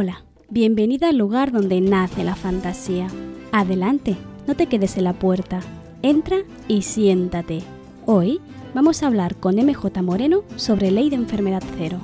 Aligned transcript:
Hola, 0.00 0.22
bienvenida 0.48 1.08
al 1.08 1.18
lugar 1.18 1.50
donde 1.50 1.80
nace 1.80 2.22
la 2.22 2.36
fantasía. 2.36 3.08
Adelante, 3.50 4.16
no 4.46 4.54
te 4.54 4.66
quedes 4.66 4.96
en 4.96 5.02
la 5.02 5.12
puerta. 5.12 5.58
Entra 6.02 6.36
y 6.68 6.82
siéntate. 6.82 7.62
Hoy 8.06 8.40
vamos 8.74 9.02
a 9.02 9.08
hablar 9.08 9.34
con 9.34 9.56
MJ 9.56 10.00
Moreno 10.02 10.44
sobre 10.54 10.92
ley 10.92 11.10
de 11.10 11.16
enfermedad 11.16 11.64
cero. 11.76 11.98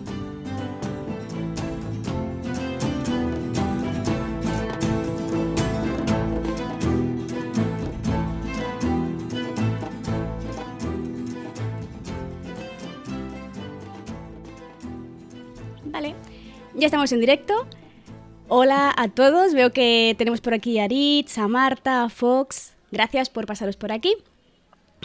Vale, 15.85 16.17
ya 16.75 16.87
estamos 16.87 17.13
en 17.13 17.21
directo. 17.21 17.69
Hola 18.57 18.95
a 18.97 19.09
todos, 19.09 19.53
veo 19.53 19.73
que 19.73 20.15
tenemos 20.17 20.41
por 20.41 20.55
aquí 20.55 20.79
a 20.79 20.85
Aritz, 20.85 21.39
a 21.39 21.49
Marta, 21.49 22.05
a 22.05 22.09
Fox. 22.09 22.75
Gracias 22.93 23.29
por 23.29 23.47
pasaros 23.47 23.77
por 23.77 23.91
aquí. 23.91 24.15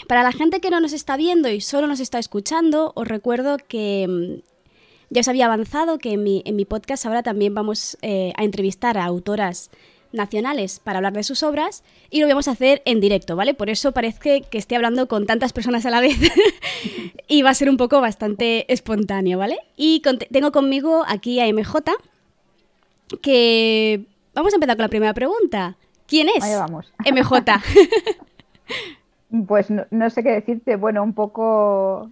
Para 0.07 0.21
la 0.21 0.31
gente 0.31 0.59
que 0.59 0.69
no 0.69 0.79
nos 0.79 0.93
está 0.93 1.17
viendo 1.17 1.49
y 1.49 1.59
solo 1.59 1.87
nos 1.87 1.99
está 1.99 2.19
escuchando, 2.19 2.91
os 2.93 3.07
recuerdo 3.07 3.57
que 3.57 4.05
mm, 4.07 4.41
ya 5.09 5.21
os 5.21 5.27
había 5.27 5.47
avanzado 5.47 5.97
que 5.97 6.13
en 6.13 6.55
mi, 6.55 6.65
podcast 6.65 7.07
ahora 7.07 7.23
también 7.23 7.55
vamos 7.55 7.97
eh, 8.03 8.33
a 8.37 8.43
entrevistar 8.43 8.99
a 8.99 9.05
autoras 9.05 9.71
nacionales 10.11 10.79
para 10.79 10.99
hablar 10.99 11.13
de 11.13 11.23
sus 11.23 11.41
obras 11.41 11.83
y 12.11 12.21
lo 12.21 12.27
vamos 12.27 12.47
a 12.47 12.51
hacer 12.51 12.83
en 12.85 12.99
directo, 12.99 13.35
¿vale? 13.35 13.55
Por 13.55 13.71
eso 13.71 13.93
parece 13.93 14.43
que 14.43 14.57
esté 14.59 14.75
hablando 14.75 15.07
con 15.07 15.25
tantas 15.25 15.53
personas 15.53 15.87
a 15.87 15.89
la 15.89 16.01
vez 16.01 16.19
y 17.27 17.41
va 17.41 17.49
a 17.49 17.55
ser 17.55 17.71
un 17.71 17.77
poco 17.77 17.99
bastante 17.99 18.71
espontáneo, 18.71 19.39
¿vale? 19.39 19.57
Y 19.75 20.03
tengo 20.29 20.51
conmigo 20.51 21.03
aquí 21.07 21.39
a 21.39 21.51
MJ, 21.51 21.95
que 23.21 24.05
vamos 24.33 24.53
a 24.53 24.57
empezar 24.57 24.75
con 24.75 24.83
la 24.83 24.89
primera 24.89 25.13
pregunta. 25.13 25.75
¿Quién 26.07 26.27
es 26.35 26.43
Allá 26.43 26.59
vamos. 26.59 26.93
MJ? 26.99 27.35
Pues 29.47 29.69
no, 29.69 29.85
no 29.91 30.09
sé 30.09 30.23
qué 30.23 30.31
decirte. 30.31 30.75
Bueno, 30.75 31.03
un 31.03 31.13
poco 31.13 32.09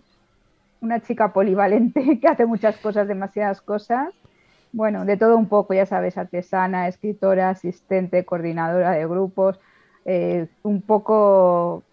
una 0.81 0.99
chica 0.99 1.33
polivalente 1.33 2.19
que 2.21 2.27
hace 2.27 2.45
muchas 2.45 2.77
cosas, 2.77 3.07
demasiadas 3.07 3.61
cosas. 3.61 4.13
Bueno, 4.71 5.05
de 5.05 5.17
todo 5.17 5.37
un 5.37 5.47
poco, 5.47 5.73
ya 5.73 5.85
sabes, 5.85 6.17
artesana, 6.17 6.87
escritora, 6.87 7.49
asistente, 7.49 8.25
coordinadora 8.25 8.91
de 8.91 9.07
grupos, 9.07 9.59
eh, 10.05 10.47
un 10.63 10.81
poco 10.81 11.83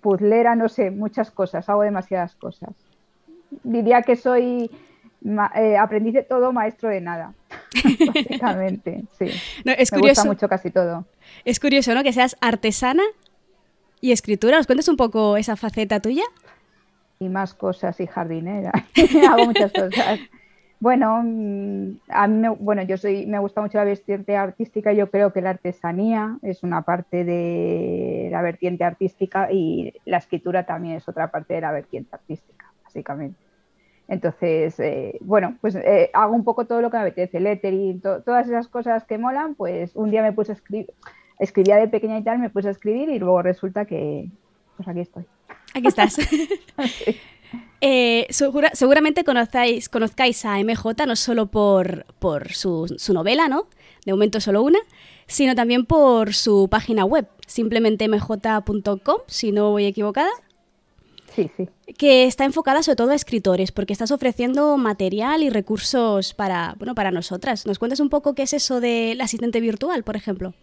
puzzlera, 0.00 0.56
no 0.56 0.68
sé, 0.68 0.90
muchas 0.90 1.30
cosas, 1.30 1.68
hago 1.68 1.82
demasiadas 1.82 2.34
cosas. 2.34 2.70
Diría 3.62 4.02
que 4.02 4.16
soy 4.16 4.70
eh, 5.54 5.76
aprendiz 5.78 6.14
de 6.14 6.22
todo, 6.22 6.52
maestro 6.52 6.90
de 6.90 7.00
nada, 7.00 7.32
básicamente, 8.14 9.04
sí. 9.18 9.26
No, 9.64 9.72
es 9.72 9.92
Me 9.92 9.98
curioso, 9.98 10.22
gusta 10.22 10.24
mucho 10.24 10.48
casi 10.48 10.70
todo. 10.70 11.06
es 11.44 11.60
curioso, 11.60 11.94
¿no? 11.94 12.02
Que 12.02 12.12
seas 12.12 12.36
artesana 12.40 13.02
y 14.00 14.12
escritura. 14.12 14.56
¿Nos 14.56 14.66
cuentas 14.66 14.88
un 14.88 14.96
poco 14.96 15.36
esa 15.36 15.56
faceta 15.56 16.00
tuya? 16.00 16.24
y 17.20 17.28
más 17.28 17.52
cosas 17.54 18.00
y 18.00 18.06
jardinera. 18.06 18.72
Hago 19.30 19.44
muchas 19.44 19.70
cosas. 19.72 20.18
Bueno, 20.80 21.20
mm, 21.22 21.98
a 22.08 22.26
mí 22.26 22.38
me, 22.38 22.48
bueno, 22.48 22.82
yo 22.82 22.96
soy, 22.96 23.26
me 23.26 23.38
gusta 23.38 23.60
mucho 23.60 23.76
la 23.76 23.84
vertiente 23.84 24.34
artística. 24.38 24.94
Yo 24.94 25.10
creo 25.10 25.30
que 25.30 25.42
la 25.42 25.50
artesanía 25.50 26.38
es 26.40 26.62
una 26.62 26.80
parte 26.80 27.24
de 27.24 28.28
la 28.32 28.40
vertiente 28.40 28.84
artística 28.84 29.52
y 29.52 29.92
la 30.06 30.16
escritura 30.16 30.64
también 30.64 30.96
es 30.96 31.06
otra 31.08 31.30
parte 31.30 31.52
de 31.52 31.60
la 31.60 31.72
vertiente 31.72 32.08
artística, 32.16 32.72
básicamente. 32.82 33.38
Entonces, 34.10 34.78
eh, 34.80 35.16
bueno, 35.22 35.56
pues 35.62 35.74
eh, 35.76 36.10
hago 36.12 36.34
un 36.34 36.44
poco 36.44 36.66
todo 36.66 36.82
lo 36.82 36.90
que 36.90 36.96
me 36.98 37.04
apetece, 37.04 37.40
lettering, 37.40 38.00
to- 38.02 38.20
todas 38.22 38.46
esas 38.46 38.68
cosas 38.68 39.04
que 39.04 39.16
molan, 39.16 39.54
pues 39.54 39.92
un 39.94 40.10
día 40.10 40.20
me 40.22 40.32
puse 40.32 40.52
a 40.52 40.56
escribir, 40.56 40.88
escribía 41.38 41.76
de 41.76 41.88
pequeña 41.88 42.18
y 42.18 42.24
tal, 42.24 42.38
me 42.40 42.50
puse 42.50 42.68
a 42.68 42.72
escribir 42.72 43.08
y 43.08 43.18
luego 43.18 43.40
resulta 43.40 43.84
que, 43.86 44.28
pues 44.76 44.88
aquí 44.88 45.00
estoy. 45.00 45.24
Aquí 45.74 45.86
estás. 45.86 46.18
Eh, 47.82 48.26
segura- 48.28 48.70
seguramente 48.74 49.24
conozcáis, 49.24 49.88
conozcáis 49.88 50.44
a 50.44 50.58
MJ 50.62 51.06
no 51.06 51.16
solo 51.16 51.46
por, 51.46 52.04
por 52.18 52.52
su, 52.52 52.94
su 52.98 53.14
novela, 53.14 53.48
¿no? 53.48 53.68
De 54.04 54.12
momento 54.12 54.38
solo 54.38 54.62
una, 54.62 54.78
sino 55.26 55.54
también 55.54 55.86
por 55.86 56.34
su 56.34 56.68
página 56.70 57.06
web, 57.06 57.26
simplemente 57.46 58.06
mj.com, 58.06 59.16
si 59.26 59.50
no 59.52 59.70
voy 59.70 59.86
equivocada, 59.86 60.28
Sí, 61.48 61.68
sí. 61.86 61.94
que 61.94 62.24
está 62.24 62.44
enfocada 62.44 62.82
sobre 62.82 62.96
todo 62.96 63.10
a 63.10 63.14
escritores, 63.14 63.72
porque 63.72 63.92
estás 63.92 64.10
ofreciendo 64.10 64.76
material 64.76 65.42
y 65.42 65.50
recursos 65.50 66.34
para, 66.34 66.74
bueno, 66.78 66.94
para 66.94 67.10
nosotras. 67.10 67.66
¿Nos 67.66 67.78
cuentas 67.78 68.00
un 68.00 68.10
poco 68.10 68.34
qué 68.34 68.42
es 68.42 68.52
eso 68.52 68.80
del 68.80 69.20
asistente 69.20 69.60
virtual, 69.60 70.02
por 70.02 70.16
ejemplo? 70.16 70.54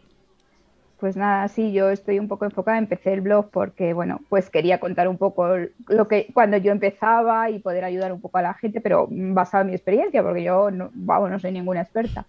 Pues 1.00 1.16
nada, 1.16 1.48
sí, 1.48 1.74
yo 1.74 1.92
estoy 1.92 2.18
un 2.18 2.28
poco 2.28 2.46
enfocada, 2.46 2.80
empecé 2.80 3.14
el 3.14 3.22
blog 3.22 3.52
porque, 3.52 3.94
bueno, 3.94 4.20
pues 4.30 4.50
quería 4.50 4.80
contar 4.80 5.08
un 5.08 5.18
poco 5.18 5.48
lo 5.90 6.08
que 6.08 6.28
cuando 6.34 6.58
yo 6.58 6.72
empezaba 6.72 7.52
y 7.52 7.60
poder 7.60 7.84
ayudar 7.84 8.12
un 8.12 8.20
poco 8.20 8.40
a 8.40 8.42
la 8.42 8.56
gente, 8.56 8.82
pero 8.82 9.08
basado 9.10 9.62
en 9.62 9.68
mi 9.68 9.76
experiencia, 9.76 10.24
porque 10.24 10.44
yo 10.44 10.72
no, 10.72 10.90
vamos, 10.94 11.30
no 11.30 11.38
soy 11.38 11.52
ninguna 11.52 11.82
experta. 11.82 12.26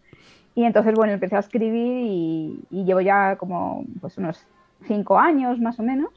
Y 0.55 0.65
entonces, 0.65 0.95
bueno, 0.95 1.15
empecé 1.15 1.37
a 1.37 1.39
escribir 1.39 2.05
y, 2.05 2.61
y 2.71 2.85
llevo 2.85 3.01
ya 3.01 3.37
como 3.37 3.87
pues 4.03 4.19
unos 4.19 4.45
cinco 4.87 5.19
años 5.19 5.59
más 5.61 5.79
o 5.79 5.83
menos. 5.83 6.11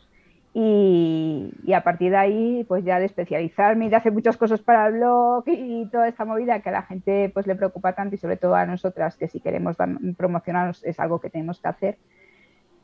Y, 0.53 1.50
y 1.63 1.73
a 1.73 1.84
partir 1.84 2.12
de 2.12 2.17
ahí, 2.17 2.66
pues 2.67 2.84
ya 2.84 3.00
de 3.00 3.06
especializarme 3.06 3.85
y 3.85 3.89
de 3.89 3.95
hacer 3.95 4.12
muchas 4.12 4.35
cosas 4.35 4.59
para 4.59 4.88
el 4.88 4.94
blog 4.95 5.45
y 5.47 5.88
toda 5.89 6.09
esta 6.09 6.25
movida 6.25 6.59
que 6.59 6.69
a 6.69 6.73
la 6.73 6.81
gente 6.84 7.31
pues 7.34 7.47
le 7.47 7.56
preocupa 7.56 7.94
tanto 7.94 8.16
y 8.16 8.17
sobre 8.17 8.35
todo 8.35 8.56
a 8.56 8.66
nosotras 8.66 9.16
que 9.16 9.29
si 9.29 9.39
queremos 9.39 9.78
promocionarnos 10.17 10.84
es 10.84 11.00
algo 11.00 11.22
que 11.22 11.29
tenemos 11.29 11.62
que 11.62 11.67
hacer 11.69 11.97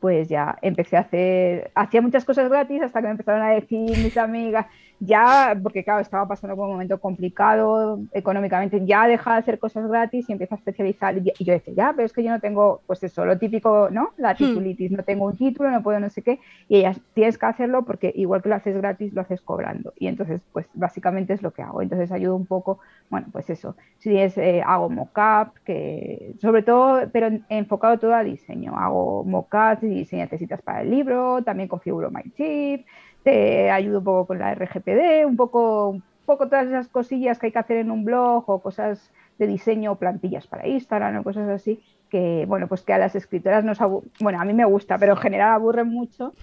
pues 0.00 0.28
ya 0.28 0.58
empecé 0.62 0.96
a 0.96 1.00
hacer, 1.00 1.70
hacía 1.74 2.00
muchas 2.00 2.24
cosas 2.24 2.48
gratis 2.48 2.82
hasta 2.82 3.00
que 3.00 3.06
me 3.06 3.12
empezaron 3.12 3.42
a 3.42 3.50
decir 3.50 3.96
mis 3.98 4.16
amigas, 4.16 4.66
ya, 5.00 5.56
porque 5.62 5.84
claro, 5.84 6.00
estaba 6.00 6.26
pasando 6.26 6.56
por 6.56 6.66
un 6.66 6.72
momento 6.72 6.98
complicado 6.98 8.00
económicamente, 8.12 8.84
ya 8.84 9.06
deja 9.06 9.32
de 9.32 9.38
hacer 9.38 9.58
cosas 9.58 9.86
gratis 9.88 10.28
y 10.28 10.32
empieza 10.32 10.56
a 10.56 10.58
especializar. 10.58 11.16
Y 11.16 11.44
yo 11.44 11.52
decía, 11.52 11.74
ya, 11.74 11.92
pero 11.94 12.06
es 12.06 12.12
que 12.12 12.24
yo 12.24 12.30
no 12.30 12.40
tengo, 12.40 12.80
pues 12.86 13.02
eso, 13.04 13.24
lo 13.24 13.38
típico, 13.38 13.90
¿no? 13.90 14.10
La 14.16 14.34
titulitis, 14.34 14.90
no 14.90 15.04
tengo 15.04 15.26
un 15.26 15.36
título, 15.36 15.70
no 15.70 15.82
puedo 15.82 16.00
no 16.00 16.10
sé 16.10 16.22
qué. 16.22 16.40
Y 16.68 16.78
ellas, 16.78 17.00
tienes 17.14 17.38
que 17.38 17.46
hacerlo 17.46 17.84
porque 17.84 18.12
igual 18.16 18.42
que 18.42 18.48
lo 18.48 18.56
haces 18.56 18.76
gratis, 18.76 19.12
lo 19.12 19.20
haces 19.20 19.40
cobrando. 19.40 19.92
Y 19.98 20.08
entonces, 20.08 20.40
pues 20.52 20.66
básicamente 20.74 21.32
es 21.32 21.42
lo 21.42 21.52
que 21.52 21.62
hago. 21.62 21.80
Entonces 21.80 22.10
ayudo 22.10 22.34
un 22.34 22.46
poco, 22.46 22.80
bueno, 23.08 23.28
pues 23.30 23.50
eso. 23.50 23.76
Si 23.98 24.18
es, 24.18 24.36
eh, 24.36 24.62
hago 24.66 24.90
mockup, 24.90 25.54
que 25.64 26.34
sobre 26.40 26.62
todo, 26.62 27.08
pero 27.12 27.28
enfocado 27.48 27.98
todo 27.98 28.14
a 28.14 28.24
diseño. 28.24 28.76
Hago 28.76 29.22
mockups 29.22 29.84
y 29.92 30.04
si 30.04 30.16
necesitas 30.16 30.62
para 30.62 30.82
el 30.82 30.90
libro, 30.90 31.42
también 31.44 31.68
configuro 31.68 32.10
MyChip, 32.10 32.86
te 33.22 33.70
ayudo 33.70 33.98
un 33.98 34.04
poco 34.04 34.26
con 34.28 34.38
la 34.38 34.52
RGPD, 34.52 35.26
un 35.26 35.36
poco, 35.36 35.90
un 35.90 36.04
poco 36.24 36.48
todas 36.48 36.66
esas 36.68 36.88
cosillas 36.88 37.38
que 37.38 37.46
hay 37.46 37.52
que 37.52 37.58
hacer 37.58 37.78
en 37.78 37.90
un 37.90 38.04
blog 38.04 38.48
o 38.48 38.62
cosas 38.62 39.12
de 39.38 39.46
diseño, 39.46 39.98
plantillas 39.98 40.46
para 40.46 40.66
Instagram 40.66 41.18
o 41.18 41.24
cosas 41.24 41.48
así, 41.48 41.82
que 42.08 42.44
bueno, 42.46 42.68
pues 42.68 42.82
que 42.82 42.92
a 42.92 42.98
las 42.98 43.14
escritoras 43.14 43.64
nos 43.64 43.78
bueno, 44.18 44.40
a 44.40 44.44
mí 44.44 44.54
me 44.54 44.64
gusta, 44.64 44.98
pero 44.98 45.12
en 45.14 45.18
general 45.18 45.52
aburren 45.54 45.88
mucho 45.88 46.34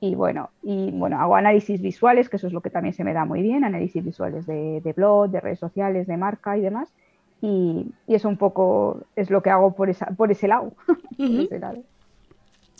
y 0.00 0.14
bueno, 0.14 0.50
y 0.62 0.90
bueno, 0.90 1.18
hago 1.20 1.36
análisis 1.36 1.80
visuales, 1.80 2.28
que 2.28 2.36
eso 2.36 2.46
es 2.46 2.52
lo 2.52 2.60
que 2.60 2.70
también 2.70 2.92
se 2.94 3.04
me 3.04 3.14
da 3.14 3.24
muy 3.24 3.42
bien, 3.42 3.64
análisis 3.64 4.04
visuales 4.04 4.44
de, 4.46 4.80
de 4.82 4.92
blog, 4.92 5.30
de 5.30 5.40
redes 5.40 5.58
sociales, 5.60 6.06
de 6.06 6.16
marca 6.16 6.58
y 6.58 6.60
demás. 6.60 6.92
Y, 7.40 7.94
y 8.06 8.14
eso 8.14 8.28
un 8.28 8.36
poco 8.38 9.06
es 9.16 9.30
lo 9.30 9.42
que 9.42 9.50
hago 9.50 9.74
por, 9.74 9.88
esa, 9.90 10.06
por 10.16 10.30
ese 10.30 10.48
lado. 10.48 10.74
por 10.86 11.18
Ujú. 11.18 11.40
ese 11.40 11.58
lado. 11.58 11.84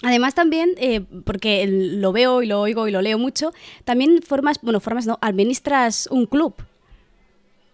Además 0.03 0.35
también, 0.35 0.71
eh, 0.77 1.03
porque 1.25 1.67
lo 1.67 2.13
veo 2.13 2.43
y 2.43 2.47
lo 2.47 2.61
oigo 2.61 2.89
y 2.89 2.91
lo 2.91 3.01
leo 3.01 3.19
mucho, 3.19 3.53
también 3.85 4.21
formas, 4.23 4.61
bueno, 4.61 4.81
formas 4.81 5.07
no, 5.07 5.19
administras 5.23 6.09
un 6.11 6.27
club. 6.27 6.55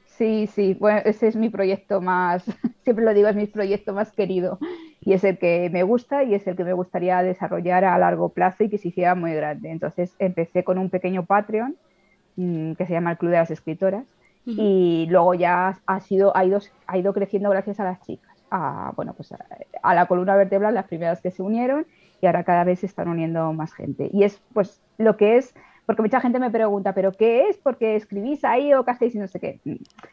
Sí, 0.07 0.47
sí, 0.55 0.77
bueno, 0.79 1.01
ese 1.07 1.29
es 1.29 1.37
mi 1.37 1.49
proyecto 1.49 2.01
más, 2.01 2.45
siempre 2.85 3.05
lo 3.05 3.15
digo, 3.15 3.29
es 3.29 3.37
mi 3.37 3.47
proyecto 3.47 3.95
más 3.95 4.13
querido 4.13 4.59
y 5.01 5.15
es 5.15 5.25
el 5.25 5.39
que 5.39 5.71
me 5.73 5.83
gusta 5.83 6.25
y 6.25 6.35
es 6.35 6.47
el 6.47 6.57
que 6.57 6.65
me 6.65 6.75
gustaría 6.75 7.23
desarrollar 7.23 7.85
a 7.85 7.99
largo 7.99 8.29
plazo 8.29 8.65
y 8.65 8.69
que 8.69 8.79
se 8.79 8.89
hiciera 8.89 9.15
muy 9.15 9.33
grande. 9.33 9.71
Entonces 9.71 10.15
empecé 10.19 10.63
con 10.63 10.79
un 10.79 10.91
pequeño 10.91 11.25
Patreon 11.25 11.75
mm, 12.37 12.73
que 12.73 12.87
se 12.87 12.93
llama 12.93 13.13
el 13.13 13.19
Club 13.19 13.31
de 13.31 13.39
las 13.39 13.51
Escritoras 13.51 14.05
y 14.47 15.07
luego 15.11 15.35
ya 15.35 15.79
ha 15.87 16.01
sido 16.01 16.37
ha 16.37 16.45
ido 16.45 16.61
ha 16.87 16.99
ido 16.99 17.13
creciendo 17.13 17.51
gracias 17.51 17.79
a 17.79 17.85
las 17.85 18.01
chicas 18.01 18.37
a 18.51 18.93
bueno 18.97 19.13
pues 19.13 19.31
a, 19.33 19.39
a 19.83 19.95
la 19.95 20.07
columna 20.07 20.35
vertebral 20.35 20.75
las 20.75 20.87
primeras 20.87 21.21
que 21.21 21.31
se 21.31 21.43
unieron 21.43 21.87
y 22.21 22.27
ahora 22.27 22.45
cada 22.45 22.65
vez 22.65 22.81
se 22.81 22.87
están 22.87 23.09
uniendo 23.09 23.53
más 23.53 23.73
gente. 23.73 24.11
Y 24.13 24.25
es 24.25 24.41
pues 24.53 24.81
lo 24.99 25.17
que 25.17 25.37
es 25.37 25.55
porque 25.87 26.03
mucha 26.03 26.21
gente 26.21 26.39
me 26.39 26.51
pregunta 26.51 26.95
pero 26.95 27.13
qué 27.13 27.49
es 27.49 27.57
porque 27.59 27.97
escribís 27.97 28.45
ahí 28.45 28.73
o 28.75 28.85
qué 28.85 28.93
hacéis 28.93 29.15
y 29.15 29.19
no 29.19 29.27
sé 29.27 29.41
qué. 29.41 29.61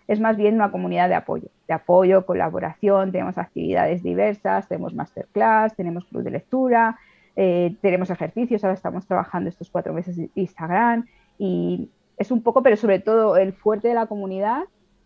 Es 0.07 0.19
más 0.19 0.37
bien 0.37 0.55
una 0.55 0.71
comunidad 0.71 1.09
de 1.09 1.15
apoyo 1.15 1.49
de 1.67 1.73
apoyo 1.73 2.25
colaboración 2.25 3.11
tenemos 3.11 3.37
actividades 3.37 4.01
diversas 4.01 4.67
tenemos 4.67 4.93
masterclass 4.95 5.75
tenemos 5.75 6.05
club 6.05 6.23
de 6.23 6.31
lectura 6.31 6.97
eh, 7.35 7.75
tenemos 7.81 8.09
ejercicios 8.09 8.63
ahora 8.63 8.73
estamos 8.73 9.05
trabajando 9.05 9.49
estos 9.49 9.69
cuatro 9.69 9.93
meses 9.93 10.17
en 10.17 10.31
Instagram 10.33 11.05
y 11.37 11.89
es 12.17 12.31
un 12.31 12.41
poco, 12.41 12.63
pero 12.63 12.75
sobre 12.75 12.99
todo 12.99 13.37
el 13.37 13.53
fuerte 13.53 13.87
de 13.87 13.93
la 13.93 14.07
comunidad 14.07 14.63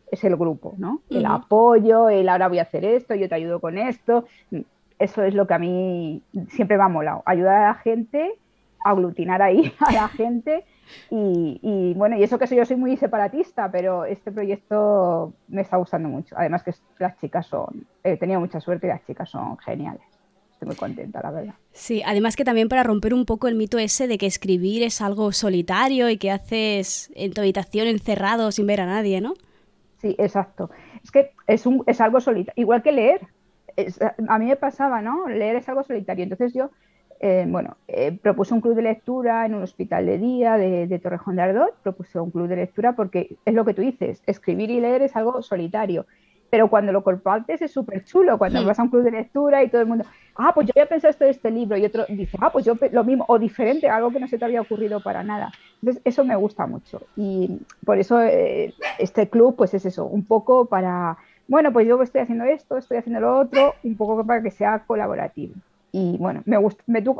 es 0.09 0.23
el 0.23 0.35
grupo, 0.35 0.73
¿no? 0.77 1.01
El 1.09 1.25
apoyo, 1.25 2.09
el 2.09 2.27
ahora 2.27 2.47
voy 2.47 2.59
a 2.59 2.63
hacer 2.63 2.83
esto, 2.83 3.15
yo 3.15 3.29
te 3.29 3.35
ayudo 3.35 3.59
con 3.59 3.77
esto. 3.77 4.25
Eso 5.01 5.23
es 5.23 5.33
lo 5.33 5.47
que 5.47 5.53
a 5.55 5.59
mí 5.59 6.21
siempre 6.49 6.77
me 6.77 6.83
ha 6.83 6.87
molado, 6.87 7.23
ayudar 7.25 7.55
a 7.55 7.67
la 7.69 7.73
gente, 7.75 8.33
aglutinar 8.83 9.41
ahí 9.41 9.73
a 9.79 9.91
la 9.91 10.07
gente 10.09 10.63
y, 11.09 11.93
bueno, 11.95 12.17
y 12.17 12.23
eso 12.23 12.37
que 12.37 12.55
yo 12.55 12.65
soy 12.65 12.77
muy 12.77 12.97
separatista, 12.97 13.71
pero 13.71 14.05
este 14.05 14.31
proyecto 14.31 15.33
me 15.47 15.61
está 15.61 15.77
gustando 15.77 16.09
mucho. 16.09 16.35
Además 16.37 16.63
que 16.63 16.73
las 16.99 17.17
chicas 17.19 17.47
son, 17.47 17.87
he 18.03 18.17
tenido 18.17 18.39
mucha 18.39 18.59
suerte 18.59 18.87
y 18.87 18.89
las 18.89 19.05
chicas 19.05 19.29
son 19.29 19.57
geniales. 19.57 20.01
Estoy 20.53 20.67
muy 20.67 20.75
contenta, 20.75 21.19
la 21.23 21.31
verdad. 21.31 21.53
Sí, 21.71 22.03
además 22.05 22.35
que 22.35 22.45
también 22.45 22.69
para 22.69 22.83
romper 22.83 23.13
un 23.13 23.25
poco 23.25 23.47
el 23.47 23.55
mito 23.55 23.79
ese 23.79 24.07
de 24.07 24.17
que 24.17 24.27
escribir 24.27 24.83
es 24.83 25.01
algo 25.01 25.31
solitario 25.31 26.09
y 26.09 26.17
que 26.17 26.29
haces 26.29 27.11
en 27.15 27.33
tu 27.33 27.41
habitación 27.41 27.87
encerrado 27.87 28.51
sin 28.51 28.67
ver 28.67 28.81
a 28.81 28.85
nadie, 28.85 29.21
¿no? 29.21 29.33
Sí, 29.97 30.15
exacto. 30.19 30.69
Es 31.03 31.11
que 31.11 31.31
es, 31.47 31.65
un, 31.65 31.83
es 31.87 31.99
algo 32.01 32.19
solitario, 32.19 32.61
igual 32.61 32.83
que 32.83 32.91
leer. 32.91 33.21
A 34.27 34.39
mí 34.39 34.45
me 34.45 34.55
pasaba, 34.55 35.01
¿no? 35.01 35.27
Leer 35.27 35.55
es 35.57 35.69
algo 35.69 35.83
solitario. 35.83 36.23
Entonces 36.23 36.53
yo 36.53 36.71
eh, 37.23 37.45
bueno, 37.47 37.77
eh, 37.87 38.17
propuse 38.19 38.51
un 38.55 38.61
club 38.61 38.73
de 38.73 38.81
lectura 38.81 39.45
en 39.45 39.53
un 39.53 39.61
hospital 39.61 40.07
de 40.07 40.17
día 40.17 40.57
de, 40.57 40.99
Torrejón 40.99 41.35
de 41.35 41.43
Ardot, 41.43 41.75
propuse 41.83 42.19
un 42.19 42.31
club 42.31 42.47
de 42.47 42.55
lectura 42.55 42.93
porque 42.93 43.37
es 43.45 43.53
lo 43.53 43.63
que 43.63 43.75
tú 43.75 43.83
dices, 43.83 44.23
escribir 44.25 44.71
y 44.71 44.79
leer 44.79 45.03
es 45.03 45.15
algo 45.15 45.43
solitario, 45.43 46.07
pero 46.49 46.67
cuando 46.67 46.91
lo 46.91 47.03
compartes 47.03 47.61
es 47.61 47.71
súper 47.71 48.05
chulo, 48.05 48.39
cuando 48.39 48.65
vas 48.65 48.79
a 48.79 48.83
un 48.83 48.89
club 48.89 49.03
de 49.03 49.11
lectura 49.11 49.63
y 49.63 49.69
todo 49.69 49.81
el 49.81 49.87
mundo, 49.87 50.03
ah, 50.35 50.51
pues 50.55 50.65
yo 50.65 50.71
había 50.75 50.89
pensado 50.89 51.11
esto 51.11 51.25
de 51.25 51.29
este 51.29 51.51
libro 51.51 51.77
y 51.77 51.85
otro 51.85 52.05
dice, 52.09 52.39
ah, 52.41 52.51
pues 52.51 52.65
yo 52.65 52.73
lo 52.91 53.03
mismo, 53.03 53.23
o 53.27 53.37
diferente, 53.37 53.87
algo 53.87 54.09
que 54.09 54.19
no 54.19 54.27
se 54.27 54.39
te 54.39 54.45
había 54.45 54.61
ocurrido 54.61 54.99
para 54.99 55.21
nada. 55.21 55.51
Entonces, 55.79 56.01
eso 56.03 56.25
me 56.25 56.35
gusta 56.35 56.65
mucho 56.65 57.03
y 57.15 57.59
por 57.85 57.99
eso 57.99 58.19
eh, 58.19 58.73
este 58.97 59.29
club, 59.29 59.55
pues 59.55 59.75
es 59.75 59.85
eso, 59.85 60.05
un 60.05 60.25
poco 60.25 60.65
para, 60.65 61.19
bueno, 61.47 61.73
pues 61.73 61.87
yo 61.87 62.01
estoy 62.01 62.21
haciendo 62.21 62.45
esto, 62.45 62.77
estoy 62.77 62.97
haciendo 62.97 63.19
lo 63.19 63.39
otro, 63.39 63.75
un 63.83 63.97
poco 63.97 64.25
para 64.25 64.41
que 64.41 64.51
sea 64.51 64.83
colaborativo 64.85 65.55
y 65.91 66.15
bueno, 66.17 66.41
me, 66.45 66.57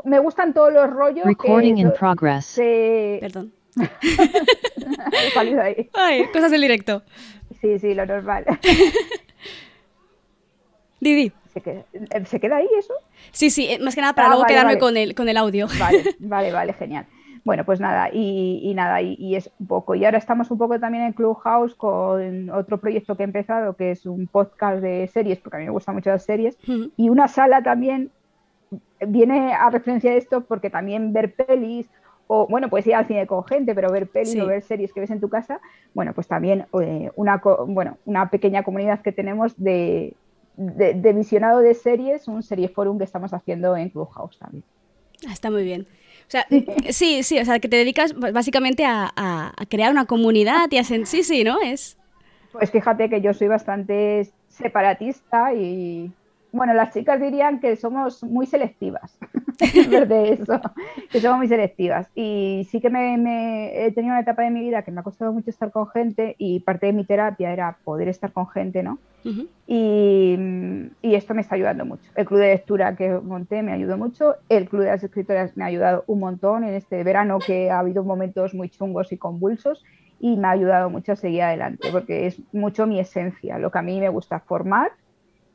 me, 0.04 0.18
gustan 0.18 0.54
todos 0.54 0.72
los 0.72 0.90
rollos. 0.90 1.26
Recording 1.26 1.76
in 1.76 1.92
progress. 1.92 2.54
Perdón. 2.56 3.52
ahí. 5.62 5.90
Ay, 5.92 6.24
cosas 6.32 6.50
del 6.50 6.62
directo. 6.62 7.02
Sí, 7.60 7.78
sí, 7.78 7.94
lo 7.94 8.06
normal. 8.06 8.46
Didi. 11.00 11.32
¿Se 11.52 11.60
queda, 12.40 12.56
ahí 12.56 12.68
eso? 12.78 12.94
Sí, 13.30 13.50
sí, 13.50 13.66
eh, 13.68 13.78
más 13.78 13.94
que 13.94 14.00
nada 14.00 14.14
para 14.14 14.28
ah, 14.28 14.30
luego 14.30 14.46
quedarme 14.46 14.78
Con, 14.78 14.96
el, 14.96 15.14
con 15.14 15.28
el 15.28 15.36
audio. 15.36 15.66
Vale, 15.78 16.02
vale, 16.18 16.50
vale, 16.50 16.72
genial. 16.72 17.06
Bueno, 17.44 17.64
pues 17.64 17.80
nada, 17.80 18.08
y, 18.12 18.72
nada, 18.74 19.02
y, 19.02 19.34
es 19.34 19.50
un 19.58 19.66
poco. 19.66 19.94
Y 19.96 20.04
ahora 20.04 20.18
estamos 20.18 20.50
un 20.50 20.58
poco 20.58 20.78
también 20.78 21.04
en 21.04 21.12
Clubhouse 21.12 21.74
con 21.74 22.50
otro 22.50 22.78
proyecto 22.78 23.16
que 23.16 23.24
he 23.24 23.26
empezado, 23.26 23.74
que 23.74 23.90
es 23.90 24.06
un 24.06 24.28
podcast 24.28 24.80
de 24.80 25.08
series, 25.08 25.38
porque 25.38 25.56
a 25.56 25.58
mí 25.58 25.64
me 25.64 25.72
gustan 25.72 25.96
mucho 25.96 26.10
las 26.10 26.24
series, 26.24 26.56
y 26.96 27.08
una 27.08 27.26
sala 27.26 27.62
también 27.62 28.10
viene 29.06 29.52
a 29.52 29.70
referencia 29.70 30.12
de 30.12 30.18
esto 30.18 30.42
porque 30.42 30.70
también 30.70 31.12
ver 31.12 31.34
pelis 31.34 31.90
o 32.26 32.46
bueno, 32.46 32.70
pues 32.70 32.86
ir 32.86 32.94
al 32.94 33.06
cine 33.06 33.26
con 33.26 33.44
gente, 33.44 33.74
pero 33.74 33.90
ver 33.92 34.08
pelis 34.08 34.40
o 34.40 34.46
ver 34.46 34.62
series 34.62 34.92
que 34.92 35.00
ves 35.00 35.10
en 35.10 35.20
tu 35.20 35.28
casa, 35.28 35.60
bueno, 35.92 36.14
pues 36.14 36.28
también 36.28 36.66
eh, 36.80 37.10
una, 37.14 37.42
bueno, 37.66 37.98
una 38.06 38.30
pequeña 38.30 38.62
comunidad 38.62 39.02
que 39.02 39.12
tenemos 39.12 39.52
de, 39.62 40.14
de, 40.56 41.12
visionado 41.12 41.60
de 41.60 41.74
series, 41.74 42.28
un 42.28 42.42
serie 42.42 42.68
forum 42.68 42.96
que 42.96 43.04
estamos 43.04 43.34
haciendo 43.34 43.76
en 43.76 43.90
Clubhouse 43.90 44.38
también. 44.38 44.64
Ah, 45.28 45.32
está 45.32 45.50
muy 45.50 45.62
bien. 45.62 45.86
O 46.26 46.30
sea, 46.32 46.46
sí, 46.90 47.22
sí, 47.22 47.38
o 47.38 47.44
sea, 47.44 47.58
que 47.58 47.68
te 47.68 47.76
dedicas 47.76 48.14
básicamente 48.14 48.84
a, 48.86 49.52
crear 49.68 49.90
una 49.90 50.06
comunidad 50.06 50.70
y 50.70 50.78
a... 50.78 50.84
Sí, 50.84 51.04
sí, 51.04 51.44
¿no? 51.44 51.60
Es... 51.60 51.98
Pues 52.52 52.70
fíjate 52.70 53.08
que 53.08 53.20
yo 53.20 53.32
soy 53.32 53.48
bastante 53.48 54.30
separatista 54.48 55.54
y, 55.54 56.12
bueno, 56.52 56.74
las 56.74 56.92
chicas 56.92 57.20
dirían 57.20 57.60
que 57.60 57.76
somos 57.76 58.22
muy 58.22 58.46
selectivas, 58.46 59.18
de 60.08 60.32
eso, 60.32 60.60
que 61.10 61.20
somos 61.20 61.38
muy 61.38 61.48
selectivas. 61.48 62.08
Y 62.14 62.66
sí 62.70 62.80
que 62.80 62.90
me, 62.90 63.86
he 63.86 63.92
tenido 63.92 64.12
una 64.12 64.20
etapa 64.20 64.42
de 64.42 64.50
mi 64.50 64.60
vida 64.60 64.82
que 64.82 64.90
me 64.90 65.00
ha 65.00 65.02
costado 65.02 65.32
mucho 65.32 65.50
estar 65.50 65.70
con 65.70 65.88
gente 65.88 66.34
y 66.38 66.60
parte 66.60 66.86
de 66.86 66.92
mi 66.92 67.04
terapia 67.04 67.52
era 67.52 67.78
poder 67.84 68.08
estar 68.08 68.32
con 68.32 68.48
gente, 68.48 68.82
¿no? 68.82 68.98
y, 69.68 70.36
esto 71.02 71.34
me 71.34 71.42
está 71.42 71.54
ayudando 71.54 71.84
mucho. 71.84 72.10
El 72.16 72.26
club 72.26 72.40
de 72.40 72.48
lectura 72.48 72.96
que 72.96 73.10
monté 73.10 73.62
me 73.62 73.72
ayudó 73.72 73.96
mucho, 73.96 74.34
el 74.48 74.68
club 74.68 74.82
de 74.82 74.88
las 74.88 75.04
escritoras 75.04 75.56
me 75.56 75.64
ha 75.64 75.68
ayudado 75.68 76.04
un 76.06 76.18
montón 76.18 76.64
en 76.64 76.74
este 76.74 77.04
verano 77.04 77.38
que 77.38 77.70
ha 77.70 77.78
habido 77.78 78.02
momentos 78.02 78.54
muy 78.54 78.68
chungos 78.68 79.12
y 79.12 79.18
convulsos 79.18 79.84
y 80.18 80.36
me 80.36 80.48
ha 80.48 80.50
ayudado 80.50 80.90
mucho 80.90 81.12
a 81.12 81.16
seguir 81.16 81.42
adelante 81.42 81.88
porque 81.92 82.26
es 82.26 82.40
mucho 82.52 82.86
mi 82.86 82.98
esencia, 82.98 83.58
lo 83.58 83.70
que 83.70 83.78
a 83.78 83.82
mí 83.82 84.00
me 84.00 84.08
gusta 84.08 84.40
formar 84.40 84.92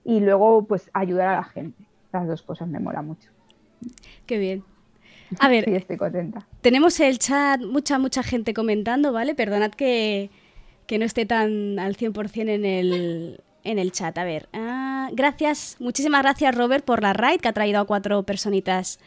y 0.05 0.21
luego 0.21 0.65
pues 0.65 0.89
ayudar 0.93 1.27
a 1.27 1.35
la 1.35 1.43
gente. 1.43 1.83
Las 2.13 2.27
dos 2.27 2.41
cosas 2.41 2.69
me 2.69 2.79
mola 2.79 3.01
mucho. 3.01 3.36
Qué 4.25 4.37
bien. 4.37 4.63
A 5.39 5.49
ver, 5.49 5.65
sí, 5.65 5.75
estoy 5.75 5.97
contenta. 5.97 6.47
Tenemos 6.61 6.99
el 6.99 7.19
chat, 7.19 7.61
mucha, 7.61 7.99
mucha 7.99 8.23
gente 8.23 8.53
comentando, 8.53 9.11
¿vale? 9.11 9.35
Perdonad 9.35 9.71
que, 9.71 10.29
no 10.89 11.05
esté 11.05 11.25
tan 11.25 11.79
al 11.79 11.97
100% 11.97 12.49
en 12.49 12.65
el, 12.65 13.41
en 13.63 13.79
el 13.79 13.91
chat. 13.91 14.17
A 14.17 14.23
ver, 14.23 14.47
ah, 14.53 15.09
gracias, 15.13 15.75
muchísimas 15.79 16.23
gracias 16.23 16.55
Robert 16.55 16.85
por 16.85 17.01
la 17.01 17.13
raid 17.13 17.39
que 17.39 17.47
ha 17.49 17.53
traído 17.53 17.79
a 17.79 17.85
cuatro 17.85 18.23
personitas 18.23 18.99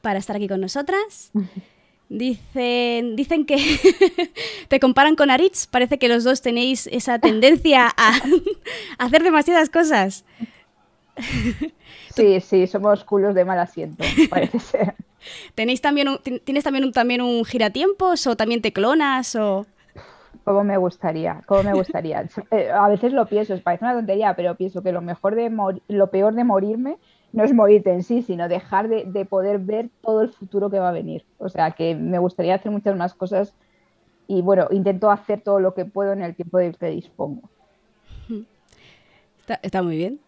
para 0.00 0.18
estar 0.18 0.36
aquí 0.36 0.48
con 0.48 0.60
nosotras. 0.60 1.32
Dicen, 2.10 3.16
dicen 3.16 3.46
que 3.46 3.56
te 4.68 4.78
comparan 4.78 5.16
con 5.16 5.30
Aritz. 5.30 5.66
Parece 5.66 5.98
que 5.98 6.08
los 6.08 6.22
dos 6.22 6.42
tenéis 6.42 6.86
esa 6.88 7.18
tendencia 7.18 7.88
a, 7.96 8.20
hacer 8.98 9.22
demasiadas 9.22 9.70
cosas. 9.70 10.24
Sí, 12.14 12.40
sí, 12.40 12.66
somos 12.66 13.04
culos 13.04 13.34
de 13.34 13.44
mal 13.44 13.58
asiento, 13.58 14.04
parece 14.30 14.58
ser. 14.58 14.94
¿Tenéis 15.54 15.80
también 15.80 16.08
¿Tienes 16.44 16.64
también 16.64 16.84
un, 16.84 16.92
también 16.92 17.22
un 17.22 17.44
giratiempos 17.44 18.26
o 18.26 18.36
también 18.36 18.62
te 18.62 18.72
clonas 18.72 19.34
o...? 19.36 19.66
Como 20.44 20.62
me 20.62 20.76
gustaría, 20.76 21.42
como 21.46 21.62
me 21.62 21.72
gustaría. 21.72 22.28
Eh, 22.50 22.70
a 22.70 22.88
veces 22.88 23.12
lo 23.12 23.26
pienso, 23.26 23.58
parece 23.62 23.84
una 23.84 23.94
tontería, 23.94 24.34
pero 24.36 24.54
pienso 24.56 24.82
que 24.82 24.92
lo 24.92 25.00
mejor 25.00 25.34
de 25.34 25.50
lo 25.88 26.10
peor 26.10 26.34
de 26.34 26.44
morirme 26.44 26.98
no 27.34 27.42
es 27.42 27.52
morirte 27.52 27.92
en 27.92 28.04
sí, 28.04 28.22
sino 28.22 28.48
dejar 28.48 28.88
de, 28.88 29.24
poder 29.24 29.58
ver 29.58 29.90
todo 30.02 30.22
el 30.22 30.28
futuro 30.28 30.70
que 30.70 30.78
va 30.78 30.90
a 30.90 30.92
venir. 30.92 31.24
O 31.38 31.48
sea, 31.48 31.72
que 31.72 31.96
me 31.96 32.18
gustaría 32.18 32.54
hacer 32.54 32.70
muchas 32.70 32.96
más 32.96 33.12
cosas 33.12 33.54
y 34.28 34.40
bueno, 34.40 34.68
intento 34.70 35.10
hacer 35.10 35.40
todo 35.40 35.58
lo 35.58 35.74
que 35.74 35.84
puedo 35.84 36.12
en 36.12 36.22
el 36.22 36.36
tiempo 36.36 36.58
del 36.58 36.76
que 36.76 36.86
dispongo. 36.86 37.50
Está, 39.62 39.82
muy 39.82 39.96
bien. 39.96 40.20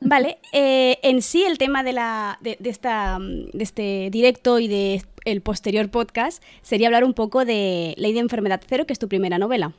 Vale, 0.00 0.38
eh, 0.52 0.98
en 1.02 1.22
sí 1.22 1.44
el 1.44 1.58
tema 1.58 1.82
de, 1.82 1.92
la, 1.92 2.38
de, 2.40 2.56
esta, 2.64 3.18
de 3.18 3.62
este 3.62 4.08
directo 4.10 4.58
y 4.58 4.68
de 4.68 5.02
el 5.24 5.42
posterior 5.42 5.90
podcast 5.90 6.42
sería 6.62 6.88
hablar 6.88 7.04
un 7.04 7.14
poco 7.14 7.44
de 7.44 7.94
Ley 7.96 8.12
de 8.12 8.20
Enfermedad 8.20 8.60
Cero, 8.66 8.86
que 8.86 8.92
es 8.92 8.98
tu 8.98 9.08
primera 9.08 9.38
novela. 9.38 9.72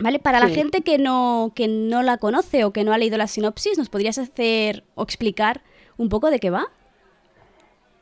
¿Vale? 0.00 0.18
Para 0.18 0.40
la 0.40 0.48
gente 0.48 0.80
que 0.80 0.98
no, 0.98 1.52
que 1.54 1.68
no 1.68 2.02
la 2.02 2.16
conoce 2.16 2.64
o 2.64 2.72
que 2.72 2.82
no 2.82 2.92
ha 2.92 2.98
leído 2.98 3.18
la 3.18 3.26
sinopsis, 3.26 3.76
¿nos 3.76 3.90
podrías 3.90 4.18
hacer 4.18 4.84
o 4.94 5.02
explicar 5.02 5.60
un 5.98 6.08
poco 6.08 6.30
de 6.30 6.40
qué 6.40 6.50
va? 6.50 6.64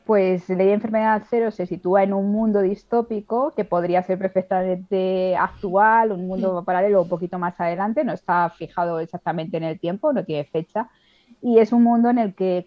Pues 0.05 0.49
Ley 0.49 0.67
de 0.67 0.73
Enfermedad 0.73 1.23
Cero 1.29 1.51
se 1.51 1.65
sitúa 1.65 2.03
en 2.03 2.13
un 2.13 2.31
mundo 2.31 2.61
distópico 2.61 3.53
que 3.55 3.65
podría 3.65 4.01
ser 4.03 4.17
perfectamente 4.17 5.35
actual, 5.35 6.11
un 6.11 6.27
mundo 6.27 6.61
mm. 6.61 6.65
paralelo 6.65 7.03
un 7.03 7.09
poquito 7.09 7.37
más 7.37 7.59
adelante, 7.59 8.03
no 8.03 8.13
está 8.13 8.49
fijado 8.49 8.99
exactamente 8.99 9.57
en 9.57 9.63
el 9.63 9.79
tiempo, 9.79 10.11
no 10.11 10.25
tiene 10.25 10.45
fecha, 10.45 10.89
y 11.41 11.59
es 11.59 11.73
un 11.73 11.83
mundo 11.83 12.09
en 12.09 12.19
el 12.19 12.33
que 12.33 12.65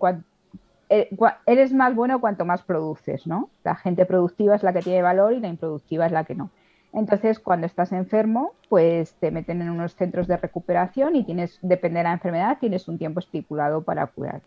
eh, 0.91 1.09
eres 1.47 1.73
más 1.73 1.95
bueno 1.95 2.21
cuanto 2.21 2.45
más 2.45 2.63
produces, 2.63 3.27
¿no? 3.27 3.51
La 3.63 3.75
gente 3.75 4.05
productiva 4.07 4.55
es 4.55 4.63
la 4.63 4.73
que 4.73 4.83
tiene 4.83 5.03
valor 5.03 5.33
y 5.33 5.41
la 5.41 5.49
improductiva 5.49 6.07
es 6.07 6.13
la 6.13 6.25
que 6.25 6.35
no. 6.35 6.51
Entonces, 6.93 7.41
cuando 7.41 7.67
estás 7.67 7.91
enfermo, 7.93 8.53
pues 8.69 9.15
te 9.15 9.33
meten 9.33 9.61
en 9.63 9.71
unos 9.71 9.97
centros 9.97 10.29
de 10.29 10.37
recuperación 10.37 11.17
y 11.17 11.25
tienes, 11.25 11.59
depende 11.61 11.99
de 11.99 12.05
la 12.05 12.13
enfermedad, 12.13 12.59
tienes 12.61 12.87
un 12.87 12.99
tiempo 12.99 13.19
estipulado 13.19 13.83
para 13.83 14.07
curar. 14.07 14.43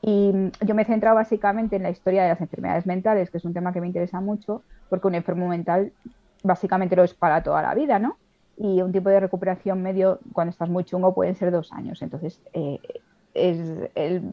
Y 0.00 0.32
yo 0.60 0.74
me 0.74 0.82
he 0.82 0.84
centrado 0.84 1.16
básicamente 1.16 1.76
en 1.76 1.82
la 1.82 1.90
historia 1.90 2.22
de 2.22 2.28
las 2.28 2.40
enfermedades 2.40 2.86
mentales, 2.86 3.30
que 3.30 3.38
es 3.38 3.44
un 3.44 3.54
tema 3.54 3.72
que 3.72 3.80
me 3.80 3.86
interesa 3.86 4.20
mucho, 4.20 4.62
porque 4.88 5.08
un 5.08 5.14
enfermo 5.14 5.48
mental 5.48 5.92
básicamente 6.44 6.94
lo 6.94 7.02
es 7.02 7.14
para 7.14 7.42
toda 7.42 7.62
la 7.62 7.74
vida, 7.74 7.98
¿no? 7.98 8.18
Y 8.56 8.82
un 8.82 8.92
tiempo 8.92 9.10
de 9.10 9.18
recuperación 9.18 9.82
medio, 9.82 10.20
cuando 10.32 10.50
estás 10.50 10.68
muy 10.68 10.84
chungo, 10.84 11.14
pueden 11.14 11.34
ser 11.34 11.50
dos 11.50 11.72
años. 11.72 12.02
Entonces, 12.02 12.40
eh, 12.52 12.78
es, 13.34 13.58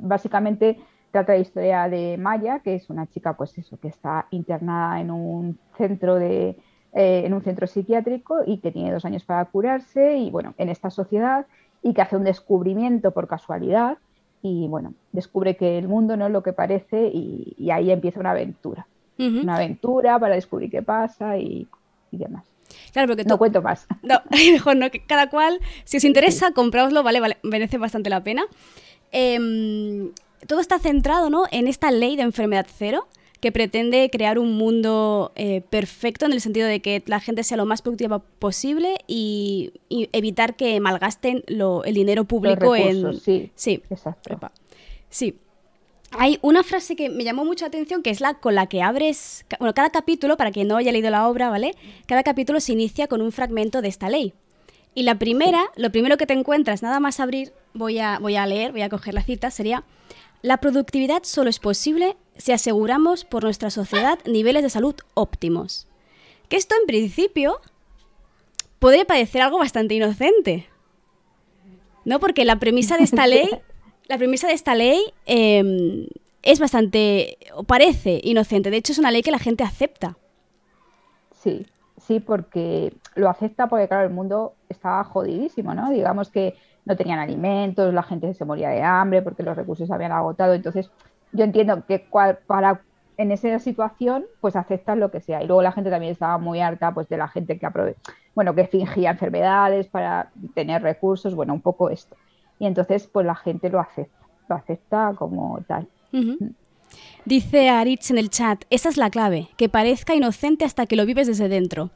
básicamente 0.01 0.79
trata 1.11 1.33
la 1.33 1.39
historia 1.39 1.89
de 1.89 2.17
Maya, 2.17 2.59
que 2.59 2.75
es 2.75 2.89
una 2.89 3.07
chica, 3.07 3.33
pues 3.33 3.57
eso, 3.57 3.77
que 3.79 3.89
está 3.89 4.27
internada 4.31 5.01
en 5.01 5.11
un 5.11 5.59
centro 5.77 6.15
de, 6.15 6.55
eh, 6.93 7.23
en 7.25 7.33
un 7.33 7.41
centro 7.41 7.67
psiquiátrico 7.67 8.39
y 8.45 8.57
que 8.57 8.71
tiene 8.71 8.91
dos 8.91 9.05
años 9.05 9.23
para 9.23 9.43
curarse 9.45 10.17
y 10.17 10.29
bueno, 10.29 10.53
en 10.57 10.69
esta 10.69 10.89
sociedad 10.89 11.45
y 11.83 11.93
que 11.93 12.01
hace 12.01 12.15
un 12.15 12.23
descubrimiento 12.23 13.11
por 13.11 13.27
casualidad 13.27 13.97
y 14.41 14.67
bueno, 14.67 14.93
descubre 15.11 15.55
que 15.55 15.77
el 15.77 15.87
mundo 15.87 16.17
no 16.17 16.25
es 16.25 16.31
lo 16.31 16.43
que 16.43 16.53
parece 16.53 17.11
y, 17.13 17.69
ahí 17.71 17.91
empieza 17.91 18.19
una 18.19 18.31
aventura. 18.31 18.87
Una 19.17 19.57
aventura 19.57 20.17
para 20.17 20.33
descubrir 20.33 20.71
qué 20.71 20.81
pasa 20.81 21.37
y, 21.37 21.67
demás. 22.11 22.43
Claro, 22.91 23.09
porque 23.09 23.23
no 23.23 23.37
cuento 23.37 23.61
más. 23.61 23.85
No, 24.01 24.19
mejor 24.31 24.75
no, 24.77 24.89
que 24.89 25.05
cada 25.05 25.29
cual, 25.29 25.59
si 25.83 25.97
os 25.97 26.03
interesa, 26.03 26.53
compráoslo, 26.53 27.03
vale, 27.03 27.19
vale, 27.19 27.37
merece 27.43 27.77
bastante 27.77 28.09
la 28.09 28.23
pena. 28.23 28.43
Em, 29.11 30.11
todo 30.47 30.59
está 30.59 30.79
centrado 30.79 31.29
¿no? 31.29 31.45
en 31.51 31.67
esta 31.67 31.91
ley 31.91 32.15
de 32.15 32.23
enfermedad 32.23 32.65
cero 32.77 33.07
que 33.41 33.51
pretende 33.51 34.09
crear 34.11 34.37
un 34.37 34.53
mundo 34.53 35.31
eh, 35.35 35.61
perfecto 35.69 36.25
en 36.25 36.31
el 36.31 36.41
sentido 36.41 36.67
de 36.67 36.79
que 36.79 37.03
la 37.07 37.19
gente 37.19 37.43
sea 37.43 37.57
lo 37.57 37.65
más 37.65 37.81
productiva 37.81 38.19
posible 38.19 38.97
y, 39.07 39.73
evitar 39.89 40.55
que 40.55 40.79
malgasten 40.79 41.43
el 41.47 41.93
dinero 41.93 42.23
público 42.25 42.75
en... 42.75 43.19
Sí, 43.19 43.51
sí, 43.55 43.81
exacto. 43.89 44.37
Sí. 45.09 45.35
Hay 46.11 46.37
una 46.41 46.61
frase 46.61 46.95
que 46.95 47.09
me 47.09 47.23
llamó 47.23 47.43
mucha 47.43 47.65
atención, 47.65 48.03
que 48.03 48.11
es 48.11 48.21
la 48.21 48.35
con 48.35 48.53
la 48.53 48.67
que 48.67 48.83
abres... 48.83 49.45
Bueno, 49.59 49.73
cada 49.73 49.89
capítulo, 49.89 50.37
para 50.37 50.51
quien 50.51 50.67
no 50.67 50.77
haya 50.77 50.91
leído 50.91 51.09
la 51.09 51.27
obra, 51.27 51.49
¿vale? 51.49 51.73
Cada 52.05 52.21
capítulo 52.21 52.59
se 52.59 52.73
inicia 52.73 53.07
con 53.07 53.21
un 53.21 53.31
fragmento 53.31 53.81
de 53.81 53.87
esta 53.87 54.09
ley. 54.09 54.33
Y 54.93 55.03
la 55.03 55.17
primera, 55.17 55.71
lo 55.75 55.91
primero 55.91 56.17
que 56.17 56.25
te 56.25 56.33
encuentras, 56.33 56.83
nada 56.83 56.99
más 56.99 57.19
abrir, 57.19 57.53
voy 57.73 57.99
a, 57.99 58.19
voy 58.19 58.35
a 58.35 58.45
leer, 58.45 58.71
voy 58.71 58.81
a 58.81 58.89
coger 58.89 59.13
la 59.13 59.23
cita, 59.23 59.49
sería, 59.49 59.83
la 60.41 60.57
productividad 60.57 61.23
solo 61.23 61.49
es 61.49 61.59
posible 61.59 62.17
si 62.37 62.51
aseguramos 62.51 63.23
por 63.23 63.43
nuestra 63.43 63.69
sociedad 63.69 64.19
niveles 64.25 64.63
de 64.63 64.69
salud 64.69 64.95
óptimos. 65.13 65.87
Que 66.49 66.57
esto 66.57 66.75
en 66.79 66.87
principio 66.87 67.61
podría 68.79 69.05
parecer 69.05 69.41
algo 69.41 69.59
bastante 69.59 69.93
inocente. 69.93 70.67
¿No? 72.03 72.19
Porque 72.19 72.45
la 72.45 72.57
premisa 72.57 72.97
de 72.97 73.03
esta 73.03 73.27
ley, 73.27 73.47
la 74.07 74.17
premisa 74.17 74.47
de 74.47 74.53
esta 74.53 74.73
ley 74.73 74.99
em, 75.27 76.07
es 76.41 76.59
bastante, 76.59 77.37
o 77.53 77.63
parece 77.63 78.19
inocente. 78.23 78.71
De 78.71 78.77
hecho, 78.77 78.91
es 78.91 78.97
una 78.97 79.11
ley 79.11 79.21
que 79.21 79.31
la 79.31 79.39
gente 79.39 79.63
acepta. 79.63 80.17
Sí, 81.43 81.65
sí, 82.11 82.19
porque 82.19 82.93
lo 83.15 83.29
acepta 83.29 83.67
porque, 83.67 83.87
claro, 83.87 84.03
el 84.03 84.13
mundo 84.13 84.55
estaba 84.67 85.03
jodidísimo, 85.05 85.73
¿no? 85.73 85.89
Digamos 85.89 86.29
que 86.29 86.55
no 86.83 86.97
tenían 86.97 87.19
alimentos, 87.19 87.93
la 87.93 88.03
gente 88.03 88.33
se 88.33 88.43
moría 88.43 88.69
de 88.69 88.81
hambre 88.81 89.21
porque 89.21 89.43
los 89.43 89.55
recursos 89.55 89.87
se 89.87 89.93
habían 89.93 90.11
agotado. 90.11 90.53
Entonces, 90.53 90.91
yo 91.31 91.45
entiendo 91.45 91.85
que 91.85 92.05
para 92.47 92.81
en 93.17 93.31
esa 93.31 93.59
situación, 93.59 94.25
pues 94.41 94.55
aceptas 94.55 94.97
lo 94.97 95.11
que 95.11 95.21
sea. 95.21 95.41
Y 95.41 95.47
luego 95.47 95.61
la 95.61 95.71
gente 95.71 95.89
también 95.89 96.11
estaba 96.11 96.37
muy 96.37 96.59
harta 96.59 96.93
pues 96.93 97.07
de 97.07 97.17
la 97.17 97.27
gente 97.27 97.57
que 97.59 97.95
bueno, 98.35 98.55
que 98.55 98.67
fingía 98.67 99.11
enfermedades 99.11 99.87
para 99.87 100.31
tener 100.53 100.81
recursos, 100.81 101.35
bueno, 101.35 101.53
un 101.53 101.61
poco 101.61 101.89
esto. 101.89 102.15
Y 102.59 102.65
entonces, 102.65 103.07
pues 103.07 103.25
la 103.25 103.35
gente 103.35 103.69
lo 103.69 103.79
acepta, 103.79 104.25
lo 104.49 104.55
acepta 104.55 105.13
como 105.15 105.61
tal. 105.67 105.87
Dice 107.25 107.69
Aritz 107.69 108.09
en 108.11 108.17
el 108.17 108.29
chat, 108.29 108.63
esa 108.69 108.89
es 108.89 108.97
la 108.97 109.09
clave, 109.09 109.49
que 109.57 109.69
parezca 109.69 110.15
inocente 110.15 110.65
hasta 110.65 110.85
que 110.85 110.95
lo 110.95 111.05
vives 111.05 111.27
desde 111.27 111.49
dentro. 111.49 111.91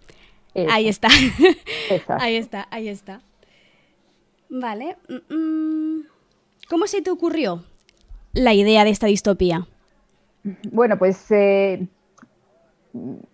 Ahí 0.70 0.88
está. 0.88 1.10
ahí 2.20 2.36
está, 2.36 2.68
ahí 2.72 2.88
está. 2.88 3.22
Vale. 4.50 4.98
Mm, 5.10 5.34
mm. 5.36 6.04
¿Cómo 6.70 6.88
se 6.88 7.02
te 7.02 7.12
ocurrió 7.12 7.64
la 8.34 8.54
idea 8.54 8.84
de 8.84 8.90
esta 8.92 9.08
distopía? 9.08 9.68
Bueno, 10.72 10.98
pues 10.98 11.26
eh, 11.32 11.88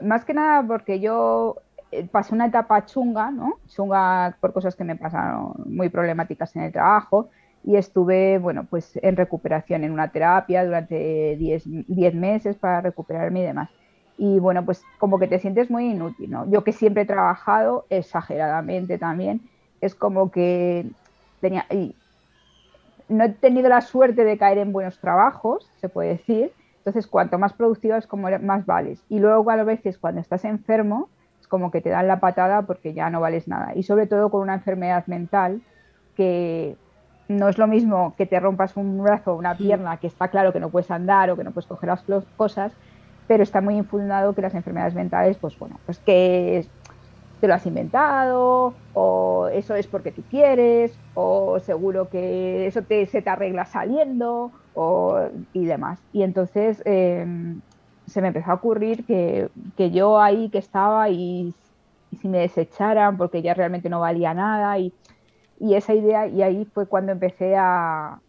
más 0.01 0.25
que 0.25 0.33
nada 0.33 0.65
porque 0.65 0.99
yo 0.99 1.57
eh, 1.91 2.07
pasé 2.09 2.33
una 2.33 2.47
etapa 2.47 2.85
chunga, 2.85 3.31
¿no? 3.31 3.59
Chunga 3.67 4.35
por 4.39 4.53
cosas 4.53 4.75
que 4.75 4.83
me 4.83 4.95
pasaron 4.95 5.53
muy 5.65 5.89
problemáticas 5.89 6.55
en 6.55 6.63
el 6.63 6.71
trabajo 6.71 7.29
y 7.63 7.75
estuve, 7.75 8.39
bueno, 8.39 8.65
pues 8.69 8.97
en 9.01 9.15
recuperación, 9.15 9.83
en 9.83 9.91
una 9.91 10.11
terapia 10.11 10.65
durante 10.65 11.35
10 11.37 12.15
meses 12.15 12.55
para 12.55 12.81
recuperarme 12.81 13.41
y 13.41 13.43
demás. 13.43 13.69
Y 14.17 14.39
bueno, 14.39 14.65
pues 14.65 14.83
como 14.99 15.19
que 15.19 15.27
te 15.27 15.39
sientes 15.39 15.69
muy 15.69 15.91
inútil, 15.91 16.29
¿no? 16.29 16.49
Yo 16.49 16.63
que 16.63 16.73
siempre 16.73 17.03
he 17.03 17.05
trabajado 17.05 17.85
exageradamente 17.89 18.97
también, 18.97 19.41
es 19.79 19.95
como 19.95 20.31
que 20.31 20.85
tenía, 21.39 21.65
y 21.71 21.95
no 23.09 23.23
he 23.23 23.29
tenido 23.29 23.67
la 23.69 23.81
suerte 23.81 24.23
de 24.23 24.37
caer 24.37 24.57
en 24.59 24.73
buenos 24.73 24.99
trabajos, 24.99 25.69
se 25.81 25.89
puede 25.89 26.09
decir, 26.09 26.51
entonces 26.77 27.07
cuanto 27.07 27.37
más 27.37 27.53
productiva 27.53 27.97
es 27.97 28.07
como 28.07 28.27
más 28.41 28.65
vales. 28.65 29.03
Y 29.09 29.19
luego 29.19 29.49
a 29.51 29.63
veces 29.63 29.97
cuando 29.97 30.21
estás 30.21 30.45
enfermo 30.45 31.09
es 31.39 31.47
como 31.47 31.69
que 31.69 31.81
te 31.81 31.89
dan 31.89 32.07
la 32.07 32.19
patada 32.19 32.63
porque 32.63 32.93
ya 32.93 33.09
no 33.09 33.21
vales 33.21 33.47
nada. 33.47 33.73
Y 33.75 33.83
sobre 33.83 34.07
todo 34.07 34.31
con 34.31 34.41
una 34.41 34.55
enfermedad 34.55 35.05
mental 35.07 35.61
que 36.15 36.75
no 37.31 37.49
es 37.49 37.57
lo 37.57 37.67
mismo 37.67 38.13
que 38.17 38.25
te 38.25 38.39
rompas 38.39 38.77
un 38.77 39.01
brazo 39.03 39.33
o 39.33 39.37
una 39.37 39.55
pierna, 39.55 39.97
que 39.97 40.07
está 40.07 40.27
claro 40.27 40.53
que 40.53 40.59
no 40.59 40.69
puedes 40.69 40.91
andar 40.91 41.29
o 41.29 41.35
que 41.35 41.43
no 41.43 41.51
puedes 41.51 41.67
coger 41.67 41.89
las 41.89 42.03
cosas, 42.37 42.71
pero 43.27 43.43
está 43.43 43.61
muy 43.61 43.75
infundado 43.77 44.33
que 44.33 44.41
las 44.41 44.53
enfermedades 44.53 44.93
mentales, 44.93 45.37
pues 45.37 45.57
bueno, 45.57 45.79
pues 45.85 45.99
que 45.99 46.65
te 47.39 47.47
lo 47.47 47.55
has 47.55 47.65
inventado, 47.65 48.75
o 48.93 49.47
eso 49.51 49.73
es 49.75 49.87
porque 49.87 50.11
tú 50.11 50.21
quieres, 50.29 50.93
o 51.15 51.59
seguro 51.59 52.07
que 52.09 52.67
eso 52.67 52.83
te, 52.83 53.07
se 53.07 53.23
te 53.23 53.29
arregla 53.29 53.65
saliendo, 53.65 54.51
o, 54.75 55.19
y 55.53 55.65
demás. 55.65 55.99
Y 56.13 56.23
entonces 56.23 56.81
em, 56.85 57.61
se 58.05 58.21
me 58.21 58.27
empezó 58.27 58.51
a 58.51 58.55
ocurrir 58.55 59.05
que, 59.05 59.49
yo 59.91 60.19
ahí 60.19 60.49
que 60.49 60.59
estaba 60.59 61.09
y, 61.09 61.53
si 62.21 62.27
me 62.27 62.39
desecharan 62.39 63.17
porque 63.17 63.41
ya 63.41 63.53
realmente 63.53 63.89
no 63.89 64.01
valía 64.01 64.33
nada, 64.33 64.77
y, 64.77 64.93
esa 65.73 65.93
idea, 65.93 66.27
y 66.27 66.41
ahí 66.41 66.65
fue 66.65 66.87
cuando 66.87 67.11
empecé 67.11 67.55
a, 67.57 68.19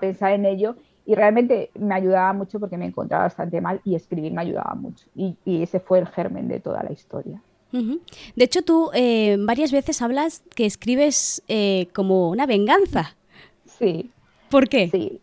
pensar 0.00 0.32
en 0.32 0.46
ello. 0.46 0.76
Y 1.04 1.16
realmente 1.16 1.70
me 1.74 1.94
ayudaba 1.94 2.32
mucho 2.32 2.60
porque 2.60 2.78
me 2.78 2.86
encontraba 2.86 3.24
bastante 3.24 3.60
mal 3.60 3.80
y 3.84 3.96
escribir 3.96 4.32
me 4.32 4.42
ayudaba 4.42 4.74
mucho. 4.74 5.06
y 5.14 5.62
ese 5.62 5.80
fue 5.80 5.98
el 5.98 6.06
germen 6.06 6.46
de 6.48 6.60
toda 6.60 6.82
la 6.82 6.92
historia. 6.92 7.40
De 7.72 8.44
hecho, 8.44 8.62
tú 8.62 8.90
eh, 8.92 9.36
varias 9.40 9.72
veces 9.72 10.02
hablas 10.02 10.42
que 10.54 10.66
escribes 10.66 11.42
eh, 11.48 11.88
como 11.94 12.28
una 12.30 12.46
venganza. 12.46 13.16
Sí. 13.64 14.10
¿Por 14.50 14.68
qué? 14.68 14.88
Sí. 14.88 15.20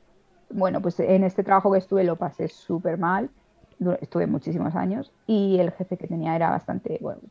Bueno, 0.50 0.82
pues 0.82 1.00
en 1.00 1.24
este 1.24 1.44
trabajo 1.44 1.72
que 1.72 1.78
estuve 1.78 2.04
lo 2.04 2.16
pasé 2.16 2.48
súper 2.48 2.98
mal. 2.98 3.30
Estuve 4.02 4.26
muchísimos 4.28 4.76
años 4.76 5.12
y 5.28 5.58
el 5.60 5.72
jefe 5.72 5.96
que 5.96 6.08
tenía 6.08 6.36
era 6.36 6.50
bastante 6.50 6.98
bueno. 7.00 7.22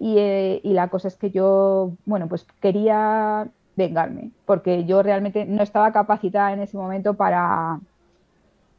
Y, 0.00 0.16
eh, 0.18 0.60
y 0.64 0.72
la 0.72 0.88
cosa 0.88 1.06
es 1.08 1.16
que 1.16 1.30
yo, 1.30 1.92
bueno, 2.06 2.26
pues 2.26 2.44
quería 2.60 3.48
vengarme 3.76 4.30
porque 4.46 4.84
yo 4.84 5.02
realmente 5.02 5.44
no 5.44 5.62
estaba 5.62 5.92
capacitada 5.92 6.52
en 6.52 6.60
ese 6.60 6.76
momento 6.76 7.14
para 7.14 7.78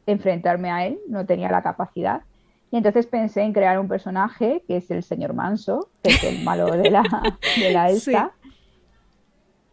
enfrentarme 0.06 0.70
a 0.70 0.86
él, 0.86 0.98
no 1.08 1.24
tenía 1.24 1.50
la 1.50 1.62
capacidad 1.62 2.22
y 2.72 2.78
entonces 2.78 3.06
pensé 3.06 3.42
en 3.42 3.52
crear 3.52 3.78
un 3.78 3.86
personaje 3.86 4.64
que 4.66 4.78
es 4.78 4.90
el 4.90 5.02
señor 5.02 5.34
Manso, 5.34 5.90
que 6.02 6.10
es 6.10 6.24
el 6.24 6.42
malo 6.42 6.66
de 6.66 6.90
la, 6.90 7.02
de 7.60 7.70
la 7.70 7.90
esta, 7.90 8.32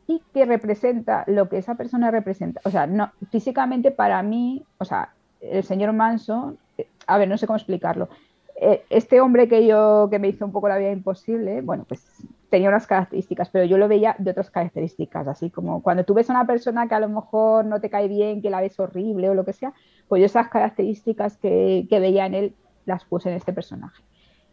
y 0.05 0.21
que 0.33 0.45
representa 0.45 1.23
lo 1.25 1.47
que 1.47 1.57
esa 1.57 1.75
persona 1.75 2.11
representa. 2.11 2.59
O 2.65 2.69
sea, 2.69 2.87
no, 2.87 3.09
físicamente 3.31 3.91
para 3.91 4.21
mí, 4.21 4.65
o 4.79 4.85
sea, 4.85 5.13
el 5.39 5.63
señor 5.63 5.93
Manso, 5.93 6.57
a 7.07 7.17
ver, 7.17 7.29
no 7.29 7.37
sé 7.37 7.47
cómo 7.47 7.55
explicarlo. 7.55 8.09
Eh, 8.61 8.83
este 8.89 9.21
hombre 9.21 9.47
que 9.47 9.65
yo, 9.65 10.07
que 10.11 10.19
me 10.19 10.27
hizo 10.27 10.45
un 10.45 10.51
poco 10.51 10.67
la 10.67 10.77
vida 10.77 10.91
imposible, 10.91 11.61
bueno, 11.61 11.85
pues 11.87 12.05
tenía 12.49 12.69
unas 12.69 12.87
características, 12.87 13.49
pero 13.49 13.63
yo 13.65 13.77
lo 13.77 13.87
veía 13.87 14.15
de 14.19 14.31
otras 14.31 14.49
características, 14.49 15.27
así 15.27 15.49
como 15.49 15.81
cuando 15.81 16.03
tú 16.03 16.13
ves 16.13 16.29
a 16.29 16.33
una 16.33 16.47
persona 16.47 16.87
que 16.87 16.95
a 16.95 16.99
lo 16.99 17.07
mejor 17.07 17.65
no 17.65 17.79
te 17.79 17.89
cae 17.89 18.07
bien, 18.07 18.41
que 18.41 18.49
la 18.49 18.59
ves 18.59 18.79
horrible 18.79 19.29
o 19.29 19.33
lo 19.33 19.45
que 19.45 19.53
sea, 19.53 19.73
pues 20.07 20.19
yo 20.19 20.25
esas 20.25 20.49
características 20.49 21.37
que, 21.37 21.87
que 21.89 21.99
veía 21.99 22.25
en 22.25 22.33
él 22.33 22.55
las 22.85 23.05
puse 23.05 23.29
en 23.29 23.35
este 23.35 23.53
personaje. 23.53 24.03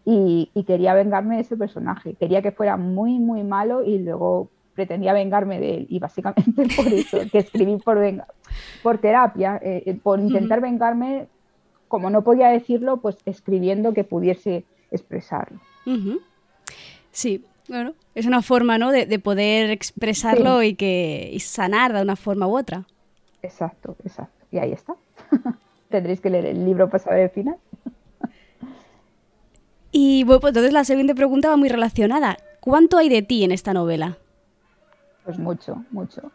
Y, 0.04 0.52
quería 0.68 0.94
vengarme 0.94 1.34
de 1.34 1.42
ese 1.42 1.56
personaje. 1.56 2.14
Quería 2.14 2.40
que 2.40 2.52
fuera 2.52 2.76
muy, 2.76 3.18
muy 3.18 3.42
malo 3.42 3.82
y 3.82 3.98
luego 3.98 4.50
pretendía 4.72 5.12
vengarme 5.12 5.58
de 5.58 5.78
él. 5.78 5.86
Y 5.90 5.98
básicamente 5.98 6.62
por 6.76 6.86
eso, 6.86 7.18
que 7.32 7.38
escribí 7.38 7.76
por, 7.78 7.98
venga, 7.98 8.28
por 8.84 8.98
terapia, 8.98 9.58
eh, 9.60 9.82
eh, 9.84 9.94
por 10.00 10.20
intentar 10.20 10.60
vengarme, 10.60 11.26
como 11.88 12.10
no 12.10 12.22
podía 12.22 12.48
decirlo, 12.48 12.98
pues 12.98 13.16
escribiendo 13.26 13.92
que 13.92 14.04
pudiese 14.04 14.64
expresarlo. 14.90 15.60
Sí, 17.12 17.44
bueno, 17.68 17.94
es 18.14 18.26
una 18.26 18.42
forma 18.42 18.78
¿no? 18.78 18.90
de, 18.90 19.18
poder 19.18 19.70
expresarlo 19.70 20.62
y, 20.62 20.74
que, 20.74 21.30
y 21.32 21.40
sanar 21.40 21.92
de 21.92 22.02
una 22.02 22.16
forma 22.16 22.46
u 22.46 22.56
otra. 22.56 22.84
Exacto, 23.42 23.96
exacto. 24.04 24.44
Y 24.50 24.58
ahí 24.58 24.72
está. 24.72 24.94
Tendréis 25.88 26.20
que 26.20 26.30
leer 26.30 26.46
el 26.46 26.64
libro 26.64 26.88
para 26.88 27.02
saber 27.02 27.20
el 27.20 27.30
final. 27.30 27.56
Y 29.92 30.24
bueno, 30.24 30.40
pues 30.40 30.50
entonces 30.50 30.72
la 30.72 30.84
siguiente 30.84 31.14
pregunta 31.14 31.48
va 31.48 31.56
muy 31.56 31.68
relacionada. 31.68 32.36
¿Cuánto 32.60 32.98
hay 32.98 33.08
de 33.08 33.22
ti 33.22 33.44
en 33.44 33.52
esta 33.52 33.72
novela? 33.72 34.18
Pues 35.24 35.38
mucho, 35.38 35.84
mucho. 35.90 36.30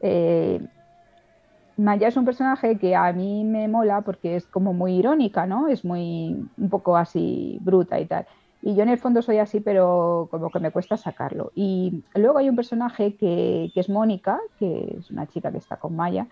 Eh, 0.00 0.60
Maya 1.76 2.08
es 2.08 2.16
un 2.16 2.24
personaje 2.24 2.78
que 2.78 2.94
a 2.94 3.12
mí 3.12 3.44
me 3.44 3.68
mola 3.68 4.02
porque 4.02 4.36
es 4.36 4.46
como 4.46 4.72
muy 4.72 4.94
irónica, 4.94 5.46
¿no? 5.46 5.68
Es 5.68 5.84
muy 5.84 6.48
un 6.56 6.70
poco 6.70 6.96
así 6.96 7.58
bruta 7.62 7.98
y 8.00 8.06
tal. 8.06 8.26
Y 8.62 8.74
yo 8.74 8.82
en 8.82 8.90
el 8.90 8.98
fondo 8.98 9.22
soy 9.22 9.38
así, 9.38 9.60
pero 9.60 10.28
como 10.30 10.50
que 10.50 10.60
me 10.60 10.70
cuesta 10.70 10.96
sacarlo. 10.96 11.50
Y 11.54 12.04
luego 12.14 12.38
hay 12.38 12.48
un 12.48 12.56
personaje 12.56 13.16
que, 13.16 13.72
es 13.74 13.88
Mónica, 13.88 14.38
que 14.58 14.96
es 14.98 15.10
una 15.10 15.26
chica 15.26 15.50
que 15.50 15.58
está 15.58 15.76
con 15.78 15.96
Maya, 15.96 16.26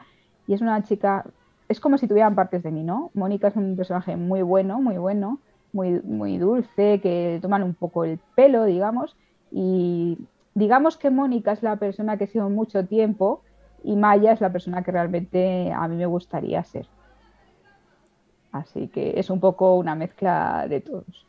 y 0.46 0.54
es 0.54 0.60
una 0.60 0.82
chica, 0.82 1.24
es 1.68 1.80
como 1.80 1.96
si 1.96 2.06
tuvieran 2.06 2.34
partes 2.34 2.62
de 2.62 2.70
mí, 2.70 2.82
¿no? 2.82 3.10
Mónica 3.14 3.48
es 3.48 3.56
un 3.56 3.76
personaje 3.76 4.16
muy 4.16 4.42
bueno, 4.42 4.80
muy 4.80 4.98
bueno, 4.98 5.38
muy, 5.72 6.00
muy 6.02 6.38
dulce, 6.38 7.00
que 7.00 7.38
toman 7.40 7.62
un 7.62 7.74
poco 7.74 8.04
el 8.04 8.18
pelo, 8.34 8.64
digamos, 8.64 9.16
y 9.50 10.18
digamos 10.54 10.98
que 10.98 11.10
Mónica 11.10 11.52
es 11.52 11.62
la 11.62 11.76
persona 11.76 12.18
que 12.18 12.24
he 12.24 12.26
sido 12.26 12.50
mucho 12.50 12.84
tiempo 12.84 13.42
y 13.82 13.96
Maya 13.96 14.32
es 14.32 14.40
la 14.40 14.52
persona 14.52 14.82
que 14.82 14.92
realmente 14.92 15.72
a 15.72 15.86
mí 15.88 15.96
me 15.96 16.06
gustaría 16.06 16.62
ser. 16.64 16.86
Así 18.52 18.88
que 18.88 19.14
es 19.16 19.30
un 19.30 19.40
poco 19.40 19.76
una 19.76 19.94
mezcla 19.94 20.66
de 20.68 20.80
todos. 20.80 21.26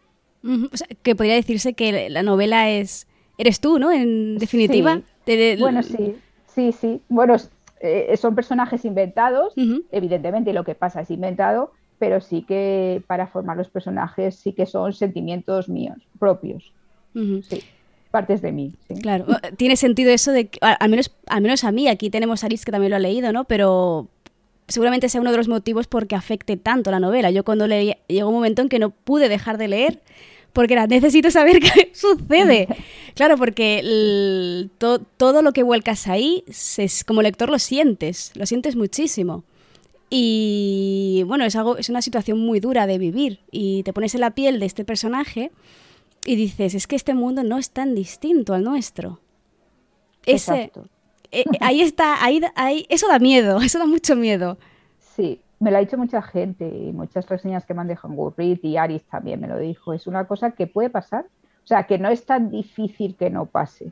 que 1.04 1.16
podría 1.16 1.36
decirse 1.36 1.74
que 1.74 2.10
la 2.10 2.24
novela 2.24 2.70
es 2.70 3.08
eres 3.38 3.60
tú, 3.60 3.80
¿no? 3.80 3.92
En 3.92 4.38
definitiva. 4.38 5.02
Bueno, 5.60 5.84
sí, 5.84 6.16
sí, 6.48 6.72
sí. 6.72 7.02
Bueno, 7.10 7.36
eh, 7.80 8.16
son 8.18 8.36
personajes 8.36 8.84
inventados, 8.86 9.54
evidentemente 9.92 10.54
lo 10.54 10.64
que 10.64 10.76
pasa 10.76 11.02
es 11.02 11.12
inventado, 11.12 11.72
pero 11.98 12.20
sí 12.20 12.44
que 12.44 13.02
para 13.08 13.28
formar 13.28 13.58
los 13.58 13.70
personajes 13.70 14.36
sí 14.36 14.54
que 14.54 14.66
son 14.66 14.94
sentimientos 14.94 15.70
míos, 15.70 15.98
propios. 16.20 16.74
Sí, 17.14 17.64
partes 18.12 18.42
de 18.42 18.52
mí. 18.52 18.74
Claro, 19.02 19.26
tiene 19.58 19.76
sentido 19.76 20.12
eso 20.12 20.32
de, 20.32 20.50
al 20.62 20.90
menos, 20.90 21.12
al 21.28 21.42
menos 21.42 21.64
a 21.64 21.72
mí, 21.72 21.88
aquí 21.88 22.10
tenemos 22.10 22.44
a 22.44 22.48
Aris 22.48 22.66
que 22.66 22.72
también 22.72 22.90
lo 22.92 22.96
ha 22.96 23.00
leído, 23.00 23.32
¿no? 23.32 23.46
Pero 23.46 24.08
seguramente 24.68 25.10
sea 25.10 25.22
uno 25.22 25.32
de 25.32 25.38
los 25.38 25.48
motivos 25.48 25.88
por 25.88 26.08
que 26.08 26.16
afecte 26.16 26.58
tanto 26.58 26.92
la 26.92 27.00
novela. 27.00 27.32
Yo 27.32 27.44
cuando 27.44 27.68
leí, 27.68 27.96
llegó 28.08 28.30
un 28.30 28.36
momento 28.36 28.62
en 28.62 28.70
que 28.70 28.80
no 28.80 28.92
pude 28.92 29.30
dejar 29.30 29.58
de 29.58 29.68
leer 29.68 30.02
porque 30.54 30.74
era, 30.74 30.88
necesito 30.88 31.32
saber 31.32 31.60
qué 31.62 31.92
sucede. 31.94 32.68
Claro, 33.16 33.36
porque 33.36 34.70
todo 35.18 35.42
lo 35.42 35.52
que 35.52 35.62
vuelcas 35.62 36.08
ahí, 36.08 36.46
como 37.06 37.22
lector 37.22 37.50
lo 37.50 37.60
sientes, 37.60 38.32
lo 38.36 38.46
sientes 38.46 38.78
muchísimo. 38.78 39.44
Y 40.10 41.24
bueno, 41.28 41.44
es, 41.44 41.58
algo, 41.58 41.78
es 41.78 41.90
una 41.90 42.02
situación 42.02 42.40
muy 42.40 42.62
dura 42.62 42.88
de 42.88 42.98
vivir 42.98 43.42
y 43.52 43.84
te 43.84 43.92
pones 43.92 44.16
en 44.16 44.22
la 44.22 44.32
piel 44.32 44.62
de 44.62 44.68
este 44.68 44.86
personaje 44.86 45.52
y 46.26 46.36
dices, 46.36 46.76
es 46.76 46.88
que 46.88 46.96
este 46.96 47.14
mundo 47.14 47.44
no 47.44 47.58
es 47.58 47.72
tan 47.72 47.96
distinto 47.96 48.54
al 48.54 48.64
nuestro. 48.64 49.20
Ese, 50.26 50.72
eh, 51.32 51.46
ahí 51.62 51.82
está, 51.82 52.24
ahí, 52.24 52.42
ahí, 52.56 52.86
eso 52.90 53.08
da 53.08 53.20
miedo, 53.20 53.58
eso 53.62 53.80
da 53.80 53.86
mucho 53.86 54.16
miedo. 54.16 54.58
Sí, 55.00 55.42
me 55.60 55.72
lo 55.72 55.78
ha 55.78 55.82
dicho 55.82 55.98
mucha 55.98 56.22
gente 56.22 56.68
y 56.68 56.92
muchas 56.94 57.28
reseñas 57.28 57.66
que 57.66 57.74
me 57.74 57.82
han 57.82 57.88
dejado 57.88 58.14
en 58.14 58.18
Goodreads 58.18 58.64
y 58.64 58.78
Aris 58.78 59.04
también 59.04 59.40
me 59.40 59.48
lo 59.48 59.58
dijo. 59.58 59.94
Es 59.94 60.08
una 60.08 60.26
cosa 60.26 60.52
que 60.52 60.68
puede 60.68 60.90
pasar, 60.90 61.26
o 61.64 61.68
sea, 61.68 61.84
que 61.84 61.98
no 62.00 62.10
es 62.10 62.26
tan 62.26 62.50
difícil 62.50 63.16
que 63.16 63.30
no 63.30 63.46
pase. 63.46 63.92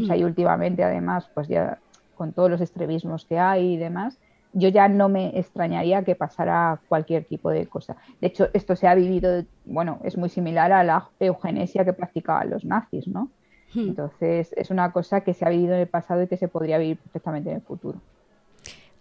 O 0.00 0.06
sea, 0.06 0.16
y 0.16 0.22
últimamente 0.22 0.84
además, 0.84 1.28
pues 1.34 1.48
ya 1.48 1.78
con 2.14 2.32
todos 2.32 2.50
los 2.50 2.60
extremismos 2.60 3.24
que 3.24 3.38
hay 3.38 3.74
y 3.74 3.76
demás, 3.76 4.18
yo 4.58 4.68
ya 4.68 4.88
no 4.88 5.08
me 5.08 5.38
extrañaría 5.38 6.02
que 6.02 6.14
pasara 6.14 6.80
cualquier 6.88 7.24
tipo 7.24 7.50
de 7.50 7.66
cosa. 7.66 7.96
De 8.20 8.28
hecho, 8.28 8.48
esto 8.52 8.76
se 8.76 8.86
ha 8.86 8.94
vivido, 8.94 9.44
bueno, 9.64 10.00
es 10.04 10.16
muy 10.16 10.28
similar 10.28 10.72
a 10.72 10.84
la 10.84 11.08
eugenesia 11.20 11.84
que 11.84 11.92
practicaban 11.92 12.50
los 12.50 12.64
nazis, 12.64 13.06
¿no? 13.06 13.30
Hmm. 13.74 13.88
Entonces, 13.88 14.52
es 14.56 14.70
una 14.70 14.92
cosa 14.92 15.20
que 15.20 15.34
se 15.34 15.44
ha 15.44 15.50
vivido 15.50 15.74
en 15.74 15.80
el 15.80 15.88
pasado 15.88 16.22
y 16.22 16.26
que 16.26 16.36
se 16.36 16.48
podría 16.48 16.78
vivir 16.78 16.96
perfectamente 16.98 17.50
en 17.50 17.56
el 17.56 17.62
futuro. 17.62 18.00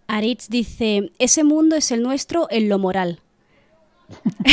Aritz 0.07 0.49
dice, 0.49 1.11
ese 1.19 1.43
mundo 1.43 1.75
es 1.75 1.91
el 1.91 2.01
nuestro 2.01 2.47
en 2.49 2.69
lo 2.69 2.79
moral. 2.79 3.19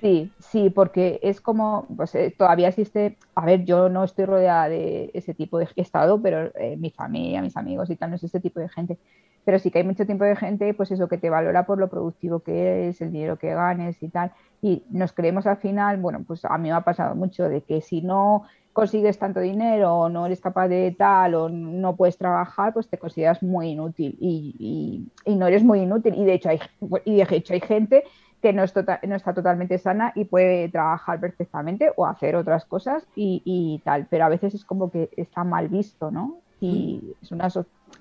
sí, 0.00 0.30
sí, 0.38 0.70
porque 0.70 1.20
es 1.22 1.40
como, 1.40 1.86
pues 1.96 2.14
eh, 2.14 2.34
todavía 2.36 2.68
existe, 2.68 3.18
a 3.34 3.44
ver, 3.44 3.64
yo 3.64 3.88
no 3.90 4.04
estoy 4.04 4.24
rodeada 4.24 4.68
de 4.68 5.10
ese 5.12 5.34
tipo 5.34 5.58
de 5.58 5.68
estado, 5.76 6.20
pero 6.22 6.50
eh, 6.56 6.76
mi 6.78 6.90
familia, 6.90 7.42
mis 7.42 7.56
amigos 7.56 7.90
y 7.90 7.96
tal, 7.96 8.10
no 8.10 8.16
es 8.16 8.24
ese 8.24 8.40
tipo 8.40 8.60
de 8.60 8.68
gente. 8.68 8.98
Pero 9.44 9.58
sí 9.58 9.70
que 9.70 9.78
hay 9.78 9.84
mucho 9.84 10.06
tiempo 10.06 10.24
de 10.24 10.36
gente, 10.36 10.72
pues 10.74 10.90
eso, 10.90 11.08
que 11.08 11.18
te 11.18 11.30
valora 11.30 11.66
por 11.66 11.78
lo 11.78 11.88
productivo 11.88 12.40
que 12.40 12.60
eres, 12.60 13.00
el 13.00 13.12
dinero 13.12 13.38
que 13.38 13.54
ganes 13.54 14.02
y 14.02 14.08
tal. 14.08 14.32
Y 14.60 14.84
nos 14.90 15.12
creemos 15.12 15.46
al 15.46 15.56
final, 15.56 15.96
bueno, 15.98 16.22
pues 16.26 16.44
a 16.44 16.56
mí 16.58 16.68
me 16.68 16.74
ha 16.74 16.82
pasado 16.82 17.14
mucho 17.14 17.48
de 17.48 17.62
que 17.62 17.80
si 17.80 18.02
no 18.02 18.44
consigues 18.72 19.18
tanto 19.18 19.40
dinero 19.40 19.94
o 19.94 20.08
no 20.08 20.26
eres 20.26 20.40
capaz 20.40 20.68
de 20.68 20.94
tal 20.96 21.34
o 21.34 21.48
no 21.48 21.96
puedes 21.96 22.16
trabajar, 22.16 22.72
pues 22.72 22.88
te 22.88 22.98
consideras 22.98 23.42
muy 23.42 23.70
inútil 23.70 24.16
y, 24.20 25.08
no 25.26 25.46
eres 25.46 25.62
muy 25.64 25.80
inútil. 25.80 26.14
Y 26.16 26.24
de 26.24 26.34
hecho 26.34 26.48
hay, 26.48 26.60
y 27.04 27.16
de 27.16 27.26
hecho 27.36 27.54
hay 27.54 27.60
gente 27.60 28.04
que 28.40 28.52
no, 28.52 28.66
tota-, 28.66 29.00
no 29.06 29.14
está 29.14 29.32
totalmente 29.32 29.78
sana 29.78 30.12
y 30.14 30.24
puede 30.24 30.68
trabajar 30.68 31.20
perfectamente 31.20 31.92
o 31.96 32.06
hacer 32.06 32.34
otras 32.34 32.64
cosas 32.64 33.06
y, 33.14 33.80
tal, 33.84 34.06
pero 34.10 34.24
a 34.24 34.28
veces 34.28 34.54
es 34.54 34.64
como 34.64 34.90
que 34.90 35.10
está 35.16 35.44
mal 35.44 35.68
visto, 35.68 36.10
¿no? 36.10 36.40
Y 36.62 37.16
es, 37.20 37.32
una 37.32 37.48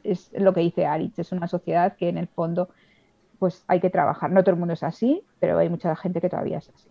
es 0.03 0.31
lo 0.33 0.53
que 0.53 0.61
dice 0.61 0.85
Aritz, 0.85 1.17
es 1.19 1.31
una 1.31 1.47
sociedad 1.47 1.95
que 1.97 2.09
en 2.09 2.17
el 2.17 2.27
fondo 2.27 2.69
pues 3.39 3.63
hay 3.67 3.79
que 3.79 3.89
trabajar. 3.89 4.31
No 4.31 4.43
todo 4.43 4.53
el 4.53 4.59
mundo 4.59 4.75
es 4.75 4.83
así, 4.83 5.23
pero 5.39 5.57
hay 5.57 5.67
mucha 5.67 5.95
gente 5.95 6.21
que 6.21 6.29
todavía 6.29 6.59
es 6.59 6.69
así. 6.69 6.87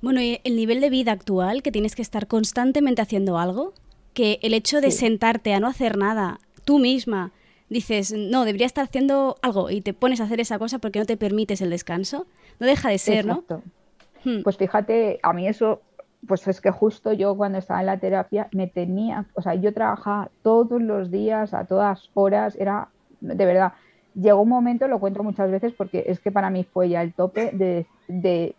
Bueno, 0.00 0.22
y 0.22 0.40
el 0.44 0.54
nivel 0.54 0.80
de 0.80 0.90
vida 0.90 1.10
actual, 1.10 1.62
que 1.62 1.72
tienes 1.72 1.96
que 1.96 2.02
estar 2.02 2.28
constantemente 2.28 3.02
haciendo 3.02 3.36
algo, 3.36 3.72
que 4.14 4.38
el 4.42 4.54
hecho 4.54 4.80
de 4.80 4.92
sentarte 4.92 5.54
a 5.54 5.60
no 5.60 5.66
hacer 5.66 5.96
nada 5.96 6.38
tú 6.64 6.78
misma, 6.78 7.32
dices, 7.68 8.12
no, 8.12 8.44
debería 8.44 8.66
estar 8.66 8.84
haciendo 8.84 9.36
algo 9.42 9.70
y 9.70 9.80
te 9.80 9.92
pones 9.92 10.20
a 10.20 10.24
hacer 10.24 10.40
esa 10.40 10.58
cosa 10.58 10.78
porque 10.78 11.00
no 11.00 11.04
te 11.04 11.16
permites 11.16 11.60
el 11.60 11.70
descanso, 11.70 12.26
no 12.60 12.66
deja 12.66 12.90
de 12.90 12.98
ser, 12.98 13.26
¿no? 13.26 13.44
Hmm. 14.24 14.42
Pues 14.42 14.56
fíjate, 14.56 15.18
a 15.22 15.32
mí 15.32 15.48
eso, 15.48 15.82
pues 16.26 16.46
es 16.48 16.60
que 16.60 16.70
justo 16.70 17.12
yo 17.12 17.36
cuando 17.36 17.58
estaba 17.58 17.80
en 17.80 17.86
la 17.86 17.98
terapia 17.98 18.48
me 18.52 18.66
tenía, 18.66 19.26
o 19.34 19.42
sea, 19.42 19.54
yo 19.54 19.72
trabajaba 19.72 20.30
todos 20.42 20.82
los 20.82 21.10
días, 21.10 21.54
a 21.54 21.64
todas 21.64 22.10
horas, 22.14 22.56
era 22.56 22.88
de 23.20 23.44
verdad, 23.44 23.72
llegó 24.14 24.42
un 24.42 24.48
momento, 24.48 24.88
lo 24.88 24.98
cuento 24.98 25.22
muchas 25.22 25.50
veces 25.50 25.72
porque 25.72 26.04
es 26.06 26.20
que 26.20 26.32
para 26.32 26.50
mí 26.50 26.64
fue 26.64 26.88
ya 26.88 27.02
el 27.02 27.12
tope 27.14 27.50
de, 27.52 27.86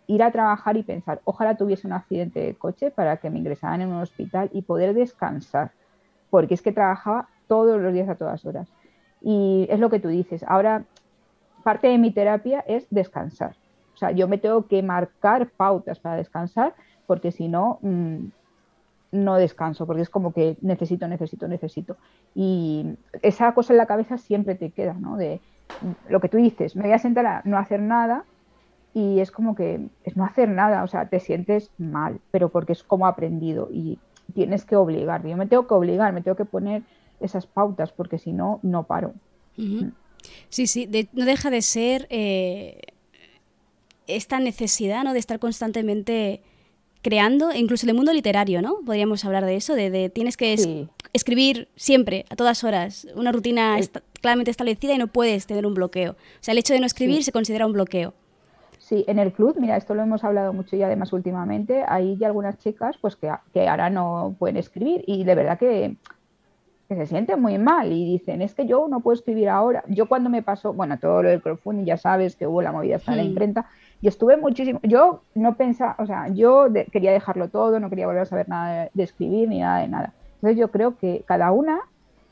ir 0.06 0.22
a 0.22 0.30
trabajar 0.30 0.76
y 0.76 0.82
pensar, 0.82 1.20
ojalá 1.24 1.56
tuviese 1.56 1.86
un 1.86 1.92
accidente 1.92 2.40
de 2.40 2.54
coche 2.54 2.90
para 2.90 3.16
que 3.18 3.30
me 3.30 3.38
ingresaran 3.38 3.82
en 3.82 3.88
un 3.88 4.00
hospital 4.00 4.48
y 4.52 4.62
poder 4.62 4.94
descansar, 4.94 5.72
porque 6.30 6.54
es 6.54 6.62
que 6.62 6.72
trabajaba 6.72 7.28
todos 7.46 7.80
los 7.80 7.92
días 7.92 8.08
a 8.08 8.14
todas 8.14 8.44
horas. 8.44 8.68
Y 9.20 9.66
es 9.68 9.80
lo 9.80 9.90
que 9.90 10.00
tú 10.00 10.08
dices, 10.08 10.44
ahora 10.46 10.84
parte 11.62 11.88
de 11.88 11.98
mi 11.98 12.10
terapia 12.10 12.60
es 12.60 12.86
descansar. 12.90 13.56
O 13.94 13.96
sea, 13.96 14.12
yo 14.12 14.28
me 14.28 14.38
tengo 14.38 14.66
que 14.66 14.82
marcar 14.82 15.50
pautas 15.50 15.98
para 15.98 16.16
descansar 16.16 16.74
porque 17.10 17.32
si 17.32 17.48
no, 17.48 17.80
mm, 17.82 18.26
no 19.10 19.34
descanso, 19.34 19.84
porque 19.84 20.02
es 20.02 20.10
como 20.10 20.32
que 20.32 20.56
necesito, 20.60 21.08
necesito, 21.08 21.48
necesito. 21.48 21.96
Y 22.36 22.86
esa 23.20 23.52
cosa 23.52 23.72
en 23.72 23.78
la 23.78 23.86
cabeza 23.86 24.16
siempre 24.16 24.54
te 24.54 24.70
queda, 24.70 24.94
¿no? 24.94 25.16
De 25.16 25.40
lo 26.08 26.20
que 26.20 26.28
tú 26.28 26.36
dices, 26.36 26.76
me 26.76 26.84
voy 26.84 26.92
a 26.92 27.00
sentar 27.00 27.26
a 27.26 27.42
no 27.44 27.58
hacer 27.58 27.80
nada 27.80 28.26
y 28.94 29.18
es 29.18 29.32
como 29.32 29.56
que 29.56 29.88
es 30.04 30.16
no 30.16 30.24
hacer 30.24 30.48
nada, 30.48 30.84
o 30.84 30.86
sea, 30.86 31.08
te 31.08 31.18
sientes 31.18 31.72
mal, 31.78 32.20
pero 32.30 32.48
porque 32.50 32.74
es 32.74 32.84
como 32.84 33.08
aprendido 33.08 33.70
y 33.72 33.98
tienes 34.32 34.64
que 34.64 34.76
obligar. 34.76 35.26
Yo 35.26 35.36
me 35.36 35.48
tengo 35.48 35.66
que 35.66 35.74
obligar, 35.74 36.12
me 36.12 36.22
tengo 36.22 36.36
que 36.36 36.44
poner 36.44 36.84
esas 37.18 37.44
pautas 37.44 37.90
porque 37.90 38.18
si 38.18 38.32
no, 38.32 38.60
no 38.62 38.84
paro. 38.84 39.14
Mm. 39.56 39.88
Sí, 40.48 40.68
sí, 40.68 40.88
no 41.12 41.24
deja 41.24 41.50
de 41.50 41.62
ser 41.62 42.06
eh, 42.08 42.82
esta 44.06 44.38
necesidad, 44.38 45.02
¿no? 45.02 45.12
De 45.12 45.18
estar 45.18 45.40
constantemente 45.40 46.42
creando, 47.02 47.52
incluso 47.52 47.86
en 47.86 47.90
el 47.90 47.96
mundo 47.96 48.12
literario, 48.12 48.62
¿no? 48.62 48.76
Podríamos 48.84 49.24
hablar 49.24 49.44
de 49.44 49.56
eso, 49.56 49.74
de, 49.74 50.10
tienes 50.10 50.36
que 50.36 50.88
escribir 51.12 51.68
siempre, 51.76 52.26
a 52.30 52.36
todas 52.36 52.64
horas, 52.64 53.06
una 53.14 53.32
rutina 53.32 53.76
claramente 54.20 54.50
establecida 54.50 54.94
y 54.94 54.98
no 54.98 55.06
puedes 55.06 55.46
tener 55.46 55.66
un 55.66 55.74
bloqueo. 55.74 56.12
O 56.12 56.16
sea, 56.40 56.52
el 56.52 56.58
hecho 56.58 56.74
de 56.74 56.80
no 56.80 56.86
escribir 56.86 57.24
se 57.24 57.32
considera 57.32 57.66
un 57.66 57.72
bloqueo. 57.72 58.14
Sí, 58.78 59.04
en 59.06 59.20
el 59.20 59.32
club, 59.32 59.54
mira, 59.58 59.76
esto 59.76 59.94
lo 59.94 60.02
hemos 60.02 60.24
hablado 60.24 60.52
mucho 60.52 60.74
y 60.74 60.82
además 60.82 61.12
últimamente, 61.12 61.84
hay 61.86 62.16
ya 62.16 62.26
algunas 62.26 62.58
chicas 62.58 62.96
pues 63.00 63.14
que, 63.14 63.30
que 63.52 63.68
ahora 63.68 63.88
no 63.88 64.34
pueden 64.36 64.56
escribir 64.56 65.04
y 65.06 65.22
de 65.22 65.34
verdad 65.36 65.58
que, 65.60 65.94
que, 66.88 66.96
se 66.96 67.06
sienten 67.06 67.40
muy 67.40 67.56
mal 67.56 67.92
y 67.92 68.04
dicen, 68.04 68.42
es 68.42 68.52
que 68.52 68.66
yo 68.66 68.88
no 68.88 68.98
puedo 68.98 69.14
escribir 69.14 69.48
ahora. 69.48 69.84
Yo 69.86 70.08
cuando 70.08 70.28
me 70.28 70.42
pasó, 70.42 70.72
bueno, 70.72 70.98
todo 70.98 71.22
lo 71.22 71.28
del 71.28 71.40
crowdfunding, 71.40 71.84
ya 71.84 71.98
sabes 71.98 72.34
que 72.34 72.48
hubo 72.48 72.62
la 72.62 72.72
movida 72.72 72.96
hasta 72.96 73.14
la 73.14 73.22
hmm. 73.22 73.26
imprenta, 73.26 73.70
y 74.02 74.08
estuve 74.08 74.36
muchísimo, 74.36 74.80
yo 74.82 75.22
no 75.34 75.56
pensaba, 75.56 75.96
o 75.98 76.06
sea, 76.06 76.28
yo 76.28 76.68
quería 76.90 77.12
dejarlo 77.12 77.48
todo, 77.48 77.78
no 77.80 77.90
quería 77.90 78.06
volver 78.06 78.22
a 78.22 78.26
saber 78.26 78.48
nada 78.48 78.88
de, 78.92 79.02
escribir 79.02 79.48
ni 79.48 79.60
nada 79.60 79.80
de 79.80 79.88
nada. 79.88 80.14
Entonces 80.36 80.58
yo 80.58 80.70
creo 80.70 80.96
que 80.96 81.22
cada 81.26 81.52
una 81.52 81.80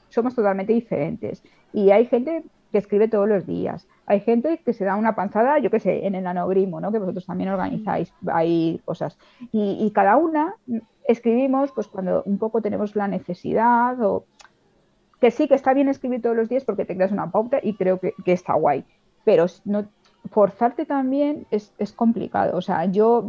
somos 0.08 0.34
totalmente 0.34 0.72
diferentes 0.72 1.42
y 1.74 1.90
hay 1.90 2.06
gente 2.06 2.42
que 2.72 2.78
escribe 2.78 3.08
todos 3.08 3.28
los 3.28 3.46
días, 3.46 3.86
hay 4.06 4.20
gente 4.20 4.58
que 4.64 4.72
se 4.72 4.84
da 4.84 4.96
una 4.96 5.14
panzada, 5.14 5.58
yo 5.58 5.70
qué 5.70 5.80
sé, 5.80 6.06
en 6.06 6.14
el 6.14 6.26
anogrimo, 6.26 6.80
¿no? 6.80 6.90
que 6.90 6.98
vosotros 6.98 7.26
también 7.26 7.50
organizáis, 7.50 8.12
hay 8.26 8.80
cosas. 8.84 9.18
Y, 9.52 9.90
cada 9.94 10.16
una 10.16 10.54
escribimos 11.06 11.72
pues 11.72 11.86
cuando 11.88 12.22
un 12.24 12.38
poco 12.38 12.62
tenemos 12.62 12.96
la 12.96 13.08
necesidad 13.08 14.00
o 14.02 14.24
que 15.20 15.30
sí, 15.30 15.48
que 15.48 15.54
está 15.54 15.74
bien 15.74 15.88
escribir 15.88 16.22
todos 16.22 16.36
los 16.36 16.48
días 16.48 16.64
porque 16.64 16.84
te 16.84 16.94
creas 16.94 17.12
una 17.12 17.30
pauta 17.30 17.58
y 17.62 17.74
creo 17.74 17.98
que, 17.98 18.14
que 18.24 18.32
está 18.32 18.54
guay, 18.54 18.84
pero 19.24 19.46
no, 19.64 19.86
forzarte 20.30 20.86
también 20.86 21.46
es, 21.50 21.72
complicado. 21.94 22.56
O 22.56 22.62
sea, 22.62 22.84
yo 22.84 23.28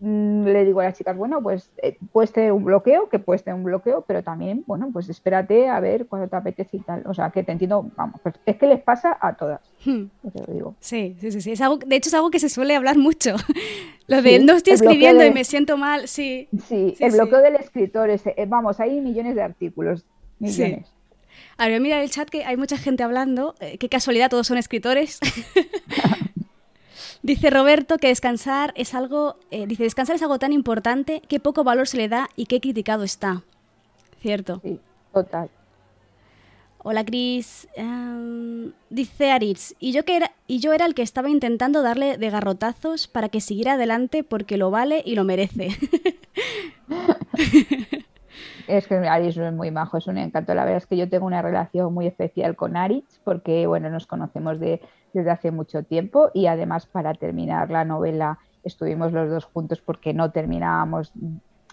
mm, 0.00 0.44
le 0.44 0.64
digo 0.64 0.80
a 0.80 0.84
las 0.84 0.98
chicas, 0.98 1.16
bueno, 1.16 1.42
pues 1.42 1.70
eh, 1.82 1.96
puedes 2.12 2.32
tener 2.32 2.52
un 2.52 2.64
bloqueo, 2.64 3.08
que 3.08 3.18
puedes 3.18 3.44
tener 3.44 3.56
un 3.56 3.64
bloqueo, 3.64 4.02
pero 4.06 4.22
también, 4.22 4.64
bueno, 4.66 4.90
pues 4.92 5.08
espérate 5.08 5.68
a 5.68 5.80
ver 5.80 6.06
cuando 6.06 6.28
te 6.28 6.36
apetece 6.36 6.78
y 6.78 6.80
tal. 6.80 7.02
O 7.06 7.14
sea, 7.14 7.30
que 7.30 7.42
te 7.42 7.52
entiendo, 7.52 7.90
vamos, 7.96 8.20
pues 8.22 8.34
es 8.44 8.56
que 8.56 8.66
les 8.66 8.80
pasa 8.80 9.16
a 9.20 9.34
todas. 9.34 9.60
Hmm. 9.84 10.04
Te 10.32 10.52
digo. 10.52 10.74
Sí, 10.80 11.16
sí, 11.20 11.40
sí. 11.40 11.52
Es 11.52 11.60
algo, 11.60 11.78
de 11.78 11.96
hecho, 11.96 12.08
es 12.08 12.14
algo 12.14 12.30
que 12.30 12.40
se 12.40 12.48
suele 12.48 12.74
hablar 12.74 12.98
mucho. 12.98 13.36
lo 14.06 14.22
de 14.22 14.38
no 14.40 14.54
estoy 14.54 14.74
escribiendo 14.74 15.24
y 15.24 15.32
me 15.32 15.44
siento 15.44 15.76
mal, 15.76 16.08
sí. 16.08 16.48
Sí, 16.66 16.96
el 17.00 17.12
bloqueo 17.12 17.40
del 17.40 17.56
escritor, 17.56 18.10
es, 18.10 18.26
eh, 18.26 18.46
vamos, 18.48 18.80
hay 18.80 19.00
millones 19.00 19.34
de 19.34 19.42
artículos, 19.42 20.04
millones. 20.38 20.95
A 21.58 21.68
ver, 21.68 21.80
mira 21.80 22.02
el 22.02 22.10
chat 22.10 22.28
que 22.28 22.44
hay 22.44 22.56
mucha 22.56 22.76
gente 22.76 23.02
hablando. 23.02 23.54
Eh, 23.60 23.78
qué 23.78 23.88
casualidad, 23.88 24.28
todos 24.28 24.46
son 24.46 24.58
escritores. 24.58 25.20
dice 27.22 27.50
Roberto 27.50 27.96
que 27.96 28.08
descansar 28.08 28.72
es 28.76 28.94
algo. 28.94 29.36
Eh, 29.50 29.66
dice, 29.66 29.84
descansar 29.84 30.16
es 30.16 30.22
algo 30.22 30.38
tan 30.38 30.52
importante 30.52 31.22
que 31.28 31.40
poco 31.40 31.64
valor 31.64 31.88
se 31.88 31.96
le 31.96 32.08
da 32.08 32.28
y 32.36 32.46
qué 32.46 32.60
criticado 32.60 33.04
está. 33.04 33.42
¿Cierto? 34.20 34.60
Sí, 34.62 34.78
total. 35.14 35.48
Hola 36.78 37.04
Cris. 37.04 37.66
Em, 37.74 38.72
dice 38.90 39.32
Aritz, 39.32 39.74
y 39.80 39.92
yo, 39.92 40.04
que 40.04 40.16
era, 40.16 40.32
y 40.46 40.60
yo 40.60 40.72
era 40.72 40.84
el 40.84 40.94
que 40.94 41.02
estaba 41.02 41.30
intentando 41.30 41.82
darle 41.82 42.18
de 42.18 42.30
garrotazos 42.30 43.08
para 43.08 43.28
que 43.28 43.40
siguiera 43.40 43.72
adelante 43.72 44.22
porque 44.22 44.56
lo 44.58 44.70
vale 44.70 45.02
y 45.04 45.14
lo 45.14 45.24
merece. 45.24 45.68
Es 48.68 48.86
que 48.86 48.96
Aritz 48.96 49.36
es 49.36 49.52
muy 49.52 49.70
majo, 49.70 49.98
es 49.98 50.06
un 50.06 50.18
encanto. 50.18 50.54
La 50.54 50.64
verdad 50.64 50.78
es 50.78 50.86
que 50.86 50.96
yo 50.96 51.08
tengo 51.08 51.26
una 51.26 51.42
relación 51.42 51.92
muy 51.92 52.06
especial 52.06 52.56
con 52.56 52.76
Aritz 52.76 53.20
porque, 53.24 53.66
bueno, 53.66 53.90
nos 53.90 54.06
conocemos 54.06 54.58
de, 54.58 54.80
desde 55.12 55.30
hace 55.30 55.50
mucho 55.50 55.82
tiempo 55.82 56.30
y 56.34 56.46
además 56.46 56.86
para 56.86 57.14
terminar 57.14 57.70
la 57.70 57.84
novela 57.84 58.38
estuvimos 58.64 59.12
los 59.12 59.30
dos 59.30 59.44
juntos 59.44 59.80
porque 59.80 60.12
no 60.12 60.30
terminábamos, 60.32 61.12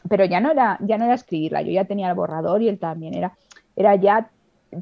pero 0.08 0.26
ya 0.26 0.40
no 0.40 0.52
era, 0.52 0.78
ya 0.82 0.98
no 0.98 1.06
era 1.06 1.16
escribirla, 1.16 1.62
yo 1.62 1.72
ya 1.72 1.86
tenía 1.86 2.10
el 2.10 2.16
borrador 2.16 2.62
y 2.62 2.70
él 2.70 2.78
también, 2.78 3.16
era, 3.16 3.34
era 3.76 3.96
ya 3.96 4.30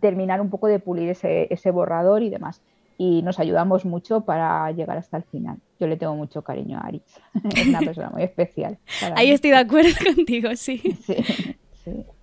terminar 0.02 0.42
un 0.42 0.50
poco 0.50 0.68
de 0.68 0.80
pulir 0.80 1.10
ese, 1.10 1.48
ese 1.52 1.72
borrador 1.72 2.22
y 2.24 2.30
demás. 2.30 2.62
Y 2.98 3.24
nos 3.24 3.40
ayudamos 3.40 3.84
mucho 3.84 4.22
para 4.22 4.70
llegar 4.72 4.98
hasta 4.98 5.18
el 5.18 5.24
final. 5.24 5.58
Yo 5.80 5.88
le 5.88 5.98
tengo 5.98 6.16
mucho 6.16 6.44
cariño 6.44 6.78
a 6.78 6.82
Aritz. 6.82 7.20
es 7.56 7.68
una 7.68 7.80
persona 7.80 8.10
muy 8.12 8.22
especial. 8.22 8.78
Ahí 9.16 9.32
estoy 9.32 9.50
de 9.52 9.58
acuerdo 9.58 9.90
contigo, 10.16 10.56
sí. 10.56 10.78
sí. 11.02 11.56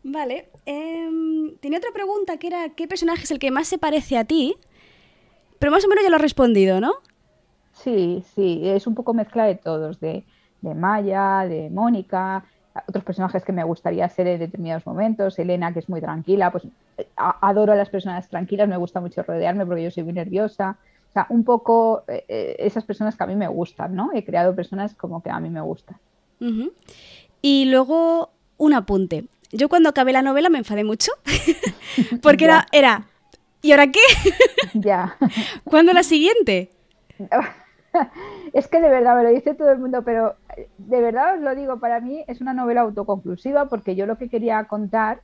Vale. 0.02 0.48
Em, 0.66 1.56
tenía 1.58 1.78
otra 1.78 1.92
pregunta 1.92 2.36
que 2.36 2.46
era, 2.46 2.70
¿qué 2.70 2.86
personaje 2.86 3.24
es 3.24 3.30
el 3.30 3.38
que 3.38 3.50
más 3.50 3.68
se 3.68 3.78
parece 3.78 4.16
a 4.16 4.24
ti? 4.24 4.56
Pero 5.58 5.72
más 5.72 5.84
o 5.84 5.88
menos 5.88 6.04
ya 6.04 6.10
lo 6.10 6.16
has 6.16 6.22
respondido, 6.22 6.80
¿no? 6.80 6.94
Sí, 7.72 8.24
sí, 8.34 8.60
es 8.64 8.86
un 8.86 8.94
poco 8.94 9.14
mezcla 9.14 9.44
de 9.44 9.54
todos, 9.54 10.00
de, 10.00 10.24
de 10.62 10.74
Maya, 10.74 11.46
de 11.48 11.70
Mónica, 11.70 12.44
otros 12.86 13.04
personajes 13.04 13.44
que 13.44 13.52
me 13.52 13.64
gustaría 13.64 14.08
ser 14.08 14.26
en 14.26 14.40
determinados 14.40 14.86
momentos, 14.86 15.38
Elena, 15.38 15.72
que 15.72 15.80
es 15.80 15.88
muy 15.88 16.00
tranquila, 16.00 16.50
pues 16.50 16.64
adoro 17.16 17.72
a 17.72 17.76
las 17.76 17.88
personas 17.88 18.28
tranquilas, 18.28 18.68
me 18.68 18.76
gusta 18.76 19.00
mucho 19.00 19.22
rodearme 19.22 19.66
porque 19.66 19.84
yo 19.84 19.90
soy 19.90 20.04
muy 20.04 20.12
nerviosa. 20.12 20.76
O 21.08 21.12
sea, 21.12 21.26
un 21.30 21.44
poco 21.44 22.04
eh, 22.06 22.24
eh, 22.28 22.56
esas 22.58 22.84
personas 22.84 23.16
que 23.16 23.24
a 23.24 23.26
mí 23.26 23.34
me 23.34 23.48
gustan, 23.48 23.94
¿no? 23.94 24.10
He 24.12 24.24
creado 24.24 24.54
personas 24.54 24.94
como 24.94 25.22
que 25.22 25.30
a 25.30 25.40
mí 25.40 25.48
me 25.48 25.60
gustan. 25.60 25.96
Y 27.42 27.64
luego 27.64 28.30
un 28.58 28.74
apunte 28.74 29.24
yo 29.52 29.68
cuando 29.68 29.88
acabé 29.88 30.12
la 30.12 30.22
novela 30.22 30.50
me 30.50 30.58
enfadé 30.58 30.84
mucho, 30.84 31.12
porque 32.22 32.44
era, 32.44 32.66
era, 32.72 33.06
¿y 33.62 33.72
ahora 33.72 33.86
qué? 33.88 34.00
ya. 34.74 35.16
¿Cuándo 35.64 35.92
la 35.92 36.02
siguiente? 36.02 36.70
es 38.52 38.68
que 38.68 38.80
de 38.80 38.88
verdad 38.88 39.16
me 39.16 39.24
lo 39.24 39.30
dice 39.30 39.54
todo 39.54 39.70
el 39.70 39.78
mundo, 39.78 40.02
pero 40.02 40.36
de 40.78 41.00
verdad 41.00 41.34
os 41.36 41.40
lo 41.40 41.54
digo, 41.54 41.78
para 41.78 42.00
mí 42.00 42.24
es 42.26 42.40
una 42.40 42.54
novela 42.54 42.82
autoconclusiva 42.82 43.68
porque 43.68 43.96
yo 43.96 44.06
lo 44.06 44.18
que 44.18 44.28
quería 44.28 44.64
contar 44.64 45.20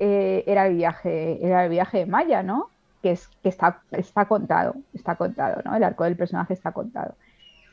eh, 0.00 0.42
era 0.46 0.66
el 0.66 0.76
viaje, 0.76 1.44
era 1.44 1.64
el 1.64 1.70
viaje 1.70 1.98
de 1.98 2.06
Maya, 2.06 2.42
¿no? 2.42 2.70
Que 3.00 3.12
es 3.12 3.28
que 3.42 3.48
está, 3.48 3.82
está 3.92 4.26
contado, 4.26 4.74
está 4.92 5.14
contado, 5.14 5.62
¿no? 5.64 5.76
El 5.76 5.84
arco 5.84 6.04
del 6.04 6.16
personaje 6.16 6.52
está 6.52 6.72
contado. 6.72 7.14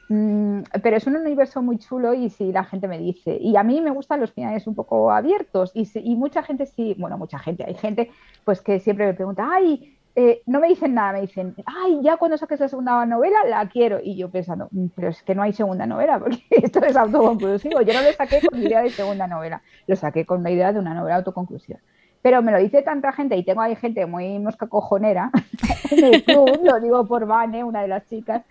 Mm, 0.10 0.64
pero 0.82 0.98
es 0.98 1.06
un 1.06 1.16
universo 1.16 1.62
muy 1.62 1.78
chulo 1.78 2.16
y 2.16 2.30
si 2.32 2.52
la 2.52 2.64
gente 2.64 2.88
me 2.88 2.98
dice, 2.98 3.38
y 3.40 3.56
a 3.56 3.64
mí 3.64 3.80
me 3.80 3.92
gustan 3.92 4.20
los 4.20 4.32
finales 4.32 4.66
un 4.66 4.74
poco 4.74 5.12
abiertos 5.12 5.72
y, 5.76 5.88
y 5.94 6.16
mucha 6.16 6.42
gente 6.42 6.66
sí, 6.66 6.96
bueno, 6.98 7.18
mucha 7.18 7.38
gente, 7.38 7.64
hay 7.64 7.76
gente 7.76 8.10
pues 8.44 8.62
que 8.62 8.80
siempre 8.80 9.06
me 9.06 9.14
pregunta, 9.14 9.48
ay, 9.52 10.00
eh, 10.16 10.42
no 10.48 10.60
me 10.60 10.68
dicen 10.68 10.94
nada, 10.96 11.14
me 11.14 11.22
dicen, 11.22 11.56
ay, 11.66 12.00
ya 12.02 12.18
cuando 12.18 12.38
saques 12.38 12.60
la 12.60 12.68
segunda 12.68 13.06
novela 13.06 13.38
la 13.48 13.70
quiero. 13.70 14.00
Y 14.04 14.18
yo 14.18 14.30
pensando, 14.30 14.68
mm, 14.72 14.88
pero 14.96 15.10
es 15.10 15.24
que 15.24 15.36
no 15.36 15.44
hay 15.44 15.54
segunda 15.54 15.86
novela, 15.86 16.20
porque 16.24 16.44
esto 16.50 16.84
es 16.84 16.96
autoconclusivo. 16.98 17.82
Yo 17.82 17.94
no 17.94 18.02
lo 18.02 18.12
saqué 18.14 18.42
con 18.46 18.60
idea 18.62 18.82
de 18.82 18.90
segunda 18.90 19.28
novela, 19.28 19.62
lo 19.88 19.96
saqué 19.96 20.26
con 20.26 20.44
la 20.44 20.52
idea 20.52 20.74
de 20.74 20.80
una 20.80 20.94
novela 20.94 21.18
autoconclusiva. 21.18 21.80
Pero 22.22 22.42
me 22.42 22.52
lo 22.52 22.60
dice 22.60 22.82
tanta 22.82 23.12
gente 23.14 23.38
y 23.38 23.44
tengo 23.44 23.62
ahí 23.62 23.76
gente 23.76 24.06
muy 24.06 24.40
mosca 24.40 24.68
cojonera 24.68 25.32
en 25.92 26.04
el 26.06 26.24
club, 26.24 26.60
lo 26.64 26.80
digo 26.80 27.06
por 27.06 27.26
Vane, 27.26 27.64
una 27.64 27.82
de 27.82 27.88
las 27.88 28.06
chicas, 28.08 28.44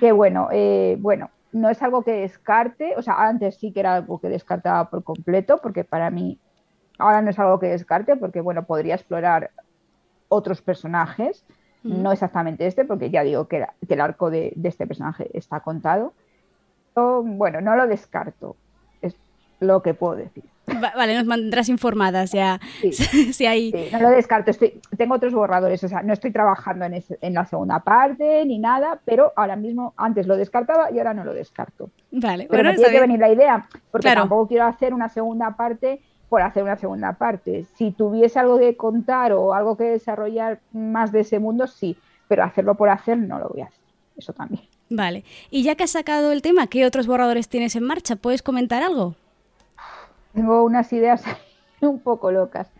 que 0.00 0.12
bueno, 0.12 0.48
eh, 0.52 0.96
bueno, 1.00 1.30
no 1.52 1.70
es 1.70 1.82
algo 1.82 2.02
que 2.02 2.12
descarte, 2.12 2.94
o 2.96 3.02
sea, 3.02 3.26
antes 3.26 3.56
sí 3.56 3.72
que 3.72 3.80
era 3.80 3.96
algo 3.96 4.20
que 4.20 4.28
descartaba 4.28 4.90
por 4.90 5.02
completo, 5.02 5.58
porque 5.62 5.84
para 5.84 6.10
mí 6.10 6.38
ahora 6.98 7.22
no 7.22 7.30
es 7.30 7.38
algo 7.38 7.58
que 7.58 7.68
descarte, 7.68 8.16
porque 8.16 8.42
bueno, 8.42 8.64
podría 8.64 8.94
explorar 8.94 9.50
otros 10.28 10.60
personajes, 10.60 11.44
no 11.82 12.10
exactamente 12.10 12.66
este, 12.66 12.84
porque 12.84 13.10
ya 13.10 13.22
digo 13.22 13.46
que, 13.46 13.64
el 13.88 14.00
arco 14.00 14.28
de, 14.28 14.52
de, 14.56 14.68
este 14.68 14.88
personaje 14.88 15.30
está 15.34 15.60
contado. 15.60 16.14
Pero, 16.92 17.22
bueno, 17.22 17.60
no 17.60 17.76
lo 17.76 17.86
descarto, 17.86 18.56
es 19.02 19.14
lo 19.60 19.82
que 19.82 19.94
puedo 19.94 20.16
decir 20.16 20.42
vale, 20.66 21.14
nos 21.14 21.26
mantendrás 21.26 21.68
informadas 21.68 22.32
ya. 22.32 22.60
si 22.90 23.46
hay... 23.46 23.72
no 23.92 24.00
lo 24.00 24.10
descarto. 24.10 24.50
Estoy, 24.50 24.80
tengo 24.96 25.14
otros 25.14 25.32
borradores, 25.32 25.82
o 25.84 25.88
sea, 25.88 26.02
no 26.02 26.12
estoy 26.12 26.30
trabajando 26.30 26.84
en, 26.84 27.02
en, 27.20 27.34
la 27.34 27.46
segunda 27.46 27.80
parte 27.80 28.44
ni 28.44 28.58
nada, 28.58 29.00
pero 29.04 29.32
ahora 29.36 29.56
mismo, 29.56 29.94
antes 29.96 30.26
lo 30.26 30.36
descartaba 30.36 30.90
y 30.90 30.98
ahora 30.98 31.14
no 31.14 31.24
lo 31.24 31.34
descarto. 31.34 31.90
Vale, 32.10 32.46
pero 32.50 32.62
bueno, 32.62 32.76
tiene 32.76 32.92
que 32.92 33.00
venir 33.00 33.20
la 33.20 33.32
idea, 33.32 33.68
porque 33.90 34.12
tampoco 34.12 34.48
quiero 34.48 34.64
hacer 34.64 34.94
una 34.94 35.08
segunda 35.08 35.56
parte 35.56 36.00
por 36.28 36.42
hacer 36.42 36.62
una 36.62 36.76
segunda 36.76 37.12
parte. 37.12 37.66
Si 37.76 37.92
tuviese 37.92 38.38
algo 38.38 38.58
que 38.58 38.76
contar 38.76 39.32
o 39.32 39.54
algo 39.54 39.76
que 39.76 39.84
desarrollar 39.84 40.60
más 40.72 41.12
de 41.12 41.20
ese 41.20 41.38
mundo, 41.38 41.66
sí, 41.66 41.96
pero 42.28 42.44
hacerlo 42.44 42.74
por 42.74 42.88
hacer 42.88 43.18
no 43.18 43.38
lo 43.38 43.48
voy 43.48 43.62
a 43.62 43.66
hacer. 43.66 43.80
Eso 44.16 44.32
también. 44.32 44.64
Vale. 44.88 45.24
Y 45.50 45.62
ya 45.62 45.74
que 45.74 45.84
has 45.84 45.90
sacado 45.90 46.32
el 46.32 46.42
tema, 46.42 46.66
¿qué 46.68 46.86
otros 46.86 47.06
borradores 47.06 47.48
tienes 47.48 47.76
en 47.76 47.84
marcha? 47.84 48.16
¿Puedes 48.16 48.42
comentar 48.42 48.82
algo? 48.82 49.14
Tengo 50.36 50.64
unas 50.64 50.92
ideas 50.92 51.24
un 51.80 51.98
poco 51.98 52.30
locas. 52.30 52.70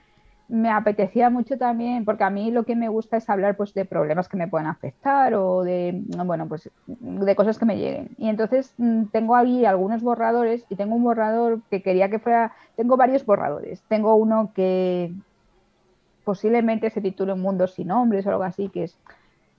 Me 0.49 0.71
apetecía 0.71 1.29
mucho 1.29 1.59
también, 1.59 2.05
porque 2.05 2.23
a 2.23 2.31
mí 2.31 2.53
lo 2.53 2.63
que 2.63 2.77
me 2.77 2.89
gusta 2.89 3.17
es 3.17 3.29
hablar 3.29 3.57
pues, 3.57 3.75
de 3.75 3.85
problemas 3.85 4.29
que 4.29 4.37
me 4.37 4.47
pueden 4.47 4.69
afectar 4.69 5.35
o 5.35 5.65
de, 5.65 6.03
bueno, 6.25 6.47
pues, 6.47 6.71
de 6.87 7.35
cosas 7.35 7.59
que 7.59 7.65
me 7.65 7.79
lleguen. 7.79 8.11
Y 8.17 8.29
entonces 8.29 8.73
mm, 8.77 9.07
tengo 9.07 9.35
ahí 9.35 9.65
algunos 9.65 10.03
borradores 10.03 10.65
y 10.69 10.77
tengo 10.77 10.95
un 10.95 11.03
borrador 11.03 11.63
que 11.69 11.83
quería 11.83 12.11
que 12.11 12.21
fuera, 12.21 12.53
tengo 12.77 12.97
varios 12.97 13.27
borradores. 13.27 13.83
Tengo 13.89 14.15
uno 14.15 14.53
que 14.55 15.13
posiblemente 16.23 16.91
se 16.91 17.01
titule 17.01 17.33
Un 17.33 17.41
mundo 17.41 17.67
sin 17.67 17.91
hombres 17.91 18.25
o 18.27 18.31
algo 18.31 18.45
así, 18.45 18.69
que 18.69 18.85
es, 18.85 18.97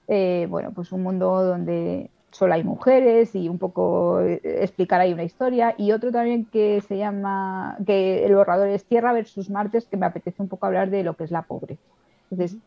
eh, 0.07 0.47
bueno, 0.49 0.71
pues 0.71 0.93
un 0.93 1.03
mundo 1.03 1.43
donde 1.43 2.11
solo 2.37 2.53
hay 2.53 2.63
mujeres 2.63 3.33
y 3.33 3.49
un 3.49 3.57
poco 3.57 4.21
eh, 4.21 4.39
explicar 4.43 5.01
ahí 5.01 5.11
una 5.11 5.23
historia. 5.23 5.73
Y 5.75 5.91
otro 5.91 6.11
también 6.11 6.45
que 6.45 6.81
se 6.81 6.97
llama, 6.97 7.77
que 7.85 8.25
el 8.25 8.35
borrador 8.35 8.69
es 8.69 8.85
Tierra 8.85 9.11
versus 9.11 9.49
Martes, 9.49 9.85
que 9.85 9.97
me 9.97 10.05
apetece 10.05 10.41
un 10.43 10.47
poco 10.47 10.67
hablar 10.67 10.91
de 10.91 11.03
lo 11.03 11.15
que 11.15 11.23
es 11.23 11.31
la 11.31 11.41
pobreza. 11.41 11.81
Entonces, 12.29 12.59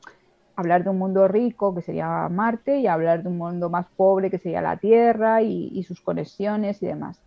hablar 0.57 0.83
de 0.83 0.91
un 0.91 0.99
mundo 0.99 1.29
rico, 1.29 1.73
que 1.73 1.83
sería 1.83 2.29
Marte, 2.29 2.79
y 2.81 2.89
hablar 2.89 3.23
de 3.23 3.29
un 3.29 3.39
mundo 3.39 3.71
más 3.71 3.87
pobre, 3.97 4.29
que 4.29 4.39
sería 4.39 4.61
la 4.61 4.77
Tierra, 4.77 5.41
y, 5.43 5.83
sus 5.85 6.01
conexiones 6.01 6.83
y 6.83 6.87
demás. 6.87 7.21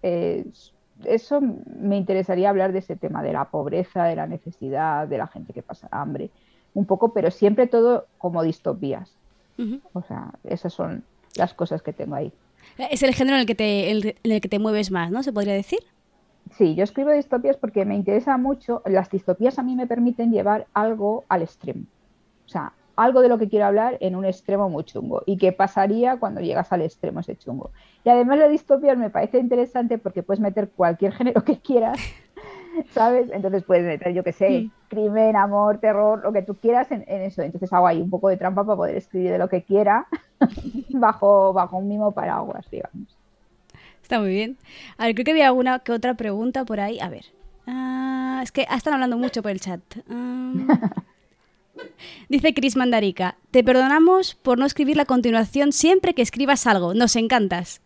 eso 1.05 1.41
me 1.41 1.97
interesaría 1.97 2.49
hablar 2.49 2.73
de 2.73 2.79
ese 2.79 2.97
tema, 2.97 3.23
de 3.23 3.31
la 3.31 3.45
pobreza, 3.45 4.03
de 4.03 4.17
la 4.17 4.27
necesidad, 4.27 5.07
de 5.07 5.17
la 5.17 5.27
gente 5.27 5.53
que 5.53 5.61
pasa 5.61 5.87
hambre, 5.91 6.29
un 6.73 6.85
poco, 6.85 7.13
pero 7.13 7.31
siempre 7.31 7.67
todo 7.67 8.05
como 8.17 8.43
distopías. 8.43 9.15
O 9.93 10.01
sea, 10.01 10.31
esas 10.43 10.73
son 10.73 11.03
las 11.35 11.53
cosas 11.53 11.81
que 11.81 11.93
tengo 11.93 12.15
ahí. 12.15 12.31
Es 12.77 13.03
el 13.03 13.13
género 13.13 13.35
en 13.35 13.41
el 13.41 13.45
que 13.47 13.55
te, 13.55 13.91
en 13.91 14.15
el 14.23 14.41
que 14.41 14.49
te 14.49 14.59
mueves 14.59 14.91
más, 14.91 15.11
¿no? 15.11 15.23
¿Se 15.23 15.33
podría 15.33 15.53
decir? 15.53 15.79
Sí, 16.57 16.75
yo 16.75 16.83
escribo 16.83 17.11
distopías 17.11 17.57
porque 17.57 17.85
me 17.85 17.95
interesa 17.95 18.37
mucho. 18.37 18.81
Las 18.85 19.09
distopías 19.09 19.57
a 19.59 19.63
mí 19.63 19.75
me 19.75 19.87
permiten 19.87 20.31
llevar 20.31 20.67
algo 20.73 21.25
al 21.29 21.41
extremo. 21.41 21.85
O 22.45 22.49
sea, 22.49 22.73
algo 22.95 23.21
de 23.21 23.29
lo 23.29 23.37
que 23.37 23.49
quiero 23.49 23.65
hablar 23.65 23.97
en 24.01 24.15
un 24.15 24.25
extremo 24.25 24.69
muy 24.69 24.83
chungo. 24.83 25.23
¿Y 25.25 25.37
qué 25.37 25.51
pasaría 25.51 26.17
cuando 26.17 26.41
llegas 26.41 26.71
al 26.71 26.81
extremo 26.81 27.21
ese 27.21 27.35
chungo? 27.35 27.71
Y 28.03 28.09
además 28.09 28.37
la 28.37 28.47
distopía 28.47 28.95
me 28.95 29.09
parece 29.09 29.39
interesante 29.39 29.97
porque 29.97 30.23
puedes 30.23 30.39
meter 30.39 30.69
cualquier 30.69 31.13
género 31.17 31.43
que 31.43 31.59
quieras 31.59 31.97
¿sabes? 32.91 33.29
Entonces 33.31 33.63
puedes 33.63 33.85
meter, 33.85 34.13
yo 34.13 34.23
qué 34.23 34.31
sé, 34.31 34.69
crimen, 34.87 35.35
amor, 35.35 35.79
terror, 35.79 36.21
lo 36.23 36.33
que 36.33 36.41
tú 36.41 36.55
quieras 36.55 36.91
en, 36.91 37.03
eso. 37.07 37.41
Entonces 37.41 37.71
hago 37.73 37.87
ahí 37.87 38.01
un 38.01 38.09
poco 38.09 38.29
de 38.29 38.37
trampa 38.37 38.63
para 38.63 38.75
poder 38.75 38.97
escribir 38.97 39.31
de 39.31 39.37
lo 39.37 39.49
que 39.49 39.63
quiera 39.63 40.07
bajo, 40.89 41.53
bajo 41.53 41.77
un 41.77 41.87
mismo 41.87 42.11
paraguas, 42.11 42.65
digamos. 42.71 43.17
Está 44.01 44.19
muy 44.19 44.29
bien. 44.29 44.57
A 44.97 45.05
ver, 45.05 45.15
creo 45.15 45.25
que 45.25 45.31
había 45.31 45.47
alguna 45.47 45.79
que 45.79 45.91
otra 45.91 46.13
pregunta 46.15 46.65
por 46.65 46.79
ahí. 46.79 46.99
A 46.99 47.09
ver. 47.09 47.25
Ah, 47.65 48.41
es 48.43 48.51
que 48.51 48.67
están 48.69 48.93
hablando 48.93 49.17
mucho 49.17 49.41
por 49.41 49.51
el 49.51 49.61
chat. 49.61 49.81
Ah. 50.09 50.91
dice 52.29 52.53
Chris 52.53 52.75
Mandarica, 52.75 53.37
te 53.51 53.63
perdonamos 53.63 54.35
por 54.35 54.57
no 54.57 54.65
escribir 54.65 54.97
la 54.97 55.05
continuación 55.05 55.71
siempre 55.71 56.13
que 56.13 56.21
escribas 56.21 56.67
algo. 56.67 56.93
Nos 56.93 57.15
encantas. 57.15 57.81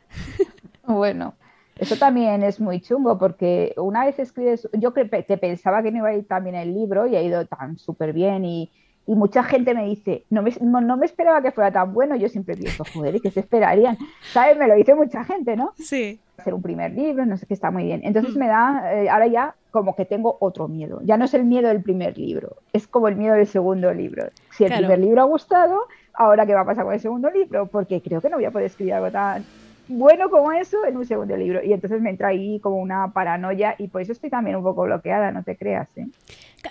bueno, 0.84 1.36
eso 1.79 1.95
también 1.95 2.43
es 2.43 2.59
muy 2.59 2.81
chungo 2.81 3.17
porque 3.17 3.73
una 3.77 4.05
vez 4.05 4.19
escribes, 4.19 4.67
yo 4.73 4.93
que, 4.93 5.07
que 5.09 5.37
pensaba 5.37 5.83
que 5.83 5.91
no 5.91 5.99
iba 5.99 6.09
a 6.09 6.15
ir 6.15 6.27
tan 6.27 6.43
bien 6.43 6.55
el 6.55 6.73
libro 6.73 7.07
y 7.07 7.15
ha 7.15 7.21
ido 7.21 7.45
tan 7.45 7.77
súper 7.77 8.13
bien 8.13 8.45
y, 8.45 8.71
y 9.07 9.15
mucha 9.15 9.41
gente 9.41 9.73
me 9.73 9.85
dice, 9.85 10.25
no 10.29 10.41
me, 10.41 10.51
no, 10.59 10.97
me, 10.97 11.05
esperaba 11.05 11.41
que 11.41 11.51
fuera 11.51 11.71
tan 11.71 11.93
bueno, 11.93 12.17
yo 12.17 12.27
siempre 12.27 12.57
pienso, 12.57 12.83
joder, 12.93 13.15
¿y 13.15 13.21
qué 13.21 13.31
se 13.31 13.39
esperarían? 13.39 13.97
¿Sabes? 14.33 14.57
Me 14.57 14.67
lo 14.67 14.75
dice 14.75 14.95
mucha 14.95 15.23
gente, 15.23 15.55
¿no? 15.55 15.71
Sí. 15.77 16.19
Hacer 16.37 16.53
un 16.53 16.61
primer 16.61 16.91
libro, 16.91 17.25
no 17.25 17.37
sé 17.37 17.45
qué, 17.45 17.53
está 17.53 17.71
muy 17.71 17.85
bien. 17.85 18.01
Entonces 18.03 18.35
mm. 18.35 18.39
me 18.39 18.47
da, 18.47 18.93
eh, 18.93 19.09
ahora 19.09 19.27
ya 19.27 19.55
como 19.71 19.95
que 19.95 20.03
tengo 20.03 20.35
otro 20.41 20.67
miedo. 20.67 20.99
Ya 21.03 21.15
no 21.15 21.23
es 21.23 21.33
el 21.33 21.45
miedo 21.45 21.69
del 21.69 21.81
primer 21.81 22.17
libro, 22.17 22.57
es 22.73 22.85
como 22.85 23.07
el 23.07 23.15
miedo 23.15 23.35
del 23.35 23.47
segundo 23.47 23.93
libro. 23.93 24.25
Si 24.51 24.65
el 24.65 24.73
primer 24.73 24.99
libro 24.99 25.21
ha 25.21 25.25
gustado, 25.25 25.79
ahora 26.13 26.45
qué 26.45 26.53
va 26.53 26.61
a 26.61 26.65
pasar 26.65 26.83
con 26.83 26.93
el 26.93 26.99
segundo 26.99 27.29
libro, 27.29 27.67
porque 27.67 28.01
creo 28.01 28.19
que 28.19 28.29
no 28.29 28.35
voy 28.35 28.45
a 28.45 28.51
poder 28.51 28.67
escribir 28.67 28.95
algo 28.95 29.09
tan 29.09 29.45
bueno 29.88 30.30
como 30.30 30.52
eso 30.52 30.86
en 30.86 30.97
un 30.97 31.06
segundo 31.06 31.36
libro. 31.36 31.63
Y 31.63 31.73
entonces 31.73 32.02
me 32.02 32.10
entra 32.10 32.30
ahí 32.30 32.60
como 32.60 32.78
una 32.78 33.12
paranoia 33.13 33.76
y 33.78 33.88
por 33.88 34.02
eso 34.02 34.12
estoy 34.12 34.30
también 34.30 34.56
un 34.56 34.63
poco 34.63 34.84
bloqueada, 34.84 35.32
no 35.32 35.43
te 35.43 35.56
creas. 35.56 35.89
¿eh? 35.97 36.08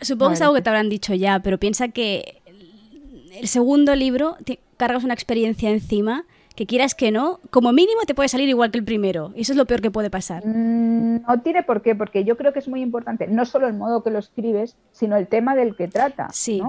Supongo 0.03 0.31
que 0.31 0.35
es 0.35 0.43
algo 0.43 0.55
que 0.55 0.63
te 0.63 0.71
habrán 0.71 0.89
dicho 0.89 1.15
ya, 1.15 1.41
pero 1.41 1.59
piensa 1.59 1.89
que 1.89 2.43
el 3.39 3.49
segundo 3.49 3.95
libro 3.95 4.37
te 4.45 4.61
cargas 4.77 5.05
una 5.05 5.15
experiencia 5.15 5.71
encima 5.71 6.25
que 6.57 6.67
quieras 6.67 6.95
que 6.95 7.13
no, 7.13 7.39
como 7.51 7.73
mínimo 7.73 8.01
te 8.07 8.15
puede 8.15 8.31
salir 8.31 8.49
igual 8.49 8.71
que 8.71 8.79
el 8.79 8.85
primero. 8.85 9.31
Y 9.37 9.43
eso 9.43 9.53
es 9.53 9.59
lo 9.59 9.67
peor 9.67 9.83
que 9.83 9.91
puede 9.91 10.11
pasar. 10.11 10.45
Mm, 10.45 11.23
no 11.23 11.41
tiene 11.43 11.63
por 11.63 11.83
qué, 11.83 11.95
porque 11.95 12.25
yo 12.25 12.37
creo 12.37 12.53
que 12.53 12.59
es 12.59 12.69
muy 12.69 12.81
importante, 12.81 13.27
no 13.27 13.45
solo 13.45 13.69
el 13.69 13.75
modo 13.75 14.03
que 14.03 14.11
lo 14.11 14.19
escribes, 14.19 14.75
sino 14.91 15.17
el 15.17 15.29
tema 15.29 15.55
del 15.55 15.77
que 15.77 15.87
trata. 15.87 16.29
Sí. 16.33 16.63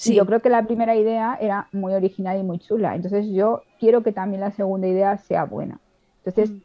Sí. 0.00 0.14
yo 0.14 0.24
creo 0.24 0.40
que 0.40 0.48
la 0.48 0.64
primera 0.64 0.96
idea 0.96 1.36
era 1.40 1.68
muy 1.72 1.92
original 1.92 2.38
y 2.38 2.42
muy 2.42 2.58
chula. 2.58 2.94
Entonces 2.94 3.26
yo 3.28 3.62
quiero 3.78 4.02
que 4.02 4.12
también 4.12 4.40
la 4.40 4.50
segunda 4.50 4.88
idea 4.88 5.18
sea 5.18 5.44
buena. 5.44 5.78
Entonces, 6.24 6.50
mm. 6.50 6.62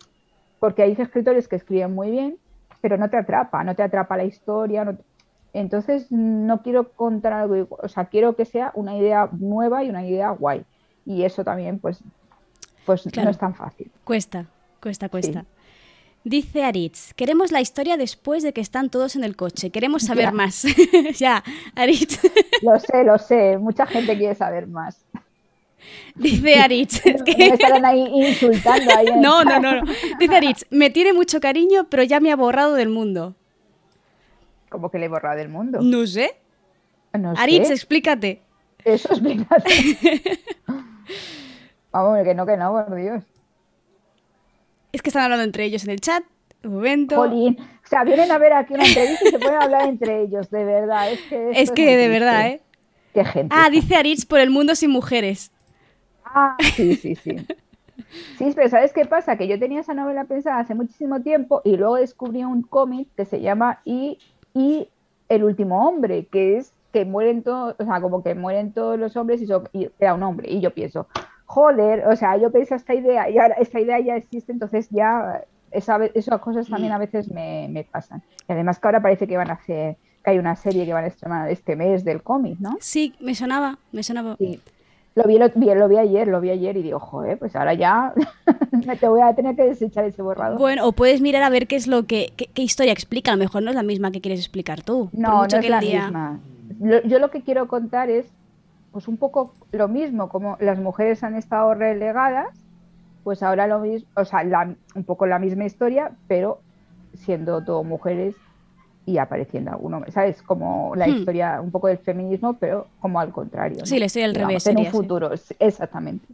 porque 0.59 0.83
hay 0.83 0.95
escritores 0.97 1.47
que 1.47 1.57
escriben 1.57 1.93
muy 1.93 2.11
bien, 2.11 2.37
pero 2.81 2.97
no 2.97 3.09
te 3.09 3.17
atrapa, 3.17 3.63
no 3.63 3.75
te 3.75 3.83
atrapa 3.83 4.15
la 4.15 4.23
historia, 4.23 4.85
no 4.85 4.97
entonces, 5.55 6.11
no 6.11 6.61
quiero 6.61 6.89
contar 6.91 7.31
algo 7.31 7.55
igual, 7.55 7.79
o 7.81 7.87
sea, 7.87 8.05
quiero 8.05 8.35
que 8.35 8.43
sea 8.43 8.73
una 8.75 8.97
idea 8.97 9.29
nueva 9.31 9.85
y 9.85 9.89
una 9.89 10.05
idea 10.05 10.31
guay. 10.31 10.65
Y 11.05 11.23
eso 11.23 11.45
también, 11.45 11.79
pues, 11.79 12.03
pues 12.85 13.05
no 13.15 13.29
es 13.29 13.37
tan 13.37 13.55
fácil. 13.55 13.89
Cuesta, 14.03 14.47
cuesta, 14.81 15.07
cuesta. 15.07 15.45
Dice 16.25 16.63
Aritz, 16.63 17.13
queremos 17.13 17.51
la 17.51 17.61
historia 17.61 17.97
después 17.97 18.41
de 18.41 18.51
que 18.51 18.59
están 18.59 18.89
todos 18.89 19.15
en 19.15 19.23
el 19.23 19.35
coche, 19.35 19.69
queremos 19.69 20.01
saber 20.01 20.31
más. 20.31 20.65
ya, 21.19 21.43
Aritz. 21.75 22.19
lo 22.63 22.79
sé, 22.79 23.03
lo 23.03 23.19
sé, 23.19 23.59
mucha 23.59 23.85
gente 23.85 24.17
quiere 24.17 24.33
saber 24.33 24.65
más. 24.65 25.05
Dice 26.15 26.55
Aritz. 26.55 27.05
Me 27.37 27.45
estarán 27.49 27.85
ahí 27.85 28.07
insultando. 28.11 28.91
Ahí 28.97 29.05
no, 29.21 29.43
no, 29.43 29.59
no, 29.59 29.81
no. 29.81 29.91
Dice 30.19 30.35
Aritz, 30.35 30.65
me 30.71 30.89
tiene 30.89 31.13
mucho 31.13 31.39
cariño, 31.39 31.85
pero 31.91 32.01
ya 32.01 32.19
me 32.19 32.31
ha 32.31 32.35
borrado 32.35 32.73
del 32.73 32.89
mundo. 32.89 33.35
¿Cómo 34.69 34.89
que 34.89 34.97
le 34.97 35.05
he 35.05 35.09
borrado 35.09 35.37
del 35.37 35.49
mundo? 35.49 35.79
No 35.79 36.07
sé. 36.07 36.37
No 37.13 37.35
Aritz, 37.37 37.69
explícate. 37.69 38.41
Eso, 38.83 39.09
explícate. 39.11 40.41
Vamos, 41.91 42.23
que 42.23 42.33
no, 42.33 42.47
que 42.47 42.57
no, 42.57 42.71
por 42.71 42.95
Dios. 42.95 43.23
Es 44.95 45.01
que 45.01 45.09
están 45.09 45.23
hablando 45.23 45.43
entre 45.43 45.65
ellos 45.65 45.83
en 45.83 45.89
el 45.89 45.99
chat. 45.99 46.23
Un 46.63 46.75
momento. 46.75 47.17
Jolín. 47.17 47.57
O 47.59 47.87
sea, 47.87 48.05
vienen 48.05 48.31
a 48.31 48.37
ver 48.37 48.53
aquí 48.53 48.73
una 48.73 48.85
entrevista 48.85 49.27
y 49.27 49.31
se 49.31 49.39
pueden 49.39 49.61
hablar 49.61 49.87
entre 49.89 50.21
ellos, 50.21 50.49
de 50.49 50.63
verdad. 50.63 51.11
Es 51.11 51.19
que, 51.23 51.51
es 51.51 51.71
que 51.71 51.97
de 51.97 52.07
verdad, 52.07 52.47
¿eh? 52.47 52.61
Qué 53.13 53.25
gente. 53.25 53.53
Ah, 53.55 53.69
dice 53.69 53.97
Aritz 53.97 54.25
por 54.25 54.39
el 54.39 54.51
mundo 54.51 54.73
sin 54.73 54.91
mujeres. 54.91 55.51
Ah, 56.23 56.55
sí, 56.75 56.95
sí, 57.01 57.15
sí. 57.15 57.45
Sí, 58.37 58.53
pero 58.55 58.69
¿sabes 58.69 58.93
qué 58.93 59.03
pasa? 59.03 59.37
Que 59.37 59.49
yo 59.49 59.59
tenía 59.59 59.81
esa 59.81 59.93
novela 59.93 60.23
pensada 60.23 60.59
hace 60.59 60.75
muchísimo 60.75 61.21
tiempo 61.21 61.61
y 61.65 61.75
luego 61.75 61.95
descubrí 61.97 62.45
un 62.45 62.61
cómic 62.61 63.09
que 63.17 63.25
se 63.25 63.41
llama 63.41 63.81
Y 63.83 64.17
y 64.53 64.87
el 65.27 65.43
último 65.43 65.85
hombre, 65.85 66.27
que 66.27 66.55
es 66.55 66.71
que 66.93 67.03
mueren 67.03 67.43
todos, 67.43 67.75
o 67.77 67.83
sea, 67.83 67.99
como 67.99 68.23
que 68.23 68.33
mueren 68.33 68.71
todos 68.71 68.97
los 68.97 69.17
hombres 69.17 69.41
y, 69.41 69.47
son, 69.47 69.67
era 69.99 70.13
un 70.13 70.23
hombre. 70.23 70.49
Y 70.49 70.61
yo 70.61 70.73
pienso, 70.73 71.07
joder, 71.45 72.07
o 72.07 72.15
sea, 72.15 72.37
yo 72.37 72.51
pienso 72.51 72.75
esta 72.75 72.93
idea 72.93 73.29
y 73.29 73.37
ahora 73.37 73.55
esta 73.55 73.79
idea 73.79 73.99
ya 73.99 74.15
existe, 74.15 74.51
entonces 74.51 74.89
ya 74.89 75.43
esas 75.71 76.39
cosas 76.39 76.67
también 76.67 76.93
a 76.93 76.97
veces 76.97 77.31
me, 77.31 77.85
pasan. 77.91 78.23
Y 78.47 78.53
además 78.53 78.79
que 78.79 78.87
ahora 78.87 79.01
parece 79.01 79.27
que 79.27 79.37
van 79.37 79.49
a 79.49 79.53
hacer, 79.53 79.97
que 80.23 80.31
hay 80.31 80.37
una 80.37 80.55
serie 80.55 80.85
que 80.85 80.93
van 80.93 81.05
a 81.05 81.07
estrenar 81.07 81.49
este 81.49 81.75
mes 81.75 82.03
del 82.03 82.23
cómic, 82.23 82.59
¿no? 82.59 82.77
Sí, 82.79 83.13
me 83.19 83.35
sonaba, 83.35 83.77
me 83.91 84.03
sonaba. 84.03 84.35
Sí. 84.37 84.59
Lo 85.15 85.23
vi, 85.23 85.37
lo, 85.37 85.87
vi, 85.87 85.97
ayer, 85.97 86.27
lo 86.27 86.41
vi 86.41 86.49
ayer 86.49 86.75
y 86.75 86.83
digo, 86.83 86.99
joder, 86.99 87.37
pues 87.39 87.55
ahora 87.55 87.73
ya 87.73 88.13
me 88.85 88.97
te 88.97 89.07
voy 89.07 89.21
a 89.21 89.33
tener 89.33 89.55
que 89.55 89.63
desechar 89.63 90.03
ese 90.03 90.21
borrador. 90.21 90.59
Bueno, 90.59 90.85
o 90.85 90.91
puedes 90.91 91.21
mirar 91.21 91.41
a 91.43 91.49
ver 91.49 91.67
qué 91.67 91.77
es 91.77 91.87
lo 91.87 92.05
que, 92.05 92.33
qué, 92.35 92.61
historia 92.61 92.91
explica. 92.91 93.31
A 93.31 93.35
lo 93.35 93.39
mejor 93.39 93.63
no 93.63 93.69
es 93.69 93.75
la 93.77 93.83
misma 93.83 94.11
que 94.11 94.19
quieres 94.19 94.41
explicar 94.41 94.81
tú. 94.81 95.09
No, 95.13 95.47
no 95.47 95.57
es 95.57 95.69
la 95.69 95.79
misma. 95.79 96.39
yo 97.05 97.19
lo 97.19 97.31
que 97.31 97.41
quiero 97.41 97.69
contar 97.69 98.09
es, 98.09 98.25
pues 98.95 99.09
un 99.09 99.17
poco 99.17 99.53
lo 99.73 99.89
mismo, 99.89 100.29
como 100.29 100.55
las 100.61 100.79
mujeres 100.79 101.21
han 101.21 101.35
estado 101.35 101.73
relegadas, 101.73 102.47
pues 103.25 103.43
ahora 103.43 103.67
lo 103.67 103.79
mismo, 103.79 104.07
o 104.15 104.23
sea, 104.23 104.39
un 104.95 105.03
poco 105.03 105.25
la 105.25 105.37
misma 105.37 105.65
historia, 105.65 106.13
pero 106.29 106.61
siendo 107.13 107.61
todo 107.61 107.83
mujeres 107.83 108.35
y 109.05 109.17
apareciendo 109.17 109.71
algún 109.71 109.95
hombre, 109.95 110.13
¿sabes? 110.13 110.41
Como 110.41 110.95
la 110.95 111.07
hmm. 111.07 111.09
historia 111.09 111.59
un 111.59 111.71
poco 111.71 111.87
del 111.89 111.97
feminismo, 111.97 112.53
pero 112.53 112.87
como 113.01 113.19
al 113.19 113.33
contrario. 113.33 113.85
Sí, 113.85 113.99
la 113.99 114.05
historia 114.05 114.27
al 114.27 114.35
revés. 114.35 114.65
En 114.65 114.77
un 114.77 114.85
futuro, 114.85 115.29
exactamente. 115.59 116.27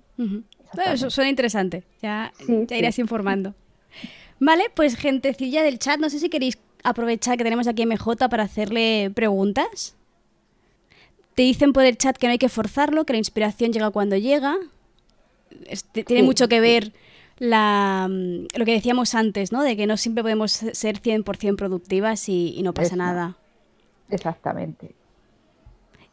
Eso 0.86 1.10
suena 1.10 1.32
interesante, 1.32 1.82
ya, 2.00 2.32
ya 2.68 2.78
irás 2.78 3.00
informando. 3.00 3.56
Vale, 4.40 4.66
pues 4.76 4.96
gentecilla 4.98 5.64
del 5.64 5.80
chat, 5.80 6.00
no 6.00 6.12
sé 6.12 6.20
si 6.20 6.30
queréis 6.30 6.60
aprovechar 6.84 7.40
que 7.40 7.44
tenemos 7.44 7.68
aquí 7.68 7.84
MJ 7.88 8.30
para 8.30 8.44
hacerle 8.44 9.12
preguntas. 9.16 9.98
Te 11.42 11.46
dicen 11.46 11.74
por 11.74 11.84
el 11.86 11.98
chat 11.98 12.16
que 12.18 12.28
no 12.28 12.34
hay 12.34 12.38
que 12.38 12.50
forzarlo, 12.50 13.04
que 13.04 13.14
la 13.14 13.18
inspiración 13.18 13.74
llega 13.74 13.90
cuando 13.90 14.16
llega. 14.16 14.60
tiene 15.92 16.22
mucho 16.22 16.48
que 16.48 16.60
ver 16.60 16.94
la, 17.40 18.08
mm, 18.08 18.46
lo 18.56 18.64
que 18.64 18.74
decíamos 18.74 19.16
antes, 19.16 19.52
¿no? 19.52 19.64
De 19.64 19.76
que 19.76 19.88
no 19.88 19.98
siempre 19.98 20.22
podemos 20.22 20.52
ser 20.52 21.02
100% 21.02 21.56
productivas 21.56 22.30
y, 22.30 22.62
no 22.62 22.76
pasa 22.76 22.96
nada. 22.96 23.38
Exactamente. 24.12 24.94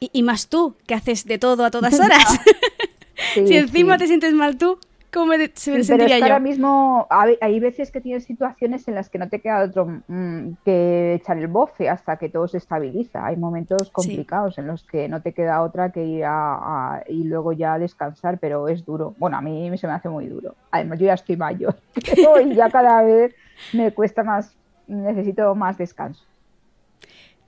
Y, 0.01 0.23
más 0.23 0.49
tú, 0.49 0.77
que 0.87 0.95
haces 0.95 1.27
de 1.27 1.37
todo 1.37 1.63
a 1.67 1.71
todas 1.71 1.93
horas. 2.01 2.41
si 3.35 3.55
encima 3.55 3.99
te 3.99 4.07
sientes 4.07 4.33
mal 4.33 4.57
tú, 4.57 4.79
¿Cómo 5.13 5.27
me 5.27 5.51
se 5.55 5.73
me 5.73 5.85
pero 5.85 6.05
es 6.05 6.23
ahora 6.23 6.39
mismo 6.39 7.07
hay, 7.09 7.61
veces 7.61 7.91
que 7.91 8.01
tienes 8.01 8.25
situaciones 8.25 8.87
en 8.89 8.95
las 8.95 9.09
que 9.09 9.19
no 9.19 9.29
te 9.29 9.41
queda 9.41 9.63
otro 9.63 9.87
mm, 10.07 10.51
que 10.65 11.15
echar 11.15 11.39
el 11.39 11.47
bofe 11.47 11.89
hasta 11.89 12.19
que 12.19 12.29
todo 12.29 12.47
se 12.47 12.59
estabiliza. 12.59 13.25
Hay 13.25 13.37
momentos 13.37 13.91
complicados 13.91 14.59
en 14.59 14.67
los 14.67 14.85
que 14.85 15.09
no 15.09 15.23
te 15.23 15.33
queda 15.33 15.63
otra 15.63 15.93
que 15.93 16.05
ir 16.05 16.25
a, 16.27 17.03
y 17.09 17.25
luego 17.25 17.53
ya 17.53 17.79
descansar, 17.79 18.39
pero 18.39 18.69
es 18.69 18.85
duro. 18.85 19.15
Bueno, 19.19 19.39
a 19.39 19.41
mí 19.41 19.77
se 19.79 19.87
me 19.87 19.95
hace 19.95 20.11
muy 20.11 20.27
duro. 20.27 20.55
Además, 20.71 20.99
yo 20.99 21.07
ya 21.07 21.15
estoy 21.15 21.37
mayor 21.37 21.77
y 22.45 22.55
ya 22.55 22.69
cada 22.69 23.03
vez 23.03 23.35
me 23.73 23.93
cuesta 23.93 24.23
más, 24.23 24.55
necesito 24.87 25.55
más 25.55 25.79
descanso. 25.79 26.23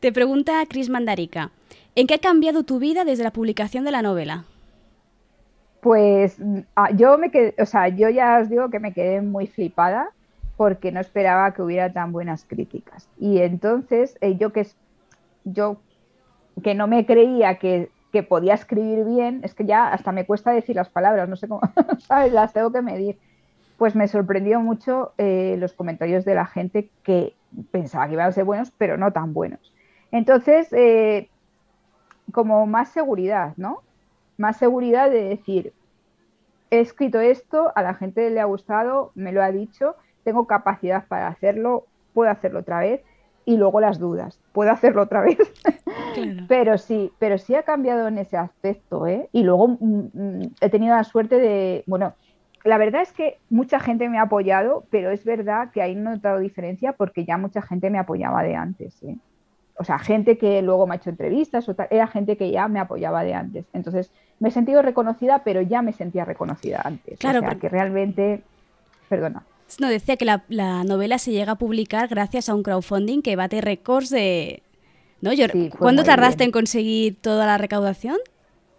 Te 0.00 0.12
pregunta 0.12 0.64
Cris 0.66 0.88
Mandarica, 0.88 1.50
¿en 1.94 2.06
qué 2.06 2.14
ha 2.14 2.18
cambiado 2.18 2.62
tu 2.62 2.78
vida 2.78 3.04
desde 3.04 3.22
la 3.22 3.32
publicación 3.32 3.84
de 3.84 3.90
la 3.90 4.00
novela? 4.00 4.44
Pues 5.80 6.38
ah, 6.76 6.90
yo 6.90 7.16
me 7.18 7.30
quedé, 7.30 7.54
o 7.60 7.66
sea, 7.66 7.88
yo 7.88 8.08
ya 8.10 8.38
os 8.40 8.48
digo 8.50 8.70
que 8.70 8.80
me 8.80 8.92
quedé 8.92 9.22
muy 9.22 9.46
flipada 9.46 10.10
porque 10.56 10.92
no 10.92 11.00
esperaba 11.00 11.54
que 11.54 11.62
hubiera 11.62 11.92
tan 11.92 12.12
buenas 12.12 12.44
críticas. 12.44 13.08
Y 13.18 13.38
entonces 13.38 14.18
eh, 14.20 14.36
yo 14.36 14.52
que 14.52 14.66
yo 15.44 15.80
que 16.62 16.74
no 16.74 16.86
me 16.86 17.06
creía 17.06 17.58
que, 17.58 17.90
podía 18.28 18.54
escribir 18.54 19.04
bien, 19.04 19.40
es 19.44 19.54
que 19.54 19.64
ya 19.64 19.88
hasta 19.92 20.12
me 20.12 20.26
cuesta 20.26 20.50
decir 20.50 20.76
las 20.76 20.88
palabras, 20.88 21.28
no 21.28 21.36
sé 21.36 21.48
cómo. 21.48 21.60
Las 22.32 22.52
tengo 22.52 22.72
que 22.72 22.82
medir. 22.82 23.18
Pues 23.78 23.94
me 23.94 24.08
sorprendió 24.08 24.60
mucho 24.60 25.12
eh, 25.16 25.56
los 25.58 25.72
comentarios 25.72 26.24
de 26.24 26.34
la 26.34 26.44
gente 26.44 26.90
que 27.04 27.34
pensaba 27.70 28.06
que 28.08 28.14
iban 28.14 28.26
a 28.26 28.32
ser 28.32 28.44
buenos, 28.44 28.72
pero 28.76 28.96
no 28.96 29.12
tan 29.12 29.32
buenos. 29.32 29.72
Entonces, 30.10 30.72
eh, 30.72 31.30
como 32.32 32.66
más 32.66 32.90
seguridad, 32.90 33.54
¿no? 33.56 33.82
Más 34.40 34.56
seguridad 34.56 35.10
de 35.10 35.22
decir, 35.22 35.74
he 36.70 36.80
escrito 36.80 37.20
esto, 37.20 37.72
a 37.74 37.82
la 37.82 37.92
gente 37.92 38.30
le 38.30 38.40
ha 38.40 38.46
gustado, 38.46 39.12
me 39.14 39.32
lo 39.32 39.42
ha 39.42 39.52
dicho, 39.52 39.96
tengo 40.24 40.46
capacidad 40.46 41.06
para 41.08 41.28
hacerlo, 41.28 41.84
puedo 42.14 42.30
hacerlo 42.30 42.60
otra 42.60 42.80
vez. 42.80 43.02
Y 43.44 43.56
luego 43.56 43.80
las 43.80 43.98
dudas, 43.98 44.40
puedo 44.52 44.70
hacerlo 44.70 45.02
otra 45.02 45.22
vez. 45.22 45.38
pero 46.48 46.78
sí, 46.78 47.12
pero 47.18 47.36
sí 47.36 47.54
ha 47.54 47.64
cambiado 47.64 48.08
en 48.08 48.18
ese 48.18 48.36
aspecto, 48.36 49.06
¿eh? 49.06 49.28
Y 49.32 49.42
luego 49.42 49.68
mm, 49.68 50.08
mm, 50.12 50.54
he 50.60 50.70
tenido 50.70 50.94
la 50.94 51.04
suerte 51.04 51.36
de, 51.36 51.84
bueno, 51.86 52.14
la 52.64 52.78
verdad 52.78 53.02
es 53.02 53.12
que 53.12 53.38
mucha 53.50 53.78
gente 53.78 54.08
me 54.08 54.18
ha 54.18 54.22
apoyado, 54.22 54.84
pero 54.90 55.10
es 55.10 55.24
verdad 55.24 55.70
que 55.70 55.82
ahí 55.82 55.94
no 55.94 56.10
he 56.10 56.14
notado 56.14 56.38
diferencia 56.38 56.92
porque 56.92 57.24
ya 57.24 57.36
mucha 57.36 57.60
gente 57.60 57.90
me 57.90 57.98
apoyaba 57.98 58.42
de 58.42 58.54
antes. 58.54 59.02
¿eh? 59.02 59.16
O 59.80 59.84
sea, 59.84 59.98
gente 59.98 60.36
que 60.36 60.60
luego 60.60 60.86
me 60.86 60.92
ha 60.92 60.96
hecho 60.98 61.08
entrevistas, 61.08 61.66
o 61.66 61.74
era 61.88 62.06
gente 62.06 62.36
que 62.36 62.50
ya 62.50 62.68
me 62.68 62.80
apoyaba 62.80 63.24
de 63.24 63.32
antes. 63.32 63.64
Entonces, 63.72 64.10
me 64.38 64.50
he 64.50 64.52
sentido 64.52 64.82
reconocida, 64.82 65.42
pero 65.42 65.62
ya 65.62 65.80
me 65.80 65.94
sentía 65.94 66.26
reconocida 66.26 66.82
antes. 66.84 67.18
Claro, 67.18 67.38
o 67.38 67.42
sea, 67.42 67.54
que 67.54 67.70
realmente, 67.70 68.42
perdona. 69.08 69.42
No, 69.78 69.88
decía 69.88 70.18
que 70.18 70.26
la, 70.26 70.44
novela 70.84 71.16
se 71.16 71.32
llega 71.32 71.52
a 71.52 71.54
publicar 71.54 72.08
gracias 72.08 72.50
a 72.50 72.54
un 72.54 72.62
crowdfunding 72.62 73.22
que 73.22 73.36
bate 73.36 73.62
récords 73.62 74.10
de... 74.10 74.62
¿No? 75.22 75.30
¿Cuándo 75.78 76.04
tardaste 76.04 76.44
en 76.44 76.50
conseguir 76.50 77.16
toda 77.18 77.46
la 77.46 77.56
recaudación? 77.56 78.18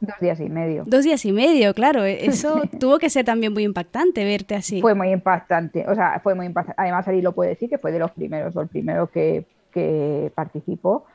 Dos 0.02 0.20
días 0.22 0.40
y 0.40 0.50
medio. 0.50 0.84
Dos 0.86 1.04
días 1.04 1.26
y 1.26 1.32
medio, 1.32 1.74
claro. 1.74 2.06
E-, 2.06 2.28
eso 2.28 2.62
tuvo 2.80 3.00
que 3.00 3.10
ser 3.10 3.26
también 3.26 3.54
muy 3.54 3.64
impactante 3.64 4.24
verte 4.24 4.54
así. 4.54 4.82
Fue 4.82 4.94
muy 4.94 5.12
impactante. 5.12 5.84
O 5.88 5.96
sea, 5.96 6.20
fue 6.22 6.36
muy 6.36 6.46
impactante. 6.46 6.80
Además, 6.80 7.08
Ari 7.08 7.24
lo 7.24 7.32
puede 7.32 7.50
decir 7.50 7.70
que 7.70 7.80
fue 7.80 7.92
de 7.92 7.98
los 7.98 8.12
primeros, 8.12 8.56
o 8.56 8.62
el 8.62 8.68
primero 8.68 9.08
que, 9.08 9.48
que 9.72 10.32
participó. 10.36 11.06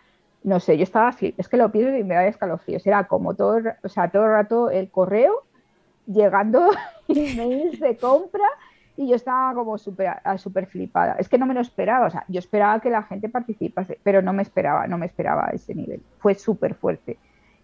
No 0.42 0.60
sé, 0.60 0.76
yo 0.76 0.84
estaba 0.84 1.08
así. 1.08 1.34
Es 1.38 1.48
que 1.48 1.56
lo 1.56 1.70
pienso 1.70 1.96
y 1.96 2.04
me 2.04 2.14
da 2.14 2.26
escalofríos. 2.26 2.86
Era 2.86 3.04
como 3.04 3.34
todo, 3.34 3.60
o 3.82 3.88
sea, 3.88 4.10
todo 4.10 4.24
el 4.24 4.30
rato 4.30 4.70
el 4.70 4.90
correo 4.90 5.44
llegando 6.06 6.70
emails 7.08 7.80
de 7.80 7.96
compra 7.96 8.44
y 8.96 9.08
yo 9.08 9.16
estaba 9.16 9.54
como 9.54 9.76
súper 9.78 10.16
super 10.38 10.66
flipada. 10.66 11.16
Es 11.18 11.28
que 11.28 11.38
no 11.38 11.46
me 11.46 11.54
lo 11.54 11.60
esperaba. 11.60 12.06
O 12.06 12.10
sea, 12.10 12.24
yo 12.28 12.38
esperaba 12.38 12.80
que 12.80 12.90
la 12.90 13.02
gente 13.02 13.28
participase, 13.28 13.98
pero 14.02 14.22
no 14.22 14.32
me 14.32 14.42
esperaba, 14.42 14.86
no 14.86 14.98
me 14.98 15.06
esperaba 15.06 15.48
a 15.48 15.50
ese 15.50 15.74
nivel. 15.74 16.02
Fue 16.18 16.34
súper 16.34 16.74
fuerte 16.74 17.18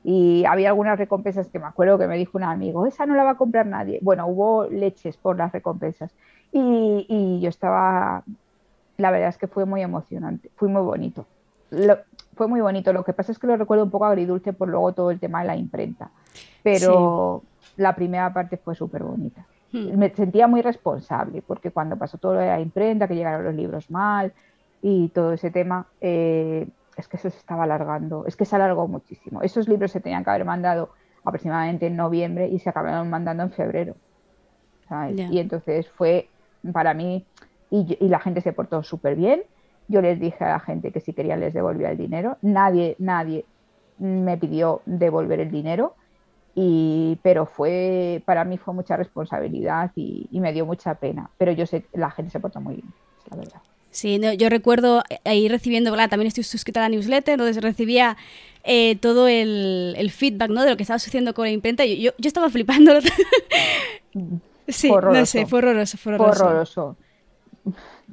y 0.04 0.44
había 0.46 0.68
algunas 0.68 0.98
recompensas 0.98 1.48
que 1.48 1.58
me 1.58 1.66
acuerdo 1.66 1.98
que 1.98 2.06
me 2.06 2.16
dijo 2.16 2.36
un 2.36 2.44
amigo, 2.44 2.86
esa 2.86 3.06
no 3.06 3.14
la 3.14 3.24
va 3.24 3.30
a 3.32 3.36
comprar 3.36 3.66
nadie. 3.66 4.00
Bueno, 4.02 4.26
hubo 4.26 4.66
leches 4.68 5.16
por 5.16 5.36
las 5.38 5.52
recompensas 5.52 6.12
y, 6.50 7.40
yo 7.40 7.48
estaba, 7.48 8.24
la 8.96 9.10
verdad 9.10 9.28
es 9.28 9.38
que 9.38 9.46
fue 9.46 9.64
muy 9.64 9.82
emocionante, 9.82 10.50
fue 10.56 10.68
muy 10.68 10.82
bonito. 10.82 11.26
fue 12.34 12.48
muy 12.48 12.60
bonito, 12.60 12.92
lo 12.92 13.04
que 13.04 13.12
pasa 13.12 13.32
es 13.32 13.38
que 13.38 13.46
lo 13.46 13.56
recuerdo 13.56 13.84
un 13.84 13.90
poco 13.90 14.04
agridulce 14.04 14.52
por 14.52 14.68
luego 14.68 14.92
todo 14.92 15.10
el 15.10 15.18
tema 15.18 15.40
de 15.40 15.46
la 15.46 15.56
imprenta, 15.56 16.10
pero 16.62 17.42
la 17.76 17.94
primera 17.94 18.32
parte 18.32 18.56
fue 18.56 18.74
súper 18.74 19.02
bonita. 19.02 19.46
Hmm. 19.72 19.96
Me 19.96 20.10
sentía 20.10 20.46
muy 20.46 20.60
responsable 20.60 21.42
porque 21.42 21.70
cuando 21.70 21.96
pasó 21.96 22.18
todo 22.18 22.34
lo 22.34 22.40
de 22.40 22.46
la 22.46 22.60
imprenta, 22.60 23.08
que 23.08 23.14
llegaron 23.14 23.44
los 23.44 23.54
libros 23.54 23.90
mal 23.90 24.32
y 24.82 25.08
todo 25.08 25.32
ese 25.32 25.50
tema, 25.50 25.86
eh, 26.00 26.68
es 26.96 27.08
que 27.08 27.16
eso 27.16 27.30
se 27.30 27.38
estaba 27.38 27.64
alargando, 27.64 28.26
es 28.26 28.36
que 28.36 28.44
se 28.44 28.56
alargó 28.56 28.86
muchísimo. 28.86 29.40
Esos 29.42 29.68
libros 29.68 29.92
se 29.92 30.00
tenían 30.00 30.24
que 30.24 30.30
haber 30.30 30.44
mandado 30.44 30.90
aproximadamente 31.24 31.86
en 31.86 31.96
noviembre 31.96 32.48
y 32.48 32.58
se 32.58 32.68
acabaron 32.68 33.08
mandando 33.08 33.42
en 33.44 33.50
febrero. 33.50 33.94
Y 35.30 35.38
entonces 35.38 35.88
fue 35.88 36.28
para 36.72 36.92
mí, 36.94 37.24
y, 37.72 38.08
la 38.08 38.20
gente 38.20 38.42
se 38.42 38.52
portó 38.52 38.82
súper 38.82 39.16
bien. 39.16 39.42
Yo 39.88 40.02
les 40.02 40.20
dije 40.20 40.44
a 40.44 40.50
la 40.50 40.60
gente 40.60 40.92
que 40.92 41.00
si 41.00 41.14
querían 41.14 41.40
les 41.40 41.54
devolvía 41.54 41.90
el 41.90 41.96
dinero. 41.96 42.36
Nadie, 42.42 42.96
nadie 42.98 43.46
me 43.98 44.36
pidió 44.36 44.82
devolver 44.84 45.40
el 45.40 45.50
dinero. 45.50 45.94
Y, 46.54 47.18
pero 47.22 47.46
fue 47.46 48.22
para 48.26 48.44
mí 48.44 48.58
fue 48.58 48.74
mucha 48.74 48.94
responsabilidad 48.96 49.90
y, 49.96 50.28
y 50.30 50.40
me 50.40 50.52
dio 50.52 50.66
mucha 50.66 50.94
pena. 50.96 51.30
Pero 51.38 51.52
yo 51.52 51.64
sé 51.66 51.82
que 51.82 51.98
la 51.98 52.10
gente 52.10 52.30
se 52.30 52.40
portó 52.40 52.60
muy 52.60 52.74
bien, 52.74 52.92
es 53.24 53.30
la 53.30 53.36
verdad. 53.38 53.62
Sí, 53.90 54.20
yo 54.38 54.48
recuerdo 54.48 55.02
ahí 55.24 55.48
recibiendo, 55.48 55.94
también 55.94 56.26
estoy 56.26 56.44
suscrita 56.44 56.80
a 56.80 56.84
la 56.84 56.88
newsletter, 56.88 57.34
entonces 57.34 57.62
recibía 57.62 58.16
eh, 58.64 58.96
todo 58.96 59.28
el, 59.28 60.10
feedback 60.10 60.50
¿no? 60.50 60.62
de 60.62 60.70
lo 60.70 60.76
que 60.78 60.82
estaba 60.82 60.98
sucediendo 60.98 61.34
con 61.34 61.44
la 61.44 61.50
imprenta. 61.50 61.84
Yo, 61.84 62.12
yo 62.16 62.28
estaba 62.28 62.48
flipando. 62.48 62.92
sí, 64.68 64.90
no 64.90 65.26
sé, 65.26 65.46
fue 65.46 65.58
horroroso, 65.58 65.98
fue 65.98 66.14
horroroso. 66.14 66.96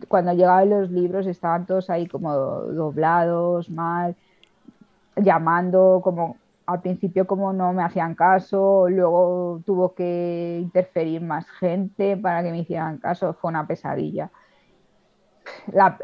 Cuando 0.07 0.33
llegaban 0.33 0.69
los 0.69 0.91
libros 0.91 1.27
estaban 1.27 1.65
todos 1.65 1.89
ahí 1.89 2.07
como 2.07 2.33
doblados, 2.33 3.69
mal, 3.69 4.15
llamando, 5.15 6.01
como 6.03 6.38
al 6.65 6.81
principio 6.81 7.25
como 7.25 7.51
no 7.51 7.73
me 7.73 7.83
hacían 7.83 8.15
caso, 8.15 8.88
luego 8.89 9.62
tuvo 9.65 9.95
que 9.95 10.59
interferir 10.62 11.21
más 11.21 11.49
gente 11.49 12.15
para 12.15 12.43
que 12.43 12.51
me 12.51 12.59
hicieran 12.59 12.99
caso, 12.99 13.33
fue 13.33 13.49
una 13.49 13.65
pesadilla 13.65 14.29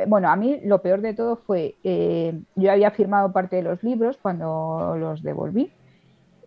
bueno, 0.07 0.29
a 0.29 0.35
mí 0.35 0.59
lo 0.63 0.81
peor 0.81 1.01
de 1.01 1.13
todo 1.13 1.37
fue, 1.37 1.75
eh, 1.83 2.39
yo 2.55 2.71
había 2.71 2.91
firmado 2.91 3.31
parte 3.31 3.57
de 3.57 3.61
los 3.63 3.83
libros 3.83 4.17
cuando 4.21 4.95
los 4.97 5.23
devolví, 5.23 5.71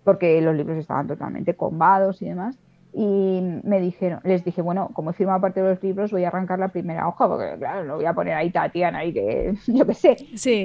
porque 0.04 0.40
los 0.40 0.54
libros 0.54 0.78
estaban 0.78 1.06
totalmente 1.06 1.54
combados 1.54 2.22
y 2.22 2.28
demás. 2.28 2.58
Y 2.92 3.40
me 3.64 3.80
dijeron, 3.80 4.20
les 4.24 4.44
dije, 4.44 4.62
bueno, 4.62 4.90
como 4.94 5.10
he 5.10 5.12
firmado 5.12 5.40
parte 5.40 5.62
de 5.62 5.68
los 5.70 5.82
libros, 5.82 6.10
voy 6.10 6.24
a 6.24 6.28
arrancar 6.28 6.58
la 6.58 6.68
primera 6.68 7.06
hoja, 7.06 7.28
porque 7.28 7.56
claro, 7.58 7.84
no 7.84 7.96
voy 7.96 8.06
a 8.06 8.14
poner 8.14 8.34
ahí 8.34 8.50
Tatiana 8.50 9.04
y 9.04 9.12
que 9.12 9.54
yo 9.66 9.86
qué 9.86 9.94
sé. 9.94 10.16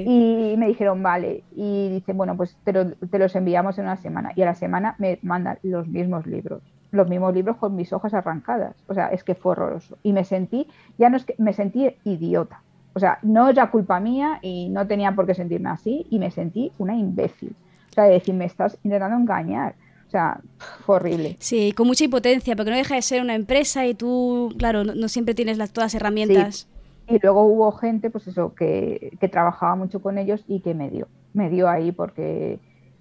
Y 0.06 0.56
me 0.56 0.68
dijeron, 0.68 1.02
vale. 1.02 1.44
Y 1.54 1.90
dicen, 1.90 2.16
bueno, 2.16 2.36
pues 2.36 2.56
te, 2.64 2.72
te 2.72 3.18
los 3.18 3.36
enviamos 3.36 3.78
en 3.78 3.84
una 3.84 3.96
semana. 3.96 4.32
Y 4.34 4.42
a 4.42 4.46
la 4.46 4.54
semana 4.54 4.94
me 4.98 5.18
mandan 5.22 5.58
los 5.62 5.86
mismos 5.88 6.26
libros 6.26 6.62
los 6.94 7.08
mismos 7.08 7.34
libros 7.34 7.56
con 7.56 7.74
mis 7.74 7.92
hojas 7.92 8.14
arrancadas. 8.14 8.76
O 8.86 8.94
sea, 8.94 9.08
es 9.08 9.24
que 9.24 9.34
fue 9.34 9.52
horroroso. 9.52 9.98
Y 10.02 10.12
me 10.12 10.24
sentí, 10.24 10.68
ya 10.96 11.10
no 11.10 11.16
es 11.16 11.24
que 11.24 11.34
me 11.38 11.52
sentí 11.52 11.90
idiota. 12.04 12.62
O 12.94 13.00
sea, 13.00 13.18
no 13.22 13.48
era 13.48 13.70
culpa 13.70 13.98
mía 14.00 14.38
y 14.40 14.68
no 14.68 14.86
tenía 14.86 15.12
por 15.12 15.26
qué 15.26 15.34
sentirme 15.34 15.68
así 15.70 16.06
y 16.10 16.18
me 16.18 16.30
sentí 16.30 16.72
una 16.78 16.94
imbécil. 16.94 17.54
O 17.90 17.92
sea, 17.92 18.04
de 18.04 18.14
decir, 18.14 18.34
me 18.34 18.44
estás 18.44 18.78
intentando 18.84 19.16
engañar. 19.16 19.74
Sea, 20.14 20.40
fue 20.86 20.96
horrible. 20.96 21.36
Sí, 21.40 21.72
con 21.72 21.88
mucha 21.88 22.04
impotencia, 22.04 22.54
porque 22.54 22.70
no 22.70 22.76
deja 22.76 22.94
de 22.94 23.02
ser 23.02 23.20
una 23.20 23.34
empresa 23.34 23.84
y 23.84 23.94
tú, 23.94 24.54
claro, 24.58 24.84
no, 24.84 25.08
siempre 25.08 25.34
tienes 25.34 25.58
las, 25.58 25.72
todas 25.72 25.92
las 25.92 26.00
herramientas. 26.00 26.68
Y 27.08 27.18
luego 27.18 27.42
hubo 27.42 27.72
gente, 27.72 28.10
pues 28.10 28.28
eso, 28.28 28.54
que, 28.54 29.16
que 29.18 29.28
trabajaba 29.28 29.74
mucho 29.74 30.00
con 30.00 30.16
ellos 30.18 30.44
y 30.46 30.60
que 30.60 30.72
me 30.72 30.88
dio, 30.88 31.08
me 31.32 31.50
dio 31.50 31.68
ahí 31.68 31.90
porque, 31.90 32.60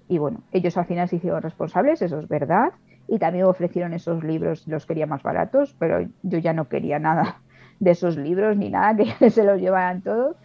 y 0.10 0.18
bueno, 0.18 0.42
ellos 0.52 0.76
al 0.76 0.86
final 0.86 1.08
se 1.08 1.18
hicieron 1.18 1.44
responsables, 1.44 2.02
eso 2.02 2.20
es 2.20 2.28
verdad, 2.28 2.72
y 3.08 3.20
también 3.20 3.46
ofrecieron 3.46 3.94
esos 3.94 4.24
libros, 4.24 4.68
los 4.68 4.88
quería 4.88 5.06
más 5.06 5.22
baratos, 5.22 5.76
pero 5.78 6.08
yo 6.24 6.38
ya 6.40 6.54
no 6.54 6.68
quería 6.68 6.98
nada 6.98 7.42
de 7.80 7.92
esos 7.92 8.18
libros 8.18 8.58
ni 8.58 8.70
nada, 8.70 8.98
que 9.20 9.30
se 9.30 9.44
los 9.44 9.62
llevaran 9.62 10.02
todos 10.02 10.36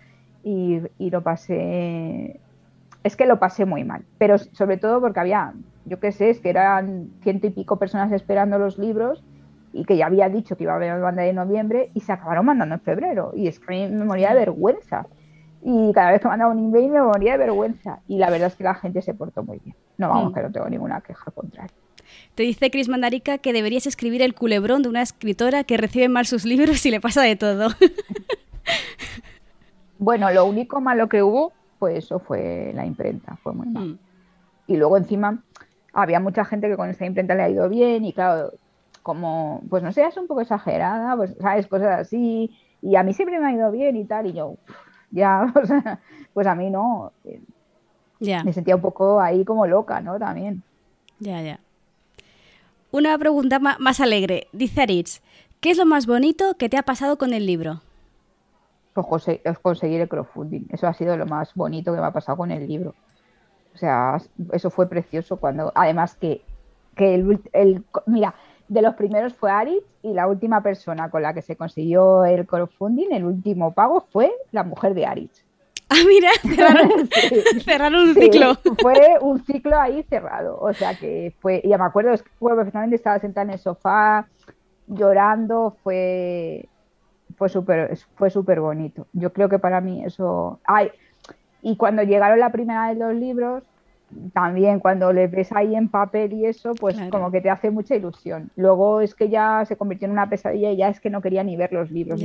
y, 0.45 0.83
lo 0.99 1.23
pasé, 1.23 2.41
es 3.03 3.17
que 3.17 3.27
lo 3.27 3.39
pasé 3.39 3.65
muy 3.65 3.85
mal, 3.85 4.05
pero 4.19 4.39
sobre 4.39 4.77
todo 4.77 5.01
porque 5.01 5.21
había, 5.21 5.53
yo 5.89 6.01
qué 6.01 6.13
sé, 6.13 6.31
es 6.31 6.41
que 6.41 6.51
eran 6.51 7.11
ciento 7.23 7.47
y 7.47 7.51
pico 7.51 7.79
personas 7.79 8.13
esperando 8.13 8.59
los 8.59 8.79
libros 8.79 9.23
y 9.73 9.85
que 9.85 9.97
ya 9.97 10.07
había 10.07 10.29
dicho 10.29 10.57
que 10.57 10.65
iba 10.65 10.73
a 10.73 10.77
haber 10.77 11.01
banda 11.01 11.23
de 11.23 11.33
noviembre 11.33 11.91
y 11.95 12.01
se 12.01 12.13
acabaron 12.13 12.47
mandando 12.47 12.75
en 12.75 12.81
febrero 12.81 13.33
y 13.35 13.49
es 13.49 13.61
que 13.61 13.89
me 13.89 14.05
moría 14.05 14.31
de 14.31 14.41
vergüenza. 14.41 15.07
Y 15.63 15.93
cada 15.93 16.13
vez 16.13 16.21
que 16.21 16.29
mandaba 16.29 16.53
un 16.53 16.69
email 16.69 16.91
me 16.91 17.03
moría 17.03 17.33
de 17.33 17.39
vergüenza. 17.39 18.01
Y 18.07 18.19
la 18.19 18.31
verdad 18.31 18.49
es 18.49 18.55
que 18.55 18.65
la 18.65 18.75
gente 18.75 19.03
se 19.03 19.13
portó 19.13 19.43
muy 19.43 19.59
bien. 19.59 19.75
No, 19.97 20.09
vamos, 20.09 20.31
mm. 20.31 20.35
que 20.35 20.43
no 20.43 20.53
tengo 20.53 20.69
ninguna 20.69 21.01
queja 21.01 21.31
contraria. 21.33 21.75
Te 22.35 22.45
dice 22.45 22.71
Chris 22.71 22.89
Mandarica 22.89 23.39
que 23.39 23.53
deberías 23.53 23.87
escribir 23.87 24.23
el 24.23 24.35
culebrón 24.35 24.83
de 24.83 24.89
una 24.89 25.03
escritora 25.03 25.65
que 25.65 25.77
recibe 25.77 26.09
mal 26.09 26.27
sus 26.27 26.45
libros 26.45 26.85
y 26.87 26.91
le 26.91 27.01
pasa 27.01 27.23
de 27.23 27.37
todo. 27.37 27.71
bueno, 29.99 30.31
lo 30.31 30.47
único 30.47 30.81
malo 30.81 31.09
que 31.09 31.23
hubo, 31.23 31.53
pues 31.79 32.05
eso 32.05 32.21
fue 32.21 32.73
la 32.75 32.87
imprenta, 32.87 33.37
fue 33.43 33.53
muy 33.53 33.69
mal. 33.69 33.89
Mm. 33.89 33.99
Y 34.69 34.77
luego 34.77 34.97
encima 34.97 35.43
había 35.93 36.21
mucha 36.21 36.45
gente 36.45 36.69
que 36.69 36.77
con 36.77 36.91
esta 36.91 37.07
imprenta 37.07 37.35
le 37.35 37.43
ha 37.43 37.51
ido 37.51 37.69
bien 37.69 38.05
y 38.05 38.13
claro, 38.13 38.53
como, 39.03 39.63
pues 39.71 39.83
no 39.83 39.93
sé, 39.93 40.05
es 40.05 40.17
un 40.17 40.27
poco 40.27 40.43
exagerada, 40.43 41.17
pues 41.17 41.35
sabes, 41.41 41.67
cosas 41.67 42.01
así, 42.01 42.55
y 42.83 42.97
a 42.97 43.03
mí 43.03 43.15
siempre 43.15 43.41
me 43.41 43.47
ha 43.47 43.53
ido 43.53 43.71
bien 43.71 43.97
y 43.97 44.05
tal, 44.05 44.27
y 44.27 44.33
yo, 44.33 44.57
ya, 45.11 45.53
o 45.55 45.67
sea, 45.67 46.01
pues 46.35 46.47
a 46.47 46.55
mí 46.55 46.71
no. 46.71 47.13
Ya. 48.21 48.43
Me 48.43 48.53
sentía 48.53 48.75
un 48.77 48.83
poco 48.83 49.21
ahí 49.21 49.45
como 49.45 49.67
loca, 49.67 50.01
¿no? 50.01 50.19
También. 50.19 50.63
Ya, 51.21 51.41
ya. 51.41 51.61
Una 52.91 53.17
pregunta 53.17 53.59
más 53.59 54.01
alegre. 54.01 54.49
Dice 54.53 54.83
Aritz, 54.83 55.21
¿qué 55.61 55.71
es 55.71 55.79
lo 55.79 55.87
más 55.87 56.07
bonito 56.07 56.55
que 56.55 56.69
te 56.69 56.77
ha 56.77 56.83
pasado 56.83 57.17
con 57.17 57.33
el 57.33 57.47
libro? 57.47 57.81
Pues 58.95 59.07
conseguir 59.63 60.01
el 60.01 60.09
crowdfunding. 60.09 60.67
Eso 60.71 60.89
ha 60.89 60.95
sido 60.95 61.17
lo 61.17 61.27
más 61.27 61.55
bonito 61.55 61.95
que 61.95 62.01
me 62.01 62.07
ha 62.07 62.13
pasado 62.13 62.37
con 62.37 62.51
el 62.51 62.67
libro. 62.67 62.95
O 63.79 63.81
sea, 63.81 64.17
eso 64.53 64.71
fue 64.71 64.89
precioso 64.89 65.37
cuando, 65.37 65.71
además 65.73 66.17
que, 66.17 66.43
el, 66.97 67.85
mira, 68.07 68.35
de 68.67 68.83
los 68.83 68.97
primeros 68.97 69.35
fue 69.35 69.53
Aritz 69.53 69.85
y 70.03 70.15
la 70.15 70.27
última 70.27 70.65
persona 70.65 71.09
con 71.11 71.23
la 71.23 71.33
que 71.33 71.43
se 71.43 71.55
consiguió 71.55 72.25
el 72.25 72.45
crowdfunding, 72.45 73.13
el 73.13 73.25
último 73.25 73.73
pago, 73.75 74.05
fue 74.11 74.33
la 74.51 74.65
mujer 74.65 74.95
de 74.95 75.07
Aritz. 75.07 75.45
Ah, 75.91 76.05
mira, 76.07 76.29
cerraron, 77.65 77.95
un 77.95 78.15
ciclo. 78.15 78.57
Fue 78.83 79.17
un 79.23 79.43
ciclo 79.47 79.81
ahí 79.81 80.03
cerrado. 80.03 80.59
O 80.61 80.71
sea 80.75 80.95
que 80.95 81.35
fue, 81.41 81.63
ya 81.65 81.79
me 81.79 81.85
acuerdo, 81.85 82.15
fue 82.39 82.55
perfectamente, 82.55 82.97
estaba 82.97 83.19
sentada 83.21 83.45
en 83.45 83.51
el 83.53 83.59
sofá 83.59 84.29
llorando, 84.87 85.77
fue 85.83 86.69
fue 87.39 87.49
súper 87.49 87.97
fue 88.17 88.29
súper 88.29 88.61
bonito. 88.61 89.07
Yo 89.15 89.33
creo 89.33 89.49
que 89.49 89.59
para 89.59 89.81
mí 89.81 90.05
eso... 90.05 90.61
Ay, 90.65 90.91
y 91.63 91.77
cuando 91.77 92.03
llegaron 92.03 92.39
la 92.39 92.53
primera 92.53 92.89
de 92.89 92.95
los 92.95 93.15
libros, 93.15 93.65
también 94.33 94.81
cuando 94.81 95.13
le 95.13 95.27
ves 95.27 95.53
ahí 95.53 95.75
en 95.75 95.89
papel 95.89 96.33
y 96.33 96.47
eso, 96.47 96.75
pues 96.75 96.97
como 97.11 97.31
que 97.31 97.41
te 97.41 97.51
hace 97.51 97.71
mucha 97.71 97.95
ilusión. 97.95 98.51
Luego 98.57 99.01
es 99.01 99.15
que 99.15 99.29
ya 99.29 99.65
se 99.67 99.77
convirtió 99.77 100.07
en 100.07 100.13
una 100.13 100.29
pesadilla 100.29 100.71
y 100.71 100.77
ya 100.77 100.89
es 100.89 101.01
que 101.01 101.11
no 101.11 101.21
quería 101.21 101.45
ni 101.45 101.57
ver 101.57 101.73
los 101.73 101.91
libros. 101.91 102.21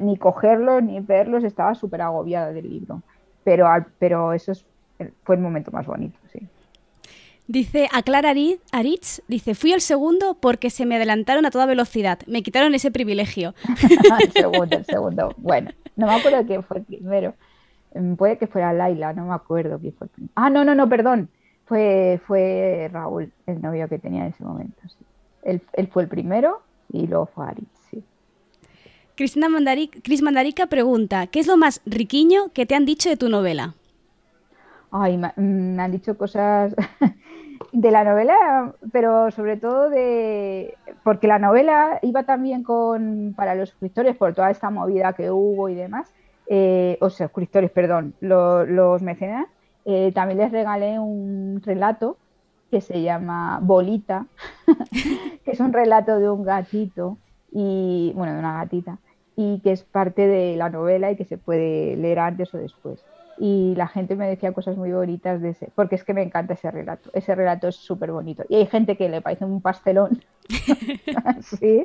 ni 0.00 0.16
cogerlos, 0.16 0.82
ni 0.82 1.00
verlos, 1.00 1.44
estaba 1.44 1.74
súper 1.74 2.02
agobiada 2.02 2.52
del 2.52 2.68
libro. 2.68 3.02
Pero, 3.44 3.66
pero 3.98 4.32
eso 4.32 4.52
fue 5.22 5.36
el 5.36 5.42
momento 5.42 5.70
más 5.70 5.86
bonito, 5.86 6.18
sí. 6.32 6.48
Dice, 7.46 7.88
aclara 7.94 8.34
Aritz, 8.72 9.22
dice, 9.26 9.54
fui 9.54 9.72
el 9.72 9.80
segundo 9.80 10.36
porque 10.38 10.68
se 10.68 10.84
me 10.84 10.96
adelantaron 10.96 11.46
a 11.46 11.50
toda 11.50 11.64
velocidad. 11.64 12.18
Me 12.26 12.42
quitaron 12.42 12.74
ese 12.74 12.90
privilegio. 12.90 13.54
el 14.20 14.32
segundo, 14.32 14.76
el 14.76 14.84
segundo. 14.84 15.34
Bueno, 15.38 15.70
no 15.96 16.06
me 16.06 16.14
acuerdo 16.14 16.44
quién 16.46 16.62
fue 16.62 16.78
el 16.78 16.84
primero. 16.84 17.34
Mm, 17.94 18.14
puede 18.14 18.38
que 18.38 18.46
fuera 18.46 18.72
Laila, 18.72 19.12
no 19.12 19.26
me 19.26 19.34
acuerdo 19.34 19.78
quién 19.78 19.94
fue. 19.94 20.08
Ah, 20.34 20.50
no, 20.50 20.64
no, 20.64 20.74
no, 20.74 20.88
perdón. 20.88 21.28
Fue, 21.66 22.20
fue 22.26 22.88
Raúl, 22.92 23.32
el 23.46 23.60
novio 23.60 23.88
que 23.88 23.98
tenía 23.98 24.22
en 24.22 24.32
ese 24.32 24.42
momento. 24.42 24.80
Él, 25.42 25.60
fue 25.92 26.02
el 26.02 26.08
primero 26.08 26.62
y 26.90 27.06
luego 27.06 27.26
fue 27.26 27.46
Aritz, 27.46 27.68
sí. 27.90 28.02
Cristina 29.16 29.48
Mandarica, 29.48 29.98
Cris 30.02 30.22
Mandarica 30.22 30.66
pregunta, 30.66 31.26
¿qué 31.26 31.40
es 31.40 31.46
lo 31.46 31.56
más 31.56 31.82
riquiño 31.84 32.50
que 32.52 32.66
te 32.66 32.74
han 32.74 32.86
dicho 32.86 33.08
de 33.08 33.16
tu 33.16 33.28
novela? 33.28 33.74
Ay, 34.90 35.18
me 35.18 35.32
mm, 35.36 35.78
han 35.80 35.92
dicho 35.92 36.16
cosas 36.16 36.74
de 37.72 37.90
la 37.90 38.04
novela, 38.04 38.74
pero 38.92 39.30
sobre 39.30 39.56
todo 39.56 39.90
de. 39.90 40.74
Porque 41.04 41.26
la 41.26 41.38
novela 41.38 41.98
iba 42.02 42.22
también 42.22 42.62
con. 42.62 43.34
para 43.36 43.54
los 43.54 43.70
suscriptores, 43.70 44.16
por 44.16 44.34
toda 44.34 44.50
esta 44.50 44.70
movida 44.70 45.12
que 45.12 45.30
hubo 45.30 45.68
y 45.68 45.74
demás. 45.74 46.12
Eh, 46.50 46.96
o 47.00 47.10
suscriptores, 47.10 47.70
perdón, 47.70 48.14
los 48.20 49.02
mecenas. 49.02 49.46
Eh, 49.84 50.12
también 50.12 50.38
les 50.38 50.50
regalé 50.50 50.98
un 50.98 51.62
relato 51.64 52.16
que 52.70 52.80
se 52.80 53.02
llama 53.02 53.60
Bolita, 53.62 54.26
que 55.44 55.50
es 55.50 55.60
un 55.60 55.72
relato 55.72 56.18
de 56.18 56.28
un 56.30 56.44
gatito 56.44 57.18
y. 57.52 58.12
bueno, 58.14 58.32
de 58.34 58.38
una 58.38 58.54
gatita, 58.54 58.98
y 59.36 59.60
que 59.60 59.72
es 59.72 59.84
parte 59.84 60.26
de 60.26 60.56
la 60.56 60.68
novela 60.68 61.10
y 61.10 61.16
que 61.16 61.24
se 61.24 61.38
puede 61.38 61.96
leer 61.96 62.18
antes 62.18 62.52
o 62.54 62.58
después 62.58 63.04
y 63.40 63.74
la 63.76 63.88
gente 63.88 64.16
me 64.16 64.28
decía 64.28 64.52
cosas 64.52 64.76
muy 64.76 64.92
bonitas 64.92 65.40
de 65.40 65.50
ese, 65.50 65.70
porque 65.74 65.94
es 65.94 66.04
que 66.04 66.14
me 66.14 66.22
encanta 66.22 66.54
ese 66.54 66.70
relato, 66.70 67.10
ese 67.12 67.34
relato 67.34 67.68
es 67.68 67.76
súper 67.76 68.12
bonito. 68.12 68.44
Y 68.48 68.56
hay 68.56 68.66
gente 68.66 68.96
que 68.96 69.08
le 69.08 69.20
parece 69.20 69.44
un 69.44 69.60
pastelón, 69.60 70.22
sí, 71.40 71.84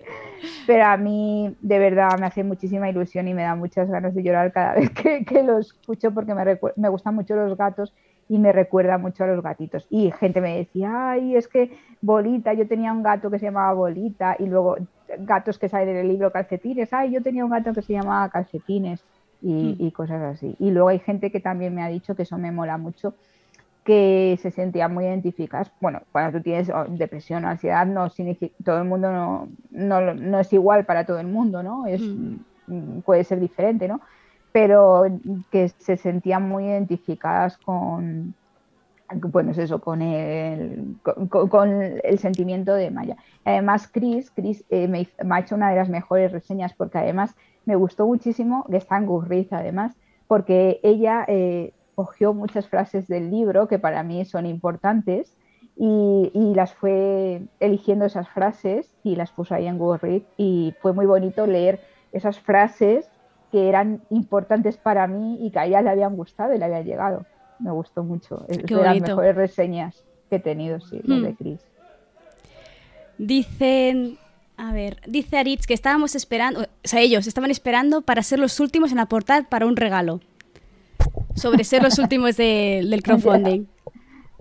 pero 0.65 0.85
a 0.85 0.97
mí 0.97 1.55
de 1.61 1.79
verdad 1.79 2.17
me 2.19 2.25
hace 2.25 2.43
muchísima 2.43 2.89
ilusión 2.89 3.27
y 3.27 3.33
me 3.33 3.43
da 3.43 3.55
muchas 3.55 3.89
ganas 3.89 4.15
de 4.15 4.23
llorar 4.23 4.51
cada 4.51 4.75
vez 4.75 4.89
que, 4.91 5.25
que 5.25 5.43
lo 5.43 5.59
escucho 5.59 6.11
porque 6.13 6.33
me, 6.33 6.59
me 6.75 6.89
gustan 6.89 7.15
mucho 7.15 7.35
los 7.35 7.57
gatos 7.57 7.93
y 8.29 8.39
me 8.39 8.51
recuerda 8.51 8.97
mucho 8.97 9.23
a 9.23 9.27
los 9.27 9.43
gatitos. 9.43 9.85
Y 9.89 10.11
gente 10.11 10.41
me 10.41 10.57
decía, 10.57 11.11
ay, 11.11 11.35
es 11.35 11.47
que 11.47 11.77
Bolita, 12.01 12.53
yo 12.53 12.67
tenía 12.67 12.91
un 12.91 13.03
gato 13.03 13.29
que 13.29 13.39
se 13.39 13.45
llamaba 13.45 13.73
Bolita 13.73 14.35
y 14.39 14.47
luego 14.47 14.77
gatos 15.19 15.59
que 15.59 15.69
salen 15.69 15.93
del 15.93 16.07
libro 16.07 16.31
calcetines, 16.31 16.91
ay, 16.93 17.11
yo 17.11 17.21
tenía 17.21 17.45
un 17.45 17.51
gato 17.51 17.73
que 17.73 17.81
se 17.81 17.93
llamaba 17.93 18.29
calcetines 18.29 19.03
Mm. 19.43 19.75
y, 19.77 19.91
cosas 19.91 20.21
así. 20.21 20.55
Y 20.57 20.71
luego 20.71 20.87
hay 20.89 20.99
gente 20.99 21.31
que 21.31 21.41
también 21.41 21.75
me 21.75 21.83
ha 21.83 21.89
dicho 21.89 22.15
que 22.15 22.23
eso 22.23 22.37
me 22.37 22.51
mola 22.51 22.77
mucho, 22.77 23.13
que 23.83 24.39
se 24.41 24.51
sentía 24.51 24.87
muy 24.87 25.03
identificadas. 25.05 25.71
Bueno, 25.81 26.01
cuando 26.11 26.37
tú 26.37 26.43
tienes 26.43 26.69
oh, 26.69 26.85
depresión 26.87 27.43
o 27.43 27.49
ansiedad, 27.49 27.85
no 27.85 28.09
significa, 28.09 28.55
todo 28.63 28.77
el 28.77 28.85
mundo 28.87 29.11
no, 29.11 29.49
no, 29.71 30.13
no, 30.13 30.39
es 30.39 30.53
igual 30.53 30.85
para 30.85 31.05
todo 31.05 31.19
el 31.19 31.27
mundo, 31.27 31.61
¿no? 31.61 31.85
Es, 31.85 32.01
mm. 32.01 32.37
Mm, 32.67 33.01
puede 33.01 33.25
ser 33.25 33.41
diferente, 33.41 33.87
¿no? 33.87 33.99
Pero 34.53 35.03
que 35.51 35.69
se 35.69 35.97
sentían 35.97 36.47
muy 36.47 36.65
identificadas 36.65 37.57
con, 37.57 38.33
bueno, 39.15 39.51
es 39.51 39.57
eso, 39.57 39.79
con 39.79 40.01
el, 40.01 40.95
con, 41.29 41.69
el 42.03 42.19
sentimiento 42.19 42.73
de 42.73 42.91
Maya. 42.91 43.17
Además, 43.45 43.87
Chris, 43.91 44.31
Chris 44.31 44.63
eh, 44.69 44.87
me, 44.87 45.07
me, 45.23 45.35
ha 45.35 45.39
hecho 45.39 45.55
una 45.55 45.69
de 45.69 45.75
las 45.75 45.89
mejores 45.89 46.31
reseñas 46.31 46.73
porque 46.73 46.97
además 46.97 47.35
me 47.65 47.75
gustó 47.75 48.05
muchísimo, 48.05 48.65
que 48.69 48.77
está 48.77 48.97
en 48.97 49.05
Goodreads 49.05 49.53
además, 49.53 49.95
porque 50.27 50.79
ella 50.83 51.25
eh, 51.27 51.73
cogió 51.95 52.33
muchas 52.33 52.67
frases 52.67 53.07
del 53.07 53.29
libro 53.29 53.67
que 53.67 53.79
para 53.79 54.03
mí 54.03 54.25
son 54.25 54.45
importantes 54.45 55.35
y, 55.75 56.53
las 56.55 56.73
fue 56.73 57.41
eligiendo 57.59 58.05
esas 58.05 58.29
frases 58.29 58.93
y 59.03 59.15
las 59.15 59.31
puso 59.31 59.55
ahí 59.55 59.67
en 59.67 59.77
Goodreads 59.77 60.25
y 60.37 60.73
fue 60.81 60.93
muy 60.93 61.05
bonito 61.05 61.47
leer 61.47 61.79
esas 62.11 62.39
frases 62.39 63.09
que 63.51 63.69
eran 63.69 64.01
importantes 64.09 64.77
para 64.77 65.07
mí 65.07 65.37
y 65.41 65.51
que 65.51 65.59
a 65.59 65.65
ella 65.65 65.81
le 65.81 65.89
habían 65.89 66.15
gustado 66.15 66.53
y 66.53 66.57
le 66.57 66.65
habían 66.65 66.85
llegado. 66.85 67.25
Me 67.59 67.71
gustó 67.71 68.03
mucho. 68.03 68.45
Es 68.47 68.57
de 68.57 68.75
las 68.75 68.99
mejores 68.99 69.35
reseñas 69.35 70.03
que 70.29 70.37
he 70.37 70.39
tenido, 70.39 70.79
sí, 70.81 71.01
de 71.03 71.31
hmm. 71.31 71.35
Chris. 71.35 71.59
Dicen 73.17 74.17
a 74.57 74.71
ver, 74.71 74.97
dice 75.07 75.37
Aritz 75.37 75.65
que 75.65 75.73
estábamos 75.73 76.15
esperando, 76.15 76.61
o 76.61 76.65
sea, 76.83 76.99
ellos 76.99 77.25
estaban 77.27 77.49
esperando 77.49 78.01
para 78.01 78.21
ser 78.21 78.39
los 78.39 78.59
últimos 78.59 78.91
en 78.91 78.99
aportar 78.99 79.47
para 79.49 79.65
un 79.65 79.75
regalo. 79.75 80.19
Sobre 81.35 81.63
ser 81.63 81.81
los 81.81 81.97
últimos 81.97 82.37
del 82.37 83.01
crowdfunding. 83.03 83.65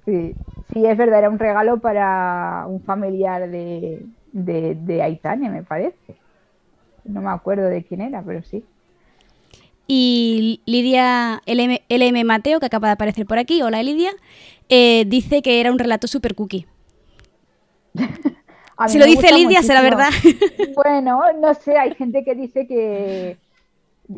Sí, 0.05 0.35
sí, 0.73 0.87
es 0.87 0.97
verdad, 0.97 1.21
era 1.21 1.31
un 1.31 1.39
regalo 1.39 1.79
para 1.79 2.67
un 2.69 2.81
familiar 2.83 3.51
de, 3.51 4.05
de, 4.33 5.03
Aitania, 5.03 5.51
me 5.51 5.63
parece. 5.63 6.17
No 7.05 7.23
me 7.23 7.31
acuerdo 7.31 7.65
de 7.65 7.83
quién 7.83 8.03
era, 8.03 8.23
pero 8.23 8.43
sí. 8.43 8.65
Y 9.95 10.63
Lidia 10.65 11.43
LM, 11.45 11.81
LM 11.91 12.25
Mateo, 12.25 12.61
que 12.61 12.65
acaba 12.65 12.89
de 12.89 12.95
aparecer 12.95 13.27
por 13.27 13.37
aquí, 13.37 13.61
hola 13.61 13.83
Lidia, 13.83 14.11
eh, 14.71 15.05
dice 15.07 15.43
que 15.43 15.61
era 15.61 15.71
un 15.71 15.79
relato 15.79 16.07
super 16.07 16.35
cookie. 16.35 16.67
si 18.89 18.99
lo 18.99 19.05
dice 19.05 19.31
Lidia, 19.35 19.63
será 19.63 19.83
verdad. 19.83 20.09
Bueno, 20.75 21.21
no 21.39 21.53
sé, 21.53 21.77
hay 21.77 21.95
gente 21.95 22.25
que 22.25 22.35
dice 22.35 22.67
que, 22.67 23.37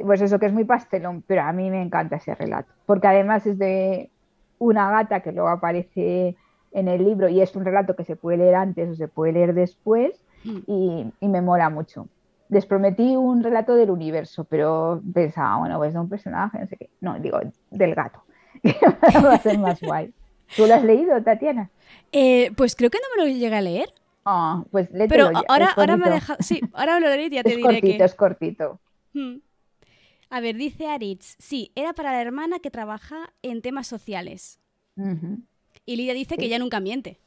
pues 0.00 0.20
eso, 0.20 0.38
que 0.38 0.46
es 0.46 0.52
muy 0.52 0.62
pastelón, 0.62 1.24
pero 1.26 1.42
a 1.42 1.52
mí 1.52 1.68
me 1.70 1.82
encanta 1.82 2.18
ese 2.18 2.36
relato, 2.36 2.72
porque 2.86 3.08
además 3.08 3.44
es 3.44 3.58
de 3.58 4.10
una 4.60 4.88
gata 4.92 5.24
que 5.24 5.32
luego 5.32 5.48
aparece 5.48 6.36
en 6.70 6.86
el 6.86 7.04
libro 7.04 7.28
y 7.28 7.40
es 7.40 7.56
un 7.56 7.64
relato 7.64 7.96
que 7.96 8.04
se 8.04 8.14
puede 8.14 8.36
leer 8.36 8.54
antes 8.54 8.90
o 8.90 8.94
se 8.94 9.08
puede 9.08 9.32
leer 9.32 9.54
después 9.54 10.22
hmm. 10.44 10.58
y, 11.20 11.26
me 11.26 11.40
mola 11.40 11.68
mucho. 11.68 12.06
Les 12.48 12.66
prometí 12.66 13.16
un 13.16 13.42
relato 13.42 13.74
del 13.74 13.90
universo, 13.90 14.44
pero 14.44 15.02
pensaba, 15.12 15.58
bueno, 15.58 15.78
pues 15.78 15.94
de 15.94 16.00
un 16.00 16.08
personaje, 16.08 16.58
no 16.58 16.66
sé 16.66 16.76
qué. 16.76 16.90
No, 17.00 17.18
digo, 17.18 17.40
del 17.70 17.94
gato. 17.94 18.22
Va 19.24 19.34
a 19.34 19.38
ser 19.38 19.58
más 19.58 19.80
guay. 19.80 20.12
¿Tú 20.56 20.66
lo 20.66 20.74
has 20.74 20.84
leído, 20.84 21.22
Tatiana? 21.22 21.70
Eh, 22.12 22.52
pues 22.56 22.76
creo 22.76 22.90
que 22.90 22.98
no 22.98 23.16
me 23.16 23.30
lo 23.30 23.38
llegué 23.38 23.56
a 23.56 23.60
leer. 23.60 23.88
Ah, 24.24 24.64
pues 24.70 24.88
Pero 25.08 25.30
ahora, 25.48 25.70
ahora 25.76 25.96
me 25.96 26.06
ha 26.06 26.10
dejado. 26.10 26.38
Sí, 26.40 26.60
ahora 26.72 27.00
lo 27.00 27.08
leeré 27.08 27.26
y 27.26 27.30
ya 27.30 27.42
te 27.42 27.50
es 27.50 27.56
diré 27.56 27.68
cortito, 27.68 28.04
Es 28.04 28.14
cortito, 28.14 28.80
hmm. 29.12 29.36
A 30.30 30.40
ver, 30.40 30.56
dice 30.56 30.88
Aritz. 30.88 31.36
Sí, 31.38 31.70
era 31.74 31.92
para 31.92 32.12
la 32.12 32.20
hermana 32.20 32.58
que 32.58 32.70
trabaja 32.70 33.32
en 33.42 33.62
temas 33.62 33.86
sociales. 33.86 34.58
Y 35.86 35.96
Lidia 35.96 36.14
dice 36.14 36.36
que 36.36 36.48
ya 36.48 36.58
nunca 36.58 36.80
miente. 36.80 37.18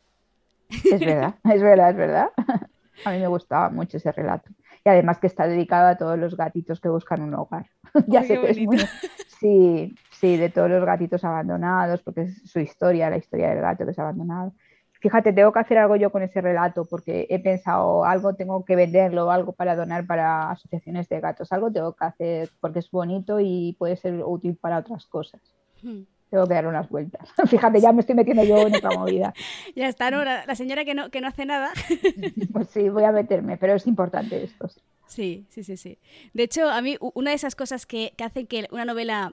Es 0.70 1.00
verdad, 1.00 1.36
es 1.44 1.62
verdad, 1.62 1.90
es 1.92 1.96
verdad. 1.96 2.32
A 3.06 3.12
mí 3.12 3.20
me 3.20 3.28
gustaba 3.28 3.70
mucho 3.70 3.98
ese 3.98 4.12
relato. 4.12 4.50
Y 4.88 4.90
además 4.90 5.20
que 5.20 5.28
está 5.28 5.46
dedicado 5.46 5.90
a 5.90 5.98
todos 5.98 6.18
los 6.18 6.38
gatitos 6.38 6.80
que 6.80 6.88
buscan 6.88 7.22
un 7.22 7.34
hogar. 7.34 7.66
ya 8.08 8.24
sé 8.24 8.40
que 8.40 8.52
es 8.52 8.58
muy... 8.60 8.78
Sí, 9.42 9.94
sí, 10.14 10.38
de 10.38 10.50
todos 10.50 10.70
los 10.70 10.84
gatitos 10.86 11.26
abandonados, 11.26 12.02
porque 12.02 12.22
es 12.22 12.50
su 12.50 12.60
historia, 12.60 13.10
la 13.10 13.18
historia 13.18 13.50
del 13.50 13.60
gato 13.60 13.84
que 13.84 13.92
es 13.92 14.00
abandonado 14.00 14.54
fíjate, 15.00 15.34
tengo 15.34 15.52
que 15.52 15.60
hacer 15.60 15.78
algo 15.78 15.96
yo 15.96 16.12
con 16.12 16.24
ese 16.24 16.42
relato 16.42 16.86
porque 16.86 17.28
he 17.30 17.40
pensado 17.40 18.06
algo 18.06 18.34
tengo 18.34 18.66
que 18.66 18.76
venderlo, 18.76 19.30
algo 19.32 19.54
para 19.54 19.76
donar 19.76 20.08
para 20.08 20.52
asociaciones 20.52 21.08
de 21.10 21.20
gatos, 21.20 21.52
algo 21.52 21.72
tengo 21.72 21.94
que 21.94 22.06
hacer 22.06 22.50
porque 22.60 22.80
es 22.80 22.90
bonito 22.90 23.40
y 23.40 23.76
puede 23.78 23.96
ser 23.96 24.24
útil 24.26 24.56
para 24.56 24.80
otras 24.80 25.06
cosas. 25.06 25.42
Hmm. 25.84 26.04
Tengo 26.30 26.46
que 26.46 26.54
dar 26.54 26.68
unas 26.68 26.90
vueltas. 26.90 27.30
Fíjate, 27.50 27.80
ya 27.80 27.92
me 27.92 28.02
estoy 28.02 28.16
metiendo 28.16 28.44
yo 28.44 28.68
en 28.68 28.76
otra 28.76 28.92
movida. 28.92 29.34
ya 29.76 29.88
está, 29.88 30.12
¿no? 30.12 30.24
La, 30.24 30.56
señora 30.56 30.84
que 30.86 30.94
no, 30.94 31.10
que 31.10 31.22
no 31.22 31.28
hace 31.28 31.46
nada. 31.46 31.72
pues 32.54 32.70
sí, 32.70 32.90
voy 32.90 33.04
a 33.04 33.12
meterme, 33.12 33.58
pero 33.58 33.76
es 33.76 33.88
importante 33.88 34.44
esto. 34.44 34.68
Sí. 35.08 35.46
sí, 35.50 35.64
sí, 35.64 35.78
sí, 35.78 36.00
De 36.34 36.44
hecho, 36.44 36.70
a 36.70 36.82
mí 36.82 36.98
una 37.00 37.32
de 37.32 37.36
esas 37.38 37.56
cosas 37.56 37.86
que, 37.86 38.14
que 38.18 38.26
hacen 38.26 38.46
que 38.46 38.68
una 38.72 38.84
novela 38.84 39.32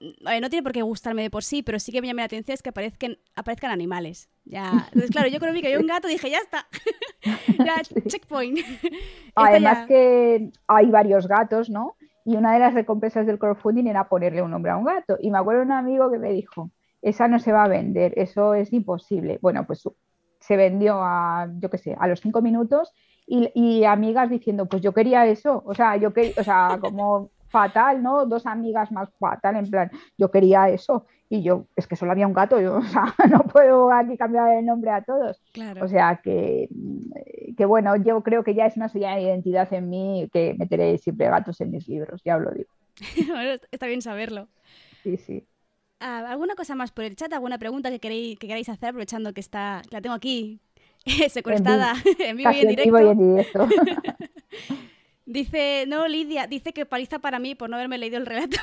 no 0.00 0.50
tiene 0.50 0.62
por 0.62 0.72
qué 0.72 0.82
gustarme 0.82 1.22
de 1.22 1.30
por 1.30 1.44
sí, 1.44 1.62
pero 1.62 1.78
sí 1.78 1.92
que 1.92 2.00
me 2.00 2.08
llama 2.08 2.22
la 2.22 2.26
atención 2.26 2.54
es 2.54 2.62
que 2.62 2.70
aparezcan, 2.70 3.16
aparezcan 3.36 3.70
animales. 3.70 4.28
Ya. 4.44 4.88
Entonces, 4.88 5.10
claro, 5.10 5.28
yo 5.28 5.38
cuando 5.38 5.54
vi 5.54 5.62
que 5.62 5.68
había 5.68 5.80
un 5.80 5.86
gato 5.86 6.08
dije, 6.08 6.30
ya 6.30 6.38
está. 6.38 6.66
ya, 7.64 7.80
checkpoint. 8.06 8.58
Además 9.34 9.86
que 9.86 10.50
hay 10.66 10.90
varios 10.90 11.26
gatos, 11.28 11.70
¿no? 11.70 11.96
Y 12.24 12.36
una 12.36 12.52
de 12.54 12.58
las 12.58 12.74
recompensas 12.74 13.26
del 13.26 13.38
crowdfunding 13.38 13.86
era 13.86 14.08
ponerle 14.08 14.42
un 14.42 14.50
nombre 14.50 14.72
a 14.72 14.76
un 14.76 14.84
gato. 14.84 15.16
Y 15.20 15.30
me 15.30 15.38
acuerdo 15.38 15.62
un 15.62 15.72
amigo 15.72 16.10
que 16.10 16.18
me 16.18 16.32
dijo, 16.32 16.70
esa 17.02 17.28
no 17.28 17.38
se 17.38 17.52
va 17.52 17.64
a 17.64 17.68
vender, 17.68 18.14
eso 18.16 18.54
es 18.54 18.72
imposible. 18.72 19.38
Bueno, 19.42 19.66
pues 19.66 19.82
se 20.40 20.56
vendió 20.56 21.02
a, 21.02 21.48
yo 21.58 21.70
qué 21.70 21.78
sé, 21.78 21.96
a 21.98 22.06
los 22.08 22.20
cinco 22.20 22.40
minutos 22.42 22.92
y, 23.26 23.84
amigas 23.84 24.28
diciendo, 24.28 24.66
pues 24.66 24.82
yo 24.82 24.92
quería 24.92 25.26
eso. 25.26 25.62
O 25.66 25.74
sea, 25.74 25.96
yo 25.96 26.12
quería, 26.12 26.34
o 26.38 26.44
sea, 26.44 26.78
como 26.80 27.30
fatal, 27.48 28.02
¿no? 28.02 28.26
Dos 28.26 28.46
amigas 28.46 28.90
más 28.90 29.08
fatal, 29.18 29.56
en 29.56 29.70
plan, 29.70 29.90
yo 30.18 30.30
quería 30.30 30.68
eso 30.68 31.06
y 31.28 31.42
yo, 31.42 31.66
es 31.76 31.86
que 31.86 31.96
solo 31.96 32.12
había 32.12 32.26
un 32.26 32.32
gato, 32.32 32.60
yo, 32.60 32.76
o 32.78 32.82
sea, 32.82 33.14
no 33.30 33.40
puedo 33.40 33.90
aquí 33.92 34.16
cambiar 34.16 34.58
el 34.58 34.66
nombre 34.66 34.90
a 34.90 35.02
todos. 35.02 35.40
O 35.80 35.88
sea, 35.88 36.20
que, 36.22 36.68
que 37.56 37.64
bueno, 37.64 37.96
yo 37.96 38.22
creo 38.22 38.44
que 38.44 38.54
ya 38.54 38.66
es 38.66 38.76
una 38.76 38.88
señal 38.88 39.16
de 39.16 39.22
identidad 39.22 39.72
en 39.72 39.88
mí 39.88 40.28
que 40.32 40.54
meteré 40.58 40.98
siempre 40.98 41.28
gatos 41.28 41.60
en 41.60 41.70
mis 41.70 41.88
libros, 41.88 42.22
ya 42.24 42.36
os 42.36 42.42
lo 42.42 42.50
digo. 42.52 42.70
está 43.70 43.86
bien 43.86 44.02
saberlo. 44.02 44.48
Sí, 45.02 45.16
sí. 45.16 45.46
Ah, 46.00 46.30
¿Alguna 46.30 46.54
cosa 46.54 46.74
más 46.74 46.92
por 46.92 47.04
el 47.04 47.16
chat? 47.16 47.32
¿Alguna 47.32 47.58
pregunta 47.58 47.90
que 47.90 48.00
queréis, 48.00 48.38
que 48.38 48.46
queráis 48.46 48.68
hacer 48.68 48.90
aprovechando 48.90 49.32
que 49.32 49.40
está, 49.40 49.82
la 49.90 50.00
tengo 50.00 50.14
aquí 50.14 50.60
secuestrada 51.30 51.94
en 52.18 52.36
vivo, 52.36 52.50
y 52.52 52.60
en 52.60 52.68
directo? 53.18 53.68
dice, 55.26 55.84
no, 55.88 56.06
Lidia, 56.06 56.46
dice 56.46 56.72
que 56.72 56.84
paliza 56.86 57.18
para 57.18 57.38
mí 57.38 57.54
por 57.54 57.70
no 57.70 57.76
haberme 57.76 57.98
leído 57.98 58.18
el 58.18 58.26
relato. 58.26 58.58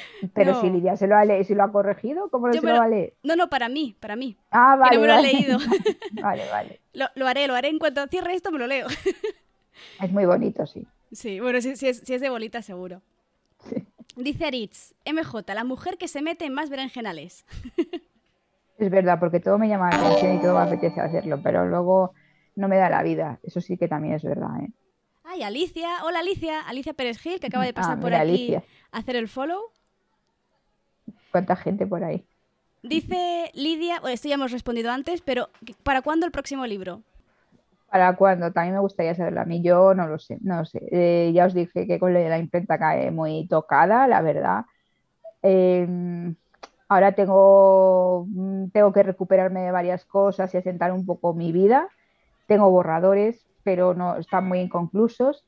Pero 0.34 0.60
si 0.60 0.70
Lidia 0.70 0.96
se 0.96 1.06
lo 1.06 1.16
ha 1.16 1.24
leído, 1.24 1.44
si 1.44 1.54
lo 1.54 1.64
ha 1.64 1.72
corregido, 1.72 2.28
¿cómo 2.30 2.48
no 2.48 2.52
se 2.52 2.60
lo, 2.60 2.74
va 2.74 2.84
a 2.84 2.88
leer? 2.88 3.14
No, 3.22 3.36
no, 3.36 3.48
para 3.48 3.68
mí, 3.68 3.96
para 3.98 4.16
mí. 4.16 4.36
Ah, 4.50 4.76
vale. 4.76 4.90
Que 4.90 4.96
no 4.96 5.02
me 5.02 5.08
lo 5.08 5.14
he 5.14 5.22
leído. 5.22 5.58
vale, 6.22 6.42
vale. 6.50 6.80
Lo, 6.92 7.26
haré, 7.26 7.46
lo 7.46 7.54
haré. 7.54 7.68
En 7.68 7.78
cuanto 7.78 8.06
cierre 8.08 8.34
esto, 8.34 8.50
me 8.50 8.58
lo 8.58 8.66
leo. 8.66 8.86
es 10.02 10.12
muy 10.12 10.26
bonito, 10.26 10.66
sí. 10.66 10.86
Sí, 11.10 11.40
bueno, 11.40 11.58
si, 11.62 11.70
es, 11.70 11.98
si 11.98 12.14
es 12.14 12.20
de 12.20 12.28
bolita, 12.28 12.60
seguro. 12.60 13.00
Sí. 13.68 13.86
Dice 14.16 14.44
Aritz, 14.44 14.94
MJ, 15.06 15.54
la 15.54 15.64
mujer 15.64 15.96
que 15.96 16.06
se 16.06 16.20
mete 16.20 16.44
en 16.44 16.52
más 16.52 16.68
berenjenales. 16.68 17.46
es 18.76 18.90
verdad, 18.90 19.18
porque 19.18 19.40
todo 19.40 19.56
me 19.58 19.68
llama 19.68 19.90
la 19.90 19.96
atención 19.96 20.36
y 20.36 20.40
todo 20.40 20.54
me 20.54 20.64
apetece 20.64 21.00
hacerlo, 21.00 21.40
pero 21.42 21.66
luego 21.66 22.12
no 22.56 22.68
me 22.68 22.76
da 22.76 22.90
la 22.90 23.02
vida. 23.02 23.40
Eso 23.42 23.60
sí 23.60 23.78
que 23.78 23.88
también 23.88 24.14
es 24.14 24.22
verdad. 24.22 24.50
¿eh? 24.62 24.70
Ay, 25.24 25.42
Alicia. 25.42 25.88
Hola, 26.04 26.18
Alicia. 26.18 26.60
Alicia 26.60 26.92
Pérez 26.92 27.18
Gil, 27.18 27.40
que 27.40 27.46
acaba 27.46 27.64
de 27.64 27.72
pasar 27.72 27.96
ah, 27.98 28.00
por 28.00 28.14
aquí 28.14 28.54
a 28.54 28.62
hacer 28.90 29.16
el 29.16 29.28
follow. 29.28 29.70
¿Cuánta 31.32 31.56
gente 31.56 31.86
por 31.86 32.04
ahí? 32.04 32.24
Dice 32.82 33.50
Lidia, 33.54 34.00
bueno, 34.00 34.14
esto 34.14 34.28
ya 34.28 34.34
hemos 34.34 34.52
respondido 34.52 34.90
antes, 34.90 35.22
pero 35.22 35.48
¿para 35.82 36.02
cuándo 36.02 36.26
el 36.26 36.32
próximo 36.32 36.66
libro? 36.66 37.00
¿Para 37.90 38.14
cuándo? 38.16 38.52
También 38.52 38.74
me 38.74 38.80
gustaría 38.80 39.14
saberlo 39.14 39.40
a 39.40 39.44
mí. 39.44 39.62
Yo 39.62 39.94
no 39.94 40.06
lo 40.06 40.18
sé, 40.18 40.38
no 40.42 40.58
lo 40.58 40.64
sé. 40.64 40.80
Eh, 40.90 41.32
ya 41.34 41.46
os 41.46 41.54
dije 41.54 41.86
que 41.86 41.98
con 41.98 42.12
la 42.12 42.38
imprenta 42.38 42.78
cae 42.78 43.10
muy 43.10 43.46
tocada, 43.46 44.06
la 44.08 44.20
verdad. 44.20 44.64
Em, 45.42 46.34
ahora 46.88 47.12
tengo, 47.12 48.26
mm, 48.28 48.68
tengo 48.72 48.92
que 48.92 49.02
recuperarme 49.02 49.60
de 49.60 49.70
varias 49.70 50.04
cosas 50.04 50.52
y 50.54 50.58
asentar 50.58 50.92
un 50.92 51.06
poco 51.06 51.34
mi 51.34 51.52
vida. 51.52 51.88
Tengo 52.46 52.70
borradores, 52.70 53.46
pero 53.62 53.94
no 53.94 54.16
están 54.16 54.48
muy 54.48 54.60
inconclusos. 54.60 55.44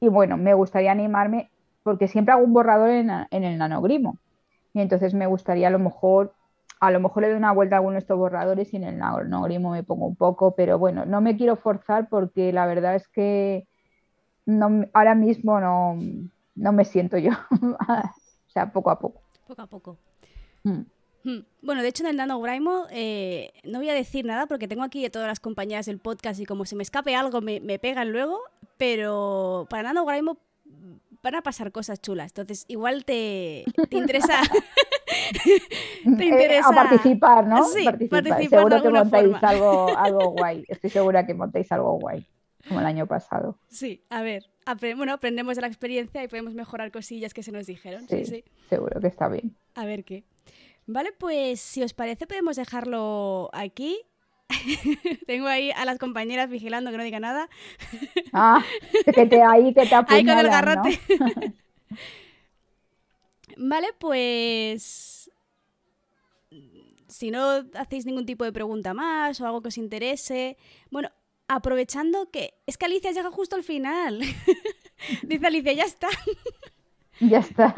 Y 0.00 0.08
bueno, 0.08 0.36
me 0.36 0.54
gustaría 0.54 0.92
animarme 0.92 1.50
porque 1.82 2.08
siempre 2.08 2.32
hago 2.32 2.44
un 2.44 2.52
borrador 2.52 2.90
en, 2.90 3.10
en 3.30 3.44
el 3.44 3.58
nanogrimo. 3.58 4.18
Y 4.74 4.80
entonces 4.80 5.14
me 5.14 5.26
gustaría 5.26 5.68
a 5.68 5.70
lo 5.70 5.78
mejor 5.78 6.34
a 6.80 6.90
lo 6.90 7.00
mejor 7.00 7.22
le 7.22 7.28
doy 7.28 7.36
una 7.36 7.52
vuelta 7.52 7.76
a 7.76 7.78
alguno 7.78 7.94
de 7.94 8.00
estos 8.00 8.16
borradores 8.16 8.72
y 8.72 8.76
en 8.76 8.84
el 8.84 8.98
nanogrimo 8.98 9.72
me 9.72 9.82
pongo 9.82 10.06
un 10.06 10.16
poco, 10.16 10.54
pero 10.54 10.78
bueno, 10.78 11.04
no 11.04 11.20
me 11.20 11.36
quiero 11.36 11.56
forzar 11.56 12.08
porque 12.08 12.52
la 12.52 12.66
verdad 12.66 12.94
es 12.94 13.08
que 13.08 13.66
no, 14.46 14.86
ahora 14.92 15.14
mismo 15.14 15.60
no, 15.60 15.98
no 16.54 16.72
me 16.72 16.84
siento 16.84 17.18
yo. 17.18 17.32
o 17.50 18.50
sea, 18.50 18.72
poco 18.72 18.90
a 18.90 18.98
poco. 18.98 19.22
Poco 19.46 19.62
a 19.62 19.66
poco. 19.66 19.98
Mm. 20.62 20.82
Hmm. 21.24 21.40
Bueno, 21.62 21.82
de 21.82 21.88
hecho 21.88 22.04
en 22.04 22.10
el 22.10 22.16
NanoGrimo 22.16 22.86
eh, 22.90 23.50
no 23.64 23.80
voy 23.80 23.90
a 23.90 23.94
decir 23.94 24.24
nada 24.24 24.46
porque 24.46 24.68
tengo 24.68 24.84
aquí 24.84 25.04
a 25.04 25.10
todas 25.10 25.26
las 25.26 25.40
compañías 25.40 25.86
del 25.86 25.98
podcast 25.98 26.38
y 26.40 26.46
como 26.46 26.64
se 26.64 26.76
me 26.76 26.84
escape 26.84 27.16
algo 27.16 27.40
me, 27.40 27.58
me 27.60 27.80
pegan 27.80 28.12
luego, 28.12 28.40
pero 28.76 29.66
para 29.68 29.82
NanoGrimo 29.82 30.38
van 31.22 31.34
a 31.34 31.42
pasar 31.42 31.72
cosas 31.72 32.00
chulas. 32.00 32.30
Entonces, 32.30 32.64
igual 32.68 33.04
te, 33.04 33.64
te 33.88 33.96
interesa. 33.96 34.40
te 36.18 36.24
interesa. 36.24 36.68
a 36.68 36.74
participar, 36.74 37.46
¿no? 37.46 37.64
Sí, 37.64 37.84
participar. 37.84 38.48
Seguro 38.48 38.82
que 38.82 38.90
montáis 38.90 39.42
algo, 39.42 39.96
algo 39.96 40.30
guay. 40.32 40.64
Estoy 40.68 40.90
segura 40.90 41.26
que 41.26 41.34
montáis 41.34 41.70
algo 41.72 41.98
guay, 41.98 42.26
como 42.66 42.80
el 42.80 42.86
año 42.86 43.06
pasado. 43.06 43.58
Sí, 43.68 44.04
a 44.10 44.22
ver. 44.22 44.44
bueno, 44.96 45.12
aprendemos 45.12 45.56
de 45.56 45.62
la 45.62 45.68
experiencia 45.68 46.22
y 46.22 46.28
podemos 46.28 46.54
mejorar 46.54 46.90
cosillas 46.92 47.34
que 47.34 47.42
se 47.42 47.52
nos 47.52 47.66
dijeron. 47.66 48.06
Sí, 48.08 48.24
sí, 48.24 48.44
seguro 48.68 49.00
que 49.00 49.08
está 49.08 49.28
bien. 49.28 49.56
A 49.74 49.84
ver 49.84 50.04
qué. 50.04 50.24
Vale, 50.86 51.12
pues 51.12 51.60
si 51.60 51.82
os 51.82 51.92
parece 51.92 52.26
podemos 52.26 52.56
dejarlo 52.56 53.50
aquí. 53.52 54.00
Tengo 55.26 55.46
ahí 55.46 55.70
a 55.70 55.84
las 55.84 55.98
compañeras 55.98 56.48
vigilando 56.48 56.90
que 56.90 56.96
no 56.96 57.04
diga 57.04 57.20
nada. 57.20 57.48
Ah, 58.32 58.64
que 59.04 59.26
te 59.26 59.42
ahí 59.42 59.74
que 59.74 59.86
te 59.86 59.94
Ahí 60.08 60.24
con 60.24 60.38
el 60.38 60.48
garrote. 60.48 61.00
vale, 63.56 63.88
pues 63.98 65.30
si 67.08 67.30
no 67.30 67.64
hacéis 67.74 68.06
ningún 68.06 68.26
tipo 68.26 68.44
de 68.44 68.52
pregunta 68.52 68.94
más 68.94 69.40
o 69.40 69.46
algo 69.46 69.62
que 69.62 69.68
os 69.68 69.78
interese, 69.78 70.56
bueno, 70.90 71.10
aprovechando 71.48 72.30
que 72.30 72.54
es 72.66 72.76
que 72.76 72.86
Alicia 72.86 73.12
llega 73.12 73.30
justo 73.30 73.56
al 73.56 73.64
final. 73.64 74.20
Dice 75.22 75.46
Alicia, 75.46 75.72
ya 75.72 75.84
está. 75.84 76.08
ya 77.20 77.38
está. 77.38 77.74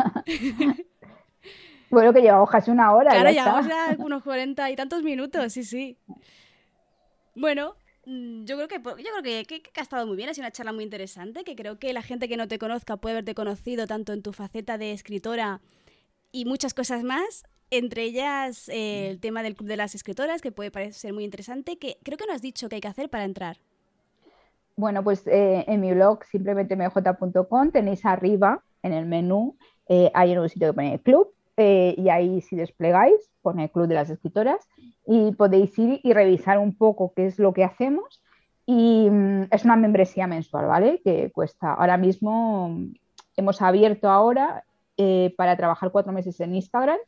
Bueno, 1.91 2.13
que 2.13 2.23
lleva 2.23 2.41
hojas 2.41 2.69
una 2.69 2.93
hora. 2.93 3.11
Claro, 3.11 3.31
llevamos 3.31 3.67
ya 3.67 3.97
unos 3.99 4.23
cuarenta 4.23 4.71
y 4.71 4.77
tantos 4.77 5.03
minutos, 5.03 5.53
sí, 5.53 5.65
sí. 5.65 5.99
Bueno, 7.35 7.75
mm, 8.07 8.45
yo 8.45 8.57
creo 8.57 8.69
que 8.69 8.77
yo 8.79 9.11
creo 9.21 9.45
que, 9.47 9.63
ha 9.77 9.83
estado 9.83 10.07
muy 10.07 10.17
bien, 10.17 10.29
ha 10.29 10.35
sido 10.35 10.45
una 10.45 10.53
charla 10.53 10.73
muy 10.73 10.85
interesante, 10.85 11.45
que 11.45 11.57
creo 11.57 11.79
que 11.79 11.93
la 11.93 12.03
gente 12.03 12.29
que 12.29 12.37
no 12.37 12.49
te 12.49 12.59
conozca 12.59 12.97
puede 12.97 13.15
haberte 13.15 13.35
conocido 13.35 13.87
tanto 13.87 14.13
en 14.13 14.23
tu 14.23 14.33
faceta 14.33 14.79
de 14.79 14.93
escritora 14.93 15.61
y 16.33 16.45
muchas 16.45 16.75
cosas 16.75 17.03
más, 17.05 17.45
entre 17.71 18.03
ellas 18.03 18.69
eh, 18.69 19.09
el 19.09 19.21
tema 19.21 19.43
del 19.43 19.55
Club 19.55 19.69
de 19.69 19.77
las 19.77 19.95
Escritoras, 19.95 20.43
que 20.43 20.53
puede 20.53 20.71
parecer 20.71 21.13
muy 21.13 21.25
interesante, 21.25 21.79
que 21.79 21.99
creo 22.03 22.19
que 22.19 22.27
no 22.27 22.33
has 22.33 22.43
dicho 22.43 22.69
qué 22.69 22.77
hay 22.77 22.81
que 22.81 22.89
hacer 22.89 23.09
para 23.11 23.25
entrar. 23.25 23.59
Bueno, 24.77 25.05
pues 25.05 25.27
eh, 25.27 25.65
en 25.69 25.81
mi 25.81 25.93
blog 25.93 26.25
simplemente 26.25 26.75
mj.com 26.75 27.71
tenéis 27.71 28.05
arriba 28.05 28.63
en 28.83 28.93
el 28.93 29.07
menú, 29.07 29.57
eh, 29.89 30.11
hay 30.15 30.37
un 30.37 30.49
sitio 30.49 30.69
que 30.69 30.75
pone 30.75 30.99
club 31.01 31.33
eh, 31.63 31.95
y 31.99 32.09
ahí 32.09 32.41
si 32.41 32.57
desplegáis, 32.57 33.31
pone 33.43 33.65
el 33.65 33.71
Club 33.71 33.87
de 33.87 33.95
las 33.95 34.09
Escritoras 34.09 34.67
y 35.07 35.33
podéis 35.33 35.79
ir 35.79 36.01
y 36.03 36.15
revisar 36.15 36.59
un 36.59 36.75
poco 36.75 37.13
qué 37.15 37.27
es 37.27 37.39
lo 37.39 37.53
que 37.53 37.65
hacemos. 37.65 38.23
Y 38.65 39.11
mm, 39.11 39.49
es 39.51 39.65
una 39.67 39.77
membresía 39.77 40.27
mensual, 40.27 40.69
¿vale? 40.69 41.03
Que 41.05 41.31
cuesta. 41.31 41.75
Ahora 41.75 41.99
mismo 41.99 42.71
mm, 42.71 42.95
hemos 43.37 43.61
abierto 43.61 44.09
ahora 44.09 44.65
eh, 44.97 45.35
para 45.37 45.55
trabajar 45.59 45.91
cuatro 45.91 46.15
meses 46.15 46.41
en 46.41 46.55
Instagram. 46.55 46.99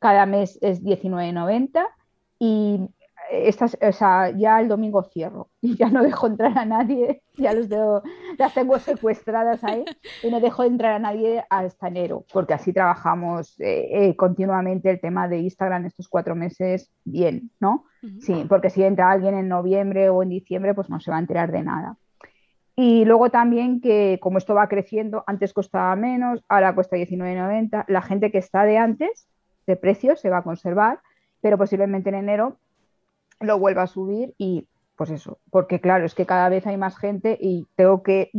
Cada 0.00 0.26
mes 0.26 0.58
es 0.60 0.82
19.90 0.82 1.86
y 2.40 2.80
estas, 3.30 3.78
o 3.80 3.92
sea, 3.92 4.30
ya 4.30 4.60
el 4.60 4.68
domingo 4.68 5.02
cierro 5.02 5.48
y 5.60 5.76
ya 5.78 5.88
no 5.88 6.02
dejo 6.02 6.26
entrar 6.26 6.58
a 6.58 6.64
nadie, 6.64 7.22
ya 7.36 7.52
los 7.52 7.68
las 8.38 8.54
tengo 8.54 8.78
secuestradas 8.78 9.62
ahí 9.64 9.84
y 10.22 10.30
no 10.30 10.40
dejo 10.40 10.64
entrar 10.64 10.92
a 10.92 10.98
nadie 10.98 11.44
hasta 11.48 11.88
enero, 11.88 12.24
porque 12.32 12.54
así 12.54 12.72
trabajamos 12.72 13.58
eh, 13.60 14.08
eh, 14.08 14.16
continuamente 14.16 14.90
el 14.90 15.00
tema 15.00 15.28
de 15.28 15.38
Instagram 15.38 15.86
estos 15.86 16.08
cuatro 16.08 16.34
meses 16.34 16.90
bien, 17.04 17.50
¿no? 17.60 17.84
Sí, 18.20 18.46
porque 18.48 18.70
si 18.70 18.82
entra 18.82 19.10
alguien 19.10 19.34
en 19.34 19.48
noviembre 19.48 20.08
o 20.08 20.22
en 20.22 20.30
diciembre, 20.30 20.72
pues 20.72 20.88
no 20.88 21.00
se 21.00 21.10
va 21.10 21.18
a 21.18 21.20
enterar 21.20 21.52
de 21.52 21.62
nada. 21.62 21.96
Y 22.74 23.04
luego 23.04 23.28
también 23.28 23.82
que 23.82 24.18
como 24.22 24.38
esto 24.38 24.54
va 24.54 24.68
creciendo, 24.68 25.22
antes 25.26 25.52
costaba 25.52 25.94
menos, 25.96 26.42
ahora 26.48 26.74
cuesta 26.74 26.96
19,90, 26.96 27.84
la 27.88 28.00
gente 28.00 28.30
que 28.30 28.38
está 28.38 28.64
de 28.64 28.78
antes, 28.78 29.28
de 29.66 29.76
precio, 29.76 30.16
se 30.16 30.30
va 30.30 30.38
a 30.38 30.42
conservar, 30.42 31.00
pero 31.42 31.58
posiblemente 31.58 32.08
en 32.08 32.14
enero 32.14 32.56
lo 33.40 33.58
vuelva 33.58 33.82
a 33.82 33.86
subir 33.86 34.34
y 34.38 34.66
pues 34.96 35.10
eso, 35.10 35.38
porque 35.50 35.80
claro, 35.80 36.04
es 36.04 36.14
que 36.14 36.26
cada 36.26 36.50
vez 36.50 36.66
hay 36.66 36.76
más 36.76 36.98
gente 36.98 37.38
y 37.40 37.66
tengo 37.74 38.02
que 38.02 38.30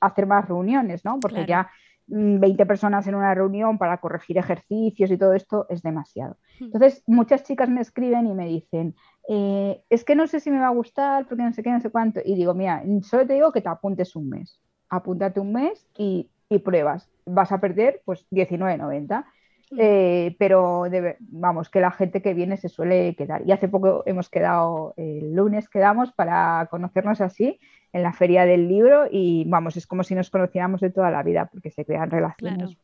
hacer 0.00 0.26
más 0.26 0.46
reuniones, 0.46 1.02
¿no? 1.02 1.18
Porque 1.18 1.46
ya 1.46 1.70
20 2.06 2.64
mm, 2.64 2.66
personas 2.66 3.06
en 3.06 3.14
una 3.14 3.34
reunión 3.34 3.78
para 3.78 3.96
corregir 3.98 4.36
ejercicios 4.36 5.10
y 5.10 5.16
todo 5.16 5.32
esto 5.32 5.66
es 5.70 5.82
demasiado. 5.82 6.36
Hmm. 6.60 6.64
Entonces, 6.64 7.02
muchas 7.06 7.44
chicas 7.44 7.70
me 7.70 7.80
escriben 7.80 8.26
y 8.26 8.34
me 8.34 8.46
dicen, 8.46 8.94
eh, 9.30 9.82
es 9.88 10.04
que 10.04 10.14
no 10.14 10.26
sé 10.26 10.40
si 10.40 10.50
me 10.50 10.58
va 10.58 10.66
a 10.66 10.74
gustar 10.74 11.26
porque 11.26 11.42
no 11.42 11.52
sé 11.54 11.62
qué, 11.62 11.70
no 11.70 11.80
sé 11.80 11.88
cuánto. 11.88 12.20
Y 12.22 12.34
digo, 12.34 12.52
mira, 12.52 12.82
solo 13.02 13.26
te 13.26 13.32
digo 13.32 13.50
que 13.50 13.62
te 13.62 13.70
apuntes 13.70 14.14
un 14.14 14.28
mes. 14.28 14.60
Apúntate 14.90 15.40
un 15.40 15.54
mes 15.54 15.88
y, 15.96 16.28
y 16.50 16.58
pruebas. 16.58 17.08
Vas 17.24 17.50
a 17.50 17.60
perder 17.60 18.02
pues 18.04 18.26
19.90 18.30 19.24
eh, 19.78 20.36
pero 20.38 20.84
vamos, 21.20 21.68
que 21.68 21.80
la 21.80 21.90
gente 21.90 22.22
que 22.22 22.34
viene 22.34 22.56
se 22.56 22.68
suele 22.68 23.14
quedar. 23.16 23.42
Y 23.46 23.52
hace 23.52 23.68
poco 23.68 24.02
hemos 24.06 24.28
quedado, 24.28 24.94
el 24.96 25.34
lunes 25.34 25.68
quedamos 25.68 26.12
para 26.12 26.66
conocernos 26.70 27.20
así 27.20 27.58
en 27.92 28.02
la 28.02 28.12
feria 28.12 28.44
del 28.44 28.68
libro 28.68 29.06
y 29.10 29.44
vamos, 29.46 29.76
es 29.76 29.86
como 29.86 30.02
si 30.02 30.14
nos 30.14 30.30
conociéramos 30.30 30.80
de 30.80 30.90
toda 30.90 31.10
la 31.10 31.22
vida 31.22 31.48
porque 31.52 31.70
se 31.70 31.84
crean 31.84 32.10
relaciones 32.10 32.76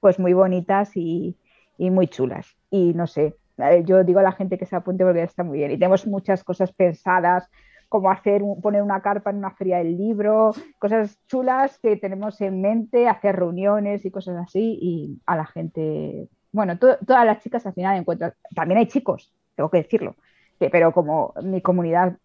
pues 0.00 0.18
muy 0.18 0.34
bonitas 0.34 0.96
y, 0.96 1.36
muy 1.78 2.08
chulas. 2.08 2.56
Y 2.70 2.92
no 2.94 3.06
sé, 3.06 3.36
eh, 3.58 3.82
yo 3.84 4.04
digo 4.04 4.20
a 4.20 4.22
la 4.22 4.32
gente 4.32 4.58
que 4.58 4.66
se 4.66 4.76
apunte 4.76 5.02
porque 5.02 5.22
está 5.22 5.42
muy 5.44 5.58
bien 5.58 5.70
y 5.70 5.78
tenemos 5.78 6.06
muchas 6.06 6.44
cosas 6.44 6.72
pensadas 6.72 7.50
como 7.88 8.10
hacer, 8.10 8.42
poner 8.62 8.82
una 8.82 9.00
carpa 9.00 9.30
en 9.30 9.36
una 9.36 9.50
feria 9.50 9.78
del 9.78 9.96
libro, 9.96 10.52
cosas 10.78 11.18
chulas 11.26 11.78
que 11.78 11.96
tenemos 11.96 12.40
en 12.40 12.60
mente, 12.60 13.08
hacer 13.08 13.36
reuniones 13.36 14.04
y 14.04 14.10
cosas 14.10 14.36
así 14.36 14.78
y 14.80 15.18
a 15.26 15.36
la 15.36 15.46
gente, 15.46 16.28
bueno, 16.52 16.78
todas 16.78 17.26
las 17.26 17.42
chicas 17.42 17.66
al 17.66 17.74
final 17.74 17.96
encuentran, 17.96 18.32
también 18.54 18.78
hay 18.78 18.86
chicos, 18.86 19.32
tengo 19.54 19.70
que 19.70 19.78
decirlo, 19.78 20.16
pero 20.58 20.92
como 20.92 21.34
mi 21.42 21.60
comunidad 21.60 22.16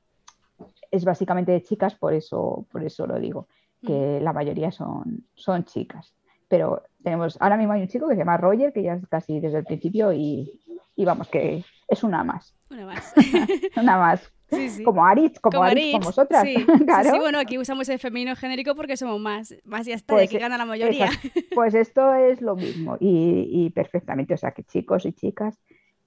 es 0.92 1.06
básicamente 1.06 1.52
de 1.52 1.64
chicas, 1.64 1.96
por 1.96 2.14
eso, 2.14 2.66
por 2.72 2.84
eso 2.84 3.06
lo 3.06 3.20
digo, 3.20 3.48
que 3.86 4.20
la 4.22 4.34
mayoría 4.34 4.72
son, 4.72 5.26
son 5.36 5.64
chicas. 5.66 6.14
Pero 6.48 6.84
tenemos, 7.04 7.38
ahora 7.40 7.58
mismo 7.58 7.74
hay 7.74 7.82
un 7.82 7.88
chico 7.88 8.08
que 8.08 8.16
se 8.16 8.20
llama 8.20 8.38
Roger, 8.38 8.74
que 8.74 8.84
ya 8.84 8.94
es 8.94 9.08
casi 9.08 9.40
desde 9.40 9.60
el 9.60 9.66
principio 9.66 10.12
y, 10.12 10.60
vamos, 10.98 11.28
que 11.30 11.64
es 11.88 12.04
una 12.04 12.24
más. 12.24 12.56
Una 12.70 12.86
más. 12.88 13.14
una 13.78 13.98
más. 13.98 14.34
Como 14.84 15.06
Aritz, 15.06 15.40
como, 15.40 15.64
Aritz, 15.64 15.92
como 15.94 16.06
vosotras. 16.06 16.44
Sí. 16.44 16.66
sí, 16.66 17.20
bueno, 17.20 17.40
aquí 17.40 17.58
usamos 17.58 17.88
el 17.90 18.00
femenino 18.00 18.36
genérico 18.36 18.76
porque 18.76 18.98
somos 18.98 19.20
más, 19.20 19.56
más 19.64 19.88
y 19.88 19.94
hasta, 19.94 20.14
pues, 20.14 20.28
aquí 20.28 20.38
gana 20.38 20.58
la 20.58 20.66
mayoría. 20.66 21.10
Pues 21.54 21.74
esto 21.74 22.14
es 22.16 22.42
lo 22.42 22.56
mismo 22.56 22.98
y, 23.00 23.70
perfectamente, 23.72 24.34
o 24.34 24.38
sea 24.38 24.52
que 24.52 24.64
chicos 24.64 25.06
y 25.06 25.14
chicas 25.14 25.60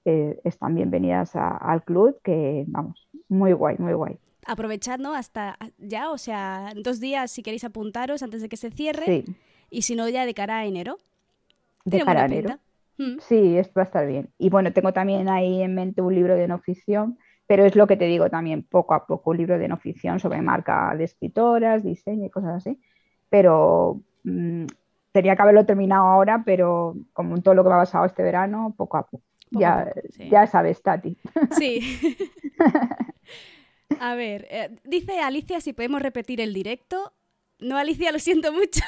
eh, 0.05 0.41
están 0.45 0.75
bienvenidas 0.75 1.33
al 1.35 1.85
club, 1.85 2.19
que 2.23 2.65
vamos, 2.67 3.09
muy 3.29 3.53
guay, 3.53 3.77
muy 3.79 3.93
guay 3.93 4.19
aprovechad, 4.47 4.99
¿no? 4.99 5.15
Hasta 5.15 5.57
ya, 5.79 6.11
o 6.11 6.19
sea, 6.19 6.73
dos 6.77 7.01
días 7.01 7.31
si 7.31 7.43
queréis 7.43 7.65
apuntaros 7.65 8.23
antes 8.23 8.43
de 8.43 8.49
que 8.49 8.57
se 8.57 8.71
cierre. 8.71 9.25
Y 9.71 9.83
si 9.83 9.95
no, 9.95 10.09
ya 10.09 10.27
de 10.27 10.35
cara 10.35 10.59
a 10.59 10.67
enero. 10.67 10.99
De 11.85 12.01
cara 12.01 12.23
a 12.23 12.27
enero. 12.27 12.59
Mm. 12.99 13.19
Sí, 13.21 13.57
esto 13.57 13.73
va 13.77 13.83
a 13.83 13.87
estar 13.87 14.07
bien. 14.07 14.31
Y 14.39 14.51
bueno, 14.51 14.73
tengo 14.73 14.93
también 14.93 15.29
ahí 15.29 15.63
en 15.63 15.75
mente 15.75 16.03
un 16.03 16.15
libro 16.15 16.35
de 16.35 16.49
no 16.49 16.59
ficción, 16.59 17.19
pero 17.47 17.65
es 17.65 17.77
lo 17.77 17.87
que 17.87 17.97
te 17.97 18.07
digo 18.07 18.31
también, 18.31 18.63
poco 18.63 18.95
a 18.95 19.07
poco, 19.07 19.31
un 19.31 19.37
libro 19.37 19.59
de 19.59 19.69
no 19.69 19.77
ficción 19.77 20.21
sobre 20.21 20.41
marca 20.41 20.95
de 20.97 21.05
escritoras, 21.05 21.83
diseño 21.83 22.27
y 22.27 22.31
cosas 22.31 22.57
así. 22.57 22.81
Pero 23.29 24.01
mm, 24.25 24.67
tenía 25.13 25.37
que 25.37 25.43
haberlo 25.43 25.67
terminado 25.67 26.07
ahora, 26.07 26.43
pero 26.45 26.97
como 27.13 27.37
en 27.37 27.43
todo 27.43 27.55
lo 27.55 27.63
que 27.63 27.69
me 27.69 27.75
ha 27.77 27.79
pasado 27.79 28.05
este 28.05 28.23
verano, 28.23 28.75
poco 28.77 28.97
a 28.97 29.07
poco. 29.07 29.25
ya, 29.51 29.93
ya 30.31 30.47
sabes, 30.47 30.83
Tati. 30.83 31.17
Sí. 31.59 31.81
A 34.01 34.15
ver, 34.15 34.47
eh, 34.51 34.71
dice 34.85 35.21
Alicia 35.21 35.61
si 35.61 35.73
podemos 35.73 36.01
repetir 36.01 36.41
el 36.41 36.55
directo. 36.55 37.13
No, 37.59 37.77
Alicia, 37.77 38.11
lo 38.11 38.19
siento 38.19 38.53
mucho. 38.53 38.83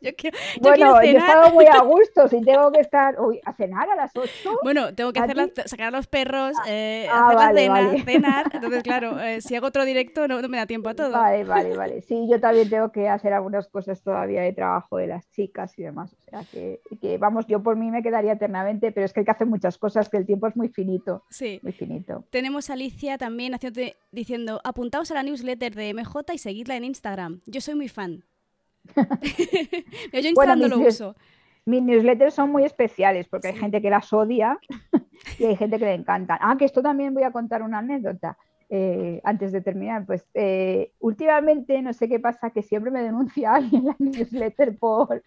Yo 0.02 0.10
quiero, 0.16 0.38
bueno, 0.60 1.02
yo 1.02 1.10
he 1.10 1.16
estado 1.16 1.50
muy 1.52 1.66
a 1.66 1.80
gusto. 1.82 2.26
Si 2.28 2.40
tengo 2.40 2.72
que 2.72 2.80
estar 2.80 3.16
a 3.44 3.52
cenar 3.52 3.90
a 3.90 3.96
las 3.96 4.16
8. 4.16 4.30
Bueno, 4.62 4.94
tengo 4.94 5.12
que 5.12 5.20
hacer 5.20 5.52
sacar 5.66 5.88
a 5.88 5.90
los 5.90 6.06
perros, 6.06 6.54
ah, 6.58 6.64
eh, 6.68 7.06
ah, 7.10 7.26
hacer 7.26 7.36
la 7.36 7.52
cena, 7.54 8.04
cenar. 8.04 8.46
Entonces, 8.54 8.82
claro, 8.82 9.20
eh, 9.20 9.42
si 9.42 9.56
hago 9.56 9.66
otro 9.66 9.84
directo 9.84 10.26
no, 10.26 10.40
me 10.48 10.56
da 10.56 10.66
tiempo 10.66 10.88
a 10.88 10.94
todo. 10.94 11.12
Vale, 11.12 11.44
vale, 11.44 11.76
vale. 11.76 12.00
Sí, 12.02 12.26
yo 12.30 12.40
también 12.40 12.70
tengo 12.70 12.90
que 12.92 13.08
hacer 13.08 13.34
algunas 13.34 13.68
cosas 13.68 14.02
todavía 14.02 14.40
de 14.40 14.52
trabajo 14.52 14.96
de 14.96 15.06
las 15.06 15.30
chicas 15.32 15.78
y 15.78 15.82
demás. 15.82 16.14
O 16.14 16.22
sea, 16.22 16.44
que, 16.50 16.80
que 17.00 17.18
vamos, 17.18 17.46
yo 17.46 17.62
por 17.62 17.76
mí 17.76 17.90
me 17.90 18.02
quedaría 18.02 18.32
eternamente, 18.32 18.92
pero 18.92 19.04
es 19.04 19.12
que 19.12 19.20
hay 19.20 19.26
que 19.26 19.32
hacer 19.32 19.46
muchas 19.46 19.76
cosas, 19.76 20.08
que 20.08 20.16
el 20.16 20.24
tiempo 20.24 20.46
es 20.46 20.56
muy 20.56 20.68
finito. 20.68 21.24
Sí. 21.28 21.60
Muy 21.62 21.72
finito. 21.72 22.24
Tenemos 22.30 22.70
a 22.70 22.72
Alicia 22.72 23.18
también 23.18 23.54
diciendo, 24.12 24.60
apuntaos 24.64 25.10
a 25.10 25.14
la 25.14 25.22
newsletter 25.22 25.74
de 25.74 25.92
MJ 25.92 26.32
y 26.32 26.38
seguidla 26.38 26.76
en 26.76 26.84
Instagram. 26.84 27.42
Yo 27.46 27.60
soy 27.60 27.74
muy 27.74 27.88
fan. 27.88 28.24
Yo 30.12 30.28
instalando 30.28 30.68
lo 30.68 30.78
uso. 30.78 31.14
Mis 31.66 31.82
newsletters 31.82 32.34
son 32.34 32.50
muy 32.50 32.64
especiales 32.64 33.28
porque 33.28 33.48
hay 33.48 33.56
gente 33.56 33.82
que 33.82 33.90
las 33.90 34.12
odia 34.12 34.58
y 35.38 35.44
hay 35.44 35.56
gente 35.56 35.78
que 35.78 35.84
le 35.84 35.94
encantan. 35.94 36.38
Ah, 36.40 36.56
que 36.58 36.64
esto 36.64 36.82
también 36.82 37.14
voy 37.14 37.22
a 37.22 37.32
contar 37.32 37.62
una 37.62 37.78
anécdota. 37.78 38.36
Eh, 38.72 39.20
antes 39.24 39.50
de 39.50 39.60
terminar, 39.60 40.06
pues 40.06 40.24
eh, 40.32 40.92
últimamente 41.00 41.82
no 41.82 41.92
sé 41.92 42.08
qué 42.08 42.20
pasa, 42.20 42.50
que 42.50 42.62
siempre 42.62 42.92
me 42.92 43.02
denuncia 43.02 43.54
alguien 43.56 43.82
en 43.82 43.86
la 43.86 43.96
newsletter 43.98 44.78
por, 44.78 45.24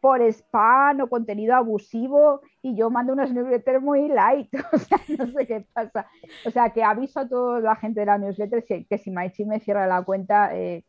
por 0.00 0.20
spam 0.22 1.00
o 1.00 1.08
contenido 1.08 1.54
abusivo 1.54 2.40
y 2.62 2.74
yo 2.76 2.90
mando 2.90 3.12
unas 3.12 3.32
newsletters 3.32 3.80
muy 3.80 4.08
light, 4.08 4.52
o 4.72 4.78
sea, 4.78 4.98
no 5.18 5.26
sé 5.28 5.46
qué 5.46 5.64
pasa. 5.72 6.08
O 6.44 6.50
sea, 6.50 6.70
que 6.70 6.82
aviso 6.82 7.20
a 7.20 7.28
toda 7.28 7.60
la 7.60 7.76
gente 7.76 8.00
de 8.00 8.06
la 8.06 8.18
newsletter 8.18 8.64
que 8.64 8.98
si 8.98 9.10
Maichi 9.12 9.44
me 9.44 9.60
cierra 9.60 9.86
la 9.86 10.02
cuenta, 10.02 10.54
eh, 10.56 10.84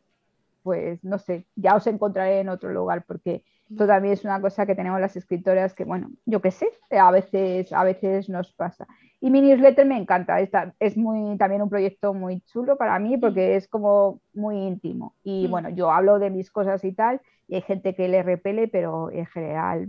pues 0.66 1.04
no 1.04 1.16
sé, 1.18 1.46
ya 1.54 1.76
os 1.76 1.86
encontraré 1.86 2.40
en 2.40 2.48
otro 2.48 2.72
lugar 2.72 3.04
porque 3.06 3.44
esto 3.70 3.86
también 3.86 4.14
es 4.14 4.24
una 4.24 4.40
cosa 4.40 4.66
que 4.66 4.74
tenemos 4.74 5.00
las 5.00 5.14
escritoras 5.14 5.74
que, 5.74 5.84
bueno, 5.84 6.10
yo 6.24 6.40
qué 6.40 6.50
sé, 6.50 6.68
a 6.90 7.12
veces, 7.12 7.72
a 7.72 7.84
veces 7.84 8.28
nos 8.28 8.52
pasa. 8.52 8.88
Y 9.20 9.30
mi 9.30 9.42
newsletter 9.42 9.86
me 9.86 9.96
encanta, 9.96 10.40
es 10.40 10.96
muy, 10.96 11.38
también 11.38 11.62
un 11.62 11.70
proyecto 11.70 12.14
muy 12.14 12.40
chulo 12.40 12.76
para 12.76 12.98
mí 12.98 13.16
porque 13.16 13.54
es 13.54 13.68
como 13.68 14.20
muy 14.34 14.56
íntimo. 14.56 15.14
Y 15.22 15.46
mm. 15.46 15.50
bueno, 15.52 15.68
yo 15.68 15.92
hablo 15.92 16.18
de 16.18 16.30
mis 16.30 16.50
cosas 16.50 16.82
y 16.82 16.90
tal, 16.90 17.20
y 17.46 17.54
hay 17.54 17.62
gente 17.62 17.94
que 17.94 18.08
le 18.08 18.24
repele, 18.24 18.66
pero 18.66 19.12
en 19.12 19.26
general 19.26 19.86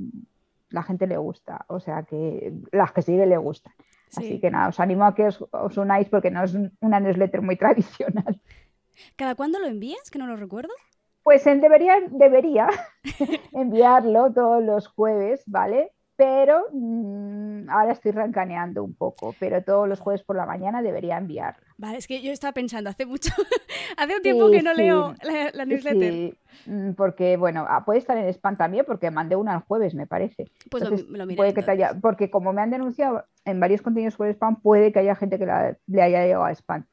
la 0.69 0.83
gente 0.83 1.07
le 1.07 1.17
gusta, 1.17 1.65
o 1.69 1.79
sea 1.79 2.03
que 2.03 2.53
las 2.71 2.91
que 2.91 3.01
siguen 3.01 3.29
le 3.29 3.37
gustan. 3.37 3.73
Así 4.15 4.39
que 4.39 4.51
nada, 4.51 4.69
os 4.69 4.79
animo 4.79 5.05
a 5.05 5.15
que 5.15 5.25
os, 5.25 5.43
os 5.51 5.77
unáis 5.77 6.07
porque 6.07 6.29
no 6.29 6.43
es 6.43 6.55
una 6.81 6.99
newsletter 6.99 7.41
muy 7.41 7.55
tradicional. 7.63 8.39
¿Cada 9.15 9.35
cuándo 9.35 9.59
lo 9.59 9.67
envías? 9.67 10.09
Que 10.11 10.19
no 10.19 10.27
lo 10.27 10.35
recuerdo. 10.35 10.73
Pues 11.23 11.45
en 11.45 11.59
debería, 11.59 11.97
debería 12.09 12.69
enviarlo 13.51 14.31
todos 14.31 14.63
los 14.63 14.87
jueves, 14.87 15.43
¿vale? 15.45 15.91
Pero 16.15 16.63
mm, 16.71 17.69
ahora 17.69 17.91
estoy 17.91 18.11
rancaneando 18.11 18.83
un 18.83 18.95
poco, 18.95 19.35
pero 19.39 19.61
todos 19.61 19.87
los 19.87 19.99
jueves 19.99 20.23
por 20.23 20.35
la 20.35 20.45
mañana 20.45 20.81
debería 20.81 21.17
enviarlo. 21.17 21.63
Vale, 21.77 21.97
es 21.97 22.07
que 22.07 22.21
yo 22.21 22.31
estaba 22.31 22.53
pensando 22.53 22.89
hace 22.89 23.05
mucho, 23.05 23.29
hace 23.97 24.15
un 24.15 24.21
tiempo 24.21 24.49
que 24.49 24.63
no 24.63 24.73
leo 24.73 25.13
la, 25.53 25.65
newsletter. 25.65 26.13
Sí, 26.13 26.37
mm, 26.65 26.93
porque 26.93 27.37
bueno, 27.37 27.65
ah, 27.69 27.83
puede 27.85 27.99
estar 27.99 28.17
en 28.17 28.29
spam 28.29 28.57
también, 28.57 28.85
porque 28.85 29.11
mandé 29.11 29.35
una 29.35 29.53
el 29.53 29.59
jueves, 29.59 29.93
me 29.93 30.07
parece. 30.07 30.45
Pues 30.71 30.89
lo, 30.89 30.95
lo 30.95 31.35
puede 31.35 31.53
que 31.53 31.63
Porque 32.01 32.31
como 32.31 32.51
me 32.53 32.61
han 32.61 32.71
denunciado 32.71 33.25
en 33.45 33.59
varios 33.59 33.81
contenidos 33.81 34.15
por 34.15 34.27
spam, 34.29 34.61
puede 34.61 34.91
que 34.91 34.99
haya 34.99 35.13
gente 35.13 35.37
que 35.37 35.45
le 35.45 36.01
haya 36.01 36.23
llegado 36.23 36.45
a 36.45 36.51
spam. 36.51 36.85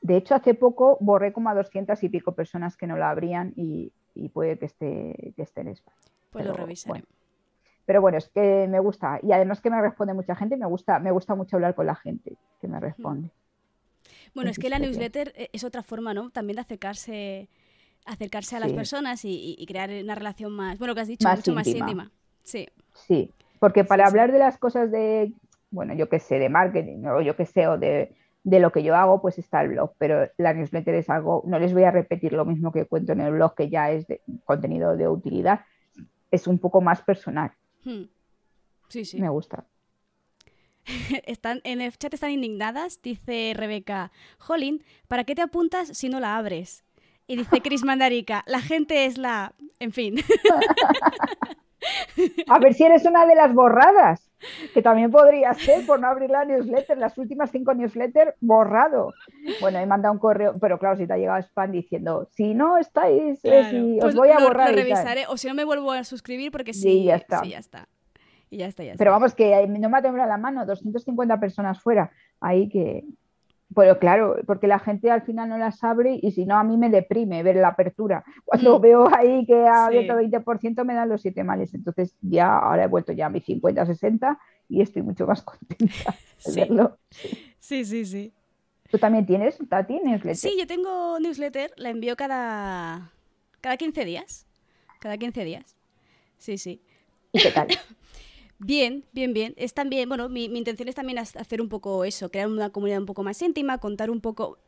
De 0.00 0.16
hecho, 0.16 0.34
hace 0.34 0.54
poco 0.54 0.98
borré 1.00 1.32
como 1.32 1.48
a 1.48 1.54
200 1.54 2.02
y 2.02 2.08
pico 2.08 2.32
personas 2.32 2.76
que 2.76 2.86
no 2.86 2.96
la 2.96 3.10
abrían 3.10 3.52
y, 3.56 3.92
puede 4.32 4.58
que 4.58 4.66
esté, 4.66 5.32
que 5.36 5.42
esté 5.42 5.62
en 5.62 5.68
España. 5.68 5.96
Pues 6.30 6.46
lo 6.46 6.54
revisaré. 6.54 7.04
Pero 7.86 8.00
bueno, 8.00 8.18
es 8.18 8.28
que 8.28 8.66
me 8.68 8.80
gusta. 8.80 9.20
Y 9.22 9.32
además 9.32 9.60
que 9.60 9.70
me 9.70 9.80
responde 9.80 10.12
mucha 10.12 10.34
gente, 10.34 10.56
me 10.56 10.66
gusta, 10.66 10.98
me 10.98 11.12
gusta 11.12 11.34
mucho 11.34 11.56
hablar 11.56 11.74
con 11.74 11.86
la 11.86 11.94
gente 11.94 12.36
que 12.60 12.68
me 12.68 12.80
responde. 12.80 13.30
Bueno, 14.34 14.50
es, 14.50 14.58
que 14.58 14.68
la 14.68 14.78
newsletter 14.78 15.32
e, 15.36 15.50
es 15.52 15.64
otra 15.64 15.82
forma, 15.82 16.12
¿no? 16.12 16.30
También 16.30 16.56
de 16.56 16.62
acercarse, 16.62 17.48
acercarse 18.04 18.56
a 18.56 18.60
las 18.60 18.72
personas 18.72 19.20
y, 19.24 19.64
crear 19.66 19.90
una 19.90 20.14
relación 20.14 20.52
más, 20.52 20.78
bueno, 20.78 20.94
que 20.94 21.00
has 21.00 21.08
dicho, 21.08 21.28
mucho 21.28 21.54
más 21.54 21.66
íntima. 21.68 22.10
Sí. 22.42 22.68
Sí, 22.92 23.30
porque 23.60 23.84
para 23.84 24.06
hablar 24.06 24.32
de 24.32 24.38
las 24.38 24.58
cosas 24.58 24.90
de, 24.90 25.32
bueno, 25.70 25.94
yo 25.94 26.08
qué 26.08 26.18
sé, 26.18 26.38
de 26.38 26.48
marketing 26.48 27.04
o 27.04 27.20
yo 27.20 27.36
qué 27.36 27.46
sé, 27.46 27.66
o 27.66 27.78
de 27.78 28.14
de 28.46 28.60
lo 28.60 28.70
que 28.70 28.84
yo 28.84 28.94
hago, 28.94 29.20
pues 29.20 29.38
está 29.38 29.60
el 29.62 29.70
blog, 29.70 29.94
pero 29.98 30.30
la 30.36 30.54
newsletter 30.54 30.94
es 30.94 31.10
algo, 31.10 31.42
no 31.46 31.58
les 31.58 31.72
voy 31.72 31.82
a 31.82 31.90
repetir 31.90 32.32
lo 32.32 32.44
mismo 32.44 32.70
que 32.70 32.84
cuento 32.84 33.12
en 33.12 33.20
el 33.20 33.32
blog, 33.32 33.56
que 33.56 33.68
ya 33.68 33.90
es 33.90 34.06
de 34.06 34.20
contenido 34.44 34.96
de 34.96 35.08
utilidad, 35.08 35.64
es 36.30 36.46
un 36.46 36.60
poco 36.60 36.80
más 36.80 37.02
personal. 37.02 37.50
Hmm. 37.84 38.04
Sí, 38.86 39.04
sí. 39.04 39.20
Me 39.20 39.30
gusta. 39.30 39.64
Están, 41.26 41.60
en 41.64 41.80
el 41.80 41.98
chat 41.98 42.14
están 42.14 42.30
indignadas, 42.30 43.02
dice 43.02 43.52
Rebeca, 43.56 44.12
Jolín, 44.38 44.84
¿para 45.08 45.24
qué 45.24 45.34
te 45.34 45.42
apuntas 45.42 45.88
si 45.88 46.08
no 46.08 46.20
la 46.20 46.36
abres? 46.36 46.84
Y 47.26 47.34
dice 47.34 47.60
Chris 47.60 47.82
Mandarica, 47.82 48.44
la 48.46 48.60
gente 48.60 49.06
es 49.06 49.18
la... 49.18 49.54
En 49.80 49.90
fin. 49.90 50.18
A 52.46 52.60
ver 52.60 52.74
si 52.74 52.84
eres 52.84 53.04
una 53.04 53.26
de 53.26 53.34
las 53.34 53.52
borradas, 53.52 54.25
que 54.74 54.82
también 54.82 55.10
podría 55.10 55.54
ser 55.54 55.86
por 55.86 56.00
no 56.00 56.08
abrir 56.08 56.30
la 56.30 56.44
newsletter, 56.44 56.98
las 56.98 57.16
últimas 57.18 57.50
cinco 57.50 57.74
newsletters 57.74 58.34
borrado. 58.40 59.12
Bueno, 59.60 59.78
he 59.78 59.86
mandado 59.86 60.12
un 60.12 60.18
correo, 60.18 60.56
pero 60.60 60.78
claro, 60.78 60.96
si 60.96 61.06
te 61.06 61.12
ha 61.12 61.16
llegado 61.16 61.38
spam 61.42 61.72
diciendo, 61.72 62.28
si 62.32 62.54
no 62.54 62.78
estáis, 62.78 63.40
eh, 63.44 63.98
os 63.98 64.04
pues 64.04 64.14
voy 64.14 64.30
a 64.30 64.38
borrar. 64.38 64.70
Lo 64.70 64.76
revisaré, 64.76 65.26
o 65.28 65.36
si 65.36 65.48
no 65.48 65.54
me 65.54 65.64
vuelvo 65.64 65.92
a 65.92 66.04
suscribir 66.04 66.52
porque 66.52 66.72
sí, 66.72 67.04
ya 67.04 67.16
está. 67.16 67.40
Sí, 67.40 67.50
ya 67.50 67.58
está. 67.58 67.88
Y 68.48 68.58
ya 68.58 68.66
está, 68.66 68.84
ya 68.84 68.92
está. 68.92 68.98
Pero 68.98 69.10
vamos, 69.10 69.34
que 69.34 69.66
no 69.66 69.88
me 69.88 69.98
ha 69.98 70.02
temblado 70.02 70.28
la 70.28 70.38
mano, 70.38 70.64
250 70.64 71.40
personas 71.40 71.80
fuera, 71.80 72.12
ahí 72.40 72.68
que, 72.68 73.04
pero 73.76 73.98
claro, 73.98 74.36
porque 74.46 74.66
la 74.66 74.78
gente 74.78 75.10
al 75.10 75.20
final 75.20 75.50
no 75.50 75.58
las 75.58 75.84
abre 75.84 76.18
y 76.22 76.30
si 76.30 76.46
no, 76.46 76.56
a 76.56 76.64
mí 76.64 76.78
me 76.78 76.88
deprime 76.88 77.42
ver 77.42 77.56
la 77.56 77.68
apertura. 77.68 78.24
Cuando 78.46 78.78
mm. 78.78 78.82
veo 78.82 79.14
ahí 79.14 79.44
que 79.44 79.66
ha 79.66 79.84
abierto 79.84 80.14
20%, 80.14 80.82
me 80.82 80.94
dan 80.94 81.10
los 81.10 81.20
siete 81.20 81.44
males. 81.44 81.74
Entonces 81.74 82.16
ya 82.22 82.56
ahora 82.56 82.84
he 82.84 82.86
vuelto 82.86 83.12
ya 83.12 83.26
a 83.26 83.28
mis 83.28 83.44
50, 83.44 83.84
60 83.84 84.38
y 84.70 84.80
estoy 84.80 85.02
mucho 85.02 85.26
más 85.26 85.42
contenta 85.44 86.16
de 86.46 86.54
verlo. 86.54 86.98
Sí, 87.58 87.84
sí, 87.84 88.06
sí. 88.06 88.32
¿Tú 88.90 88.96
también 88.96 89.26
tienes, 89.26 89.58
Tati, 89.68 90.00
newsletter? 90.00 90.36
Sí, 90.36 90.56
yo 90.58 90.66
tengo 90.66 91.20
newsletter, 91.20 91.72
la 91.76 91.90
envío 91.90 92.16
cada, 92.16 93.12
cada 93.60 93.76
15 93.76 94.06
días. 94.06 94.46
Cada 95.00 95.18
15 95.18 95.44
días. 95.44 95.76
Sí, 96.38 96.56
sí. 96.56 96.80
¿Y 97.32 97.42
qué 97.42 97.50
tal? 97.50 97.68
Bien, 98.58 99.04
bien, 99.12 99.32
bien. 99.32 99.54
Es 99.56 99.74
también, 99.74 100.08
bueno, 100.08 100.28
mi, 100.28 100.44
intención 100.44 100.88
es 100.88 100.94
también 100.94 101.18
hacer 101.18 101.60
un 101.60 101.68
poco 101.68 102.04
eso, 102.04 102.30
crear 102.30 102.48
una 102.48 102.70
comunidad 102.70 103.00
un 103.00 103.06
poco 103.06 103.22
más 103.22 103.40
íntima, 103.42 103.78
contar 103.78 104.10
un 104.10 104.20
poco... 104.20 104.58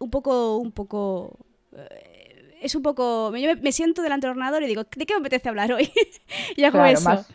un 0.00 0.10
poco, 0.10 0.56
un 0.58 0.72
poco... 0.72 1.38
eh, 1.72 2.54
es 2.60 2.74
un 2.74 2.82
poco... 2.82 3.34
Yo 3.36 3.54
me, 3.54 3.56
me 3.56 3.72
siento 3.72 4.02
delante 4.02 4.26
del 4.26 4.36
ordenador 4.36 4.62
y 4.62 4.66
digo, 4.66 4.84
¿de 4.84 5.06
qué 5.06 5.14
me 5.14 5.20
apetece 5.20 5.48
hablar 5.48 5.72
hoy? 5.72 5.90
y 6.56 6.64
hago 6.64 6.78
Claro, 6.78 6.98
eso. 6.98 7.08
más- 7.08 7.28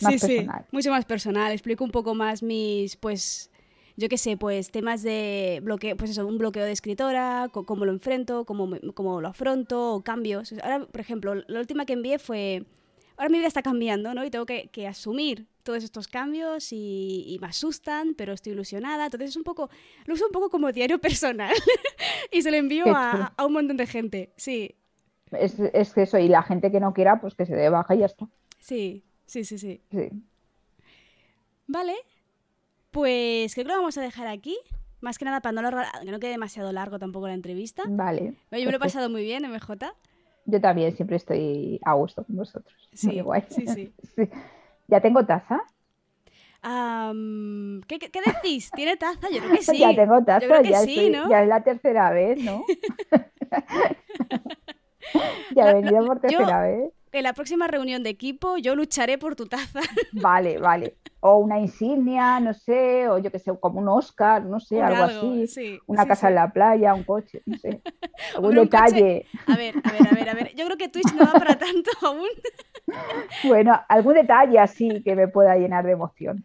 más 0.00 0.14
sí, 0.14 0.18
sí, 0.18 0.46
mucho 0.72 0.90
más 0.90 1.04
personal. 1.04 1.52
Explico 1.52 1.84
un 1.84 1.90
poco 1.90 2.14
más 2.14 2.42
mis, 2.42 2.96
pues, 2.96 3.50
yo 3.96 4.08
qué 4.08 4.18
sé, 4.18 4.36
pues 4.36 4.70
temas 4.70 5.02
de 5.02 5.60
bloqueo, 5.62 5.96
pues 5.96 6.10
eso, 6.10 6.26
un 6.26 6.38
bloqueo 6.38 6.64
de 6.64 6.72
escritora, 6.72 7.48
cómo 7.50 7.84
lo 7.84 7.92
enfrento, 7.92 8.44
cómo, 8.44 8.70
cómo 8.94 9.20
lo 9.20 9.28
afronto, 9.28 9.94
o 9.94 10.02
cambios. 10.02 10.52
Ahora, 10.62 10.86
por 10.86 11.00
ejemplo, 11.00 11.34
la 11.34 11.60
última 11.60 11.86
que 11.86 11.94
envié 11.94 12.18
fue, 12.18 12.64
ahora 13.16 13.28
mi 13.30 13.38
vida 13.38 13.48
está 13.48 13.62
cambiando, 13.62 14.14
¿no? 14.14 14.24
Y 14.24 14.30
tengo 14.30 14.46
que, 14.46 14.68
que 14.68 14.86
asumir 14.86 15.46
todos 15.62 15.82
estos 15.84 16.06
cambios 16.08 16.72
y, 16.72 17.24
y 17.26 17.38
me 17.40 17.48
asustan, 17.48 18.14
pero 18.14 18.32
estoy 18.32 18.52
ilusionada. 18.52 19.06
Entonces 19.06 19.30
es 19.30 19.36
un 19.36 19.44
poco, 19.44 19.68
lo 20.06 20.14
uso 20.14 20.26
un 20.26 20.32
poco 20.32 20.50
como 20.50 20.70
diario 20.72 21.00
personal 21.00 21.54
y 22.30 22.42
se 22.42 22.50
lo 22.50 22.56
envío 22.56 22.92
a, 22.94 23.34
un 23.44 23.52
montón 23.52 23.76
de 23.76 23.86
gente. 23.86 24.32
Sí, 24.36 24.76
Es, 25.32 25.58
es 25.60 25.92
que 25.94 26.02
eso, 26.02 26.18
y 26.18 26.28
la 26.28 26.42
gente 26.42 26.70
que 26.70 26.80
no 26.80 26.92
quiera, 26.94 27.20
pues 27.20 27.34
que 27.34 27.46
se 27.46 27.54
dé 27.56 27.68
baja 27.68 27.94
y 27.94 27.98
ya 27.98 28.06
está. 28.06 28.28
sí, 28.60 29.04
sí, 29.26 29.44
sí, 29.44 29.58
sí. 29.58 29.80
Sí. 29.90 30.10
Vale, 31.66 31.94
pues 32.90 33.54
creo 33.54 33.64
que 33.66 33.72
lo 33.72 33.78
vamos 33.78 33.98
a 33.98 34.02
dejar 34.02 34.26
aquí. 34.26 34.56
Más 35.00 35.18
que 35.18 35.24
nada 35.24 35.40
para 35.40 35.52
no, 35.52 35.60
alargar- 35.60 36.00
que 36.04 36.10
no 36.10 36.18
quede 36.18 36.30
demasiado 36.30 36.72
largo 36.72 36.98
tampoco 36.98 37.28
la 37.28 37.34
entrevista. 37.34 37.82
Vale. 37.88 38.34
Oye, 38.50 38.64
me 38.64 38.70
lo 38.70 38.76
he 38.78 38.80
pasado 38.80 39.10
muy 39.10 39.22
bien, 39.22 39.44
MJ. 39.44 39.94
Yo 40.46 40.60
también 40.60 40.94
siempre 40.96 41.16
estoy 41.16 41.80
a 41.84 41.94
gusto 41.94 42.24
con 42.24 42.36
vosotros. 42.36 42.74
Sí, 42.92 43.08
Muy 43.08 43.20
guay. 43.20 43.42
sí, 43.50 43.66
sí. 43.66 43.92
Sí. 44.16 44.28
¿Ya 44.88 45.00
tengo 45.00 45.24
taza? 45.26 45.60
Am, 46.62 47.80
¿qué, 47.86 47.98
qué, 47.98 48.20
decís? 48.24 48.70
¿Tiene 48.72 48.96
taza? 48.96 49.28
Yo 49.30 49.38
creo 49.40 49.52
que 49.52 49.62
sí. 49.62 49.78
ya 49.78 49.94
tengo 49.94 50.18
Yo 50.18 50.24
taza, 50.24 50.46
creo 50.46 50.62
que 50.62 50.70
ya, 50.70 50.80
sí, 50.80 50.96
estoy- 50.98 51.10
¿no? 51.10 51.28
ya 51.28 51.42
es 51.42 51.48
la 51.48 51.62
tercera 51.62 52.10
vez, 52.10 52.42
¿no? 52.42 52.64
ya 55.54 55.70
he 55.70 55.74
venido 55.74 56.04
por 56.06 56.16
yo- 56.28 56.28
tercera 56.28 56.62
vez. 56.62 56.92
En 57.18 57.22
la 57.22 57.32
próxima 57.32 57.66
reunión 57.66 58.02
de 58.02 58.10
equipo 58.10 58.58
yo 58.58 58.74
lucharé 58.76 59.16
por 59.18 59.36
tu 59.36 59.46
taza. 59.46 59.80
Vale, 60.12 60.58
vale. 60.58 60.96
O 61.20 61.38
una 61.38 61.58
insignia, 61.58 62.38
no 62.40 62.52
sé, 62.54 63.08
o 63.08 63.18
yo 63.18 63.30
que 63.32 63.38
sé, 63.38 63.50
como 63.58 63.80
un 63.80 63.88
Oscar, 63.88 64.44
no 64.44 64.60
sé, 64.60 64.80
algo 64.82 65.02
algo, 65.04 65.32
así. 65.32 65.46
sí, 65.48 65.78
Una 65.86 66.02
sí, 66.02 66.08
casa 66.08 66.26
sí. 66.26 66.30
en 66.30 66.34
la 66.36 66.52
playa, 66.52 66.94
un 66.94 67.04
coche, 67.04 67.42
no 67.46 67.56
sé. 67.58 67.80
Un 68.38 68.42
coche- 68.42 68.60
detalle. 68.60 69.26
A 69.46 69.56
ver, 69.56 69.74
a 69.82 69.92
ver, 69.92 70.08
a 70.08 70.14
ver, 70.14 70.28
a 70.28 70.34
ver. 70.34 70.54
Yo 70.54 70.64
creo 70.66 70.76
que 70.76 70.88
Twitch 70.88 71.12
no 71.14 71.24
va 71.24 71.32
para 71.32 71.58
tanto 71.58 71.90
aún. 72.02 72.28
Bueno, 73.44 73.80
algún 73.88 74.14
detalle 74.14 74.58
así 74.58 75.02
que 75.02 75.16
me 75.16 75.28
pueda 75.28 75.56
llenar 75.56 75.84
de 75.84 75.92
emoción. 75.92 76.44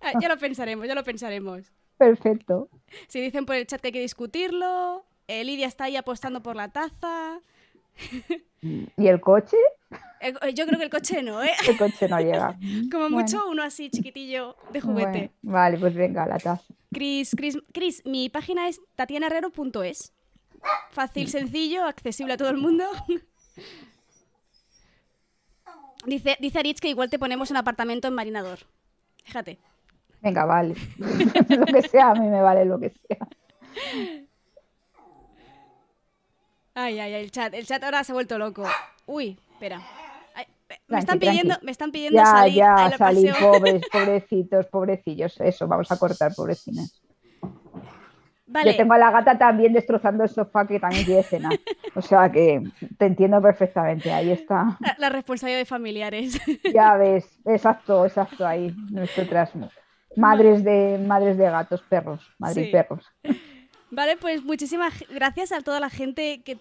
Ah, 0.00 0.12
Ya 0.20 0.28
lo 0.28 0.36
pensaremos, 0.36 0.86
ya 0.86 0.94
lo 0.94 1.04
pensaremos. 1.04 1.72
Perfecto. 1.96 2.68
Si 3.08 3.20
dicen 3.20 3.46
por 3.46 3.56
el 3.56 3.66
chat 3.66 3.80
que 3.80 3.88
hay 3.88 3.92
que 3.92 4.00
discutirlo, 4.00 5.04
eh, 5.28 5.44
Lidia 5.44 5.66
está 5.66 5.84
ahí 5.84 5.96
apostando 5.96 6.42
por 6.42 6.56
la 6.56 6.68
taza. 6.70 7.40
¿Y 8.60 9.06
el 9.06 9.20
coche? 9.20 9.56
Yo 10.54 10.66
creo 10.66 10.78
que 10.78 10.84
el 10.84 10.90
coche 10.90 11.22
no, 11.22 11.42
¿eh? 11.42 11.50
El 11.68 11.76
coche 11.76 12.08
no 12.08 12.18
llega. 12.20 12.56
Como 12.90 13.04
Bueno, 13.04 13.16
mucho 13.18 13.48
uno 13.48 13.62
así 13.62 13.90
chiquitillo 13.90 14.56
de 14.72 14.80
juguete. 14.80 15.10
bueno, 15.10 15.30
vale, 15.42 15.78
pues 15.78 15.94
venga, 15.94 16.26
la 16.26 16.38
taza. 16.38 16.62
Chris, 16.92 17.34
Chris, 17.36 17.58
Chris, 17.72 18.02
mi 18.04 18.28
página 18.28 18.68
es 18.68 18.80
tatianaherrero.es. 18.94 20.12
Fácil, 20.90 21.28
sencillo, 21.28 21.84
accesible 21.84 22.34
a 22.34 22.36
todo 22.36 22.50
el 22.50 22.58
mundo. 22.58 22.84
Dice, 26.04 26.36
dice 26.40 26.58
Aritz 26.58 26.80
que 26.80 26.88
igual 26.88 27.10
te 27.10 27.18
ponemos 27.18 27.52
un 27.52 27.56
apartamento 27.56 28.08
en 28.08 28.14
Marinador. 28.14 28.58
Fíjate. 29.24 29.58
Venga, 30.20 30.44
vale. 30.44 30.74
lo 30.98 31.64
que 31.66 31.82
sea, 31.82 32.10
a 32.10 32.14
mí 32.14 32.26
me 32.26 32.40
vale 32.42 32.64
lo 32.64 32.80
que 32.80 32.90
sea. 32.90 33.28
Ay, 36.74 36.98
ay, 37.00 37.14
ay, 37.14 37.24
el 37.24 37.30
chat. 37.30 37.52
El 37.54 37.66
chat 37.66 37.82
ahora 37.84 38.02
se 38.04 38.12
ha 38.12 38.14
vuelto 38.14 38.38
loco. 38.38 38.64
Uy, 39.06 39.38
espera. 39.52 39.80
Ay, 40.34 40.46
me 40.88 40.98
están 40.98 41.18
pidiendo, 41.18 41.54
me 41.62 41.70
están 41.70 41.92
pidiendo 41.92 42.18
Ya, 42.18 42.24
salir 42.24 42.54
ya, 42.54 42.74
a 42.74 42.88
la 42.88 42.98
salí, 42.98 43.30
pobres, 43.38 43.82
pobrecitos, 43.92 44.66
pobrecillos. 44.66 45.40
Eso, 45.40 45.66
vamos 45.68 45.90
a 45.92 45.98
cortar, 45.98 46.34
pobrecinas. 46.34 47.02
Vale. 48.46 48.72
Yo 48.72 48.76
tengo 48.76 48.92
a 48.92 48.98
la 48.98 49.10
gata 49.10 49.38
también 49.38 49.72
destrozando 49.72 50.24
el 50.24 50.28
sofá 50.28 50.66
que 50.66 50.78
también 50.78 51.04
quiere 51.04 51.22
cenar. 51.22 51.58
O 51.94 52.02
sea 52.02 52.30
que 52.30 52.62
te 52.98 53.06
entiendo 53.06 53.40
perfectamente, 53.40 54.12
ahí 54.12 54.30
está. 54.30 54.76
La, 54.80 54.94
la 54.98 55.08
responsabilidad 55.08 55.58
de 55.58 55.64
familiares. 55.66 56.40
Ya 56.72 56.96
ves, 56.96 57.38
exacto, 57.44 58.04
exacto, 58.06 58.46
ahí, 58.46 58.74
nosotras. 58.90 59.52
Madres 60.16 60.64
de, 60.64 60.98
madres 61.06 61.36
de 61.38 61.44
gatos, 61.50 61.82
perros, 61.82 62.26
madres 62.38 62.66
Sí. 62.66 62.72
perros. 62.72 63.06
Vale, 63.94 64.16
pues 64.16 64.42
muchísimas 64.42 65.04
gracias 65.10 65.52
a 65.52 65.60
toda 65.60 65.78
la 65.78 65.90
gente 65.90 66.40
que 66.42 66.56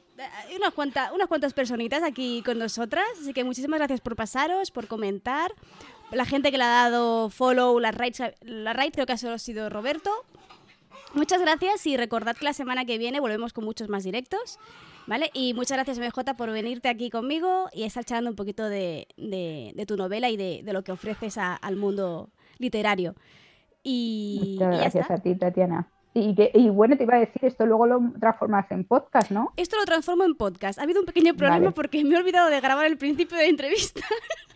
hay 0.49 0.57
unas 0.57 0.73
cuantas 0.73 1.13
unas 1.13 1.27
cuantas 1.27 1.53
personitas 1.53 2.03
aquí 2.03 2.43
con 2.45 2.59
nosotras, 2.59 3.05
así 3.21 3.31
que 3.31 3.45
muchísimas 3.45 3.79
gracias 3.79 4.01
por 4.01 4.17
pasaros, 4.17 4.69
por 4.69 4.87
comentar. 4.87 5.53
La 6.11 6.25
gente 6.25 6.51
que 6.51 6.57
le 6.57 6.65
ha 6.65 6.67
dado 6.67 7.29
follow, 7.29 7.79
la 7.79 7.91
raid, 7.91 8.15
la 8.41 8.73
raid 8.73 8.91
creo 8.91 9.05
que 9.05 9.13
ha 9.13 9.17
solo 9.17 9.37
sido 9.37 9.69
Roberto. 9.69 10.11
Muchas 11.13 11.39
gracias 11.39 11.85
y 11.87 11.95
recordad 11.95 12.35
que 12.35 12.43
la 12.43 12.51
semana 12.53 12.83
que 12.83 12.97
viene 12.97 13.21
volvemos 13.21 13.53
con 13.53 13.63
muchos 13.63 13.87
más 13.87 14.03
directos, 14.03 14.59
¿vale? 15.07 15.29
Y 15.33 15.53
muchas 15.53 15.77
gracias 15.77 15.99
MJ 15.99 16.33
por 16.35 16.51
venirte 16.51 16.89
aquí 16.89 17.09
conmigo 17.09 17.69
y 17.71 17.83
estar 17.83 18.03
charlando 18.03 18.31
un 18.31 18.35
poquito 18.35 18.67
de, 18.67 19.07
de- 19.15 19.71
de 19.73 19.85
tu 19.85 19.95
novela 19.95 20.29
y 20.29 20.35
de, 20.35 20.63
de 20.65 20.73
lo 20.73 20.83
que 20.83 20.91
ofreces 20.91 21.37
a- 21.37 21.55
al 21.55 21.77
mundo 21.77 22.29
literario. 22.59 23.15
Y, 23.83 24.37
Muchas 24.57 24.73
y 24.73 24.77
ya 24.77 24.81
gracias 24.81 25.01
está. 25.03 25.13
a 25.13 25.17
ti, 25.21 25.35
Tatiana. 25.35 25.87
Y, 26.13 26.35
que- 26.35 26.51
y 26.53 26.69
bueno, 26.69 26.97
te 26.97 27.03
iba 27.03 27.15
a 27.15 27.19
decir, 27.19 27.43
esto 27.45 27.65
luego 27.65 27.85
lo 27.87 28.01
transformas 28.19 28.69
en 28.71 28.83
podcast, 28.83 29.31
¿no? 29.31 29.53
Esto 29.55 29.77
lo 29.77 29.85
transformo 29.85 30.23
en 30.25 30.35
podcast. 30.35 30.77
Ha 30.79 30.83
habido 30.83 30.99
un 30.99 31.05
pequeño 31.05 31.33
problema 31.35 31.59
Vale. 31.59 31.71
porque 31.71 32.03
me 32.03 32.15
he 32.15 32.17
olvidado 32.17 32.49
de 32.49 32.59
grabar 32.59 32.85
el 32.85 32.97
principio 32.97 33.37
de 33.37 33.43
la 33.43 33.49
entrevista. 33.49 34.01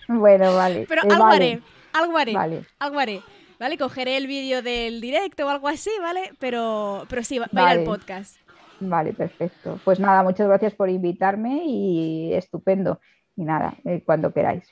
Bueno, 0.07 0.53
vale. 0.55 0.85
Pero 0.87 1.01
eh, 1.01 1.07
algo 1.09 1.23
vale. 1.23 1.35
haré, 1.53 1.61
algo 1.93 2.17
haré, 2.17 2.33
Vale. 2.33 2.65
algo 2.77 2.99
haré. 2.99 3.21
¿Vale? 3.59 3.75
Cogeré 3.77 4.17
el 4.17 4.27
vídeo 4.27 4.61
del 4.61 5.01
directo 5.01 5.47
o 5.47 5.49
algo 5.49 5.67
así, 5.67 5.89
¿vale? 5.99 6.29
Pero, 6.39 7.05
pero 7.09 7.23
sí, 7.23 7.39
va, 7.39 7.47
va 7.57 7.69
a 7.69 7.73
ir 7.73 7.79
al 7.79 7.85
podcast. 7.85 8.37
Vale, 8.81 9.13
perfecto. 9.13 9.79
Pues 9.83 9.99
nada, 9.99 10.21
muchas 10.21 10.47
gracias 10.47 10.75
por 10.75 10.89
invitarme 10.91 11.63
y 11.65 12.33
estupendo. 12.35 12.99
Y 13.35 13.45
nada, 13.45 13.73
eh, 13.85 14.03
cuando 14.05 14.31
queráis. 14.31 14.67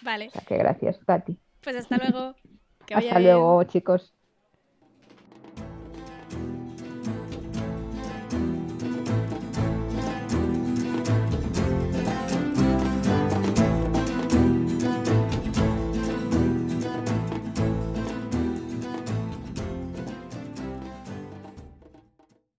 Vale, 0.00 0.26
O 0.28 0.30
sea 0.30 0.40
que 0.48 0.56
gracias, 0.56 0.98
Tati. 1.06 1.38
pues 1.62 1.76
hasta 1.76 1.98
luego. 1.98 2.34
Que 2.86 2.96
vaya 2.96 3.06
Hasta 3.10 3.20
bien. 3.20 3.30
luego, 3.34 3.62
chicos. 3.62 4.12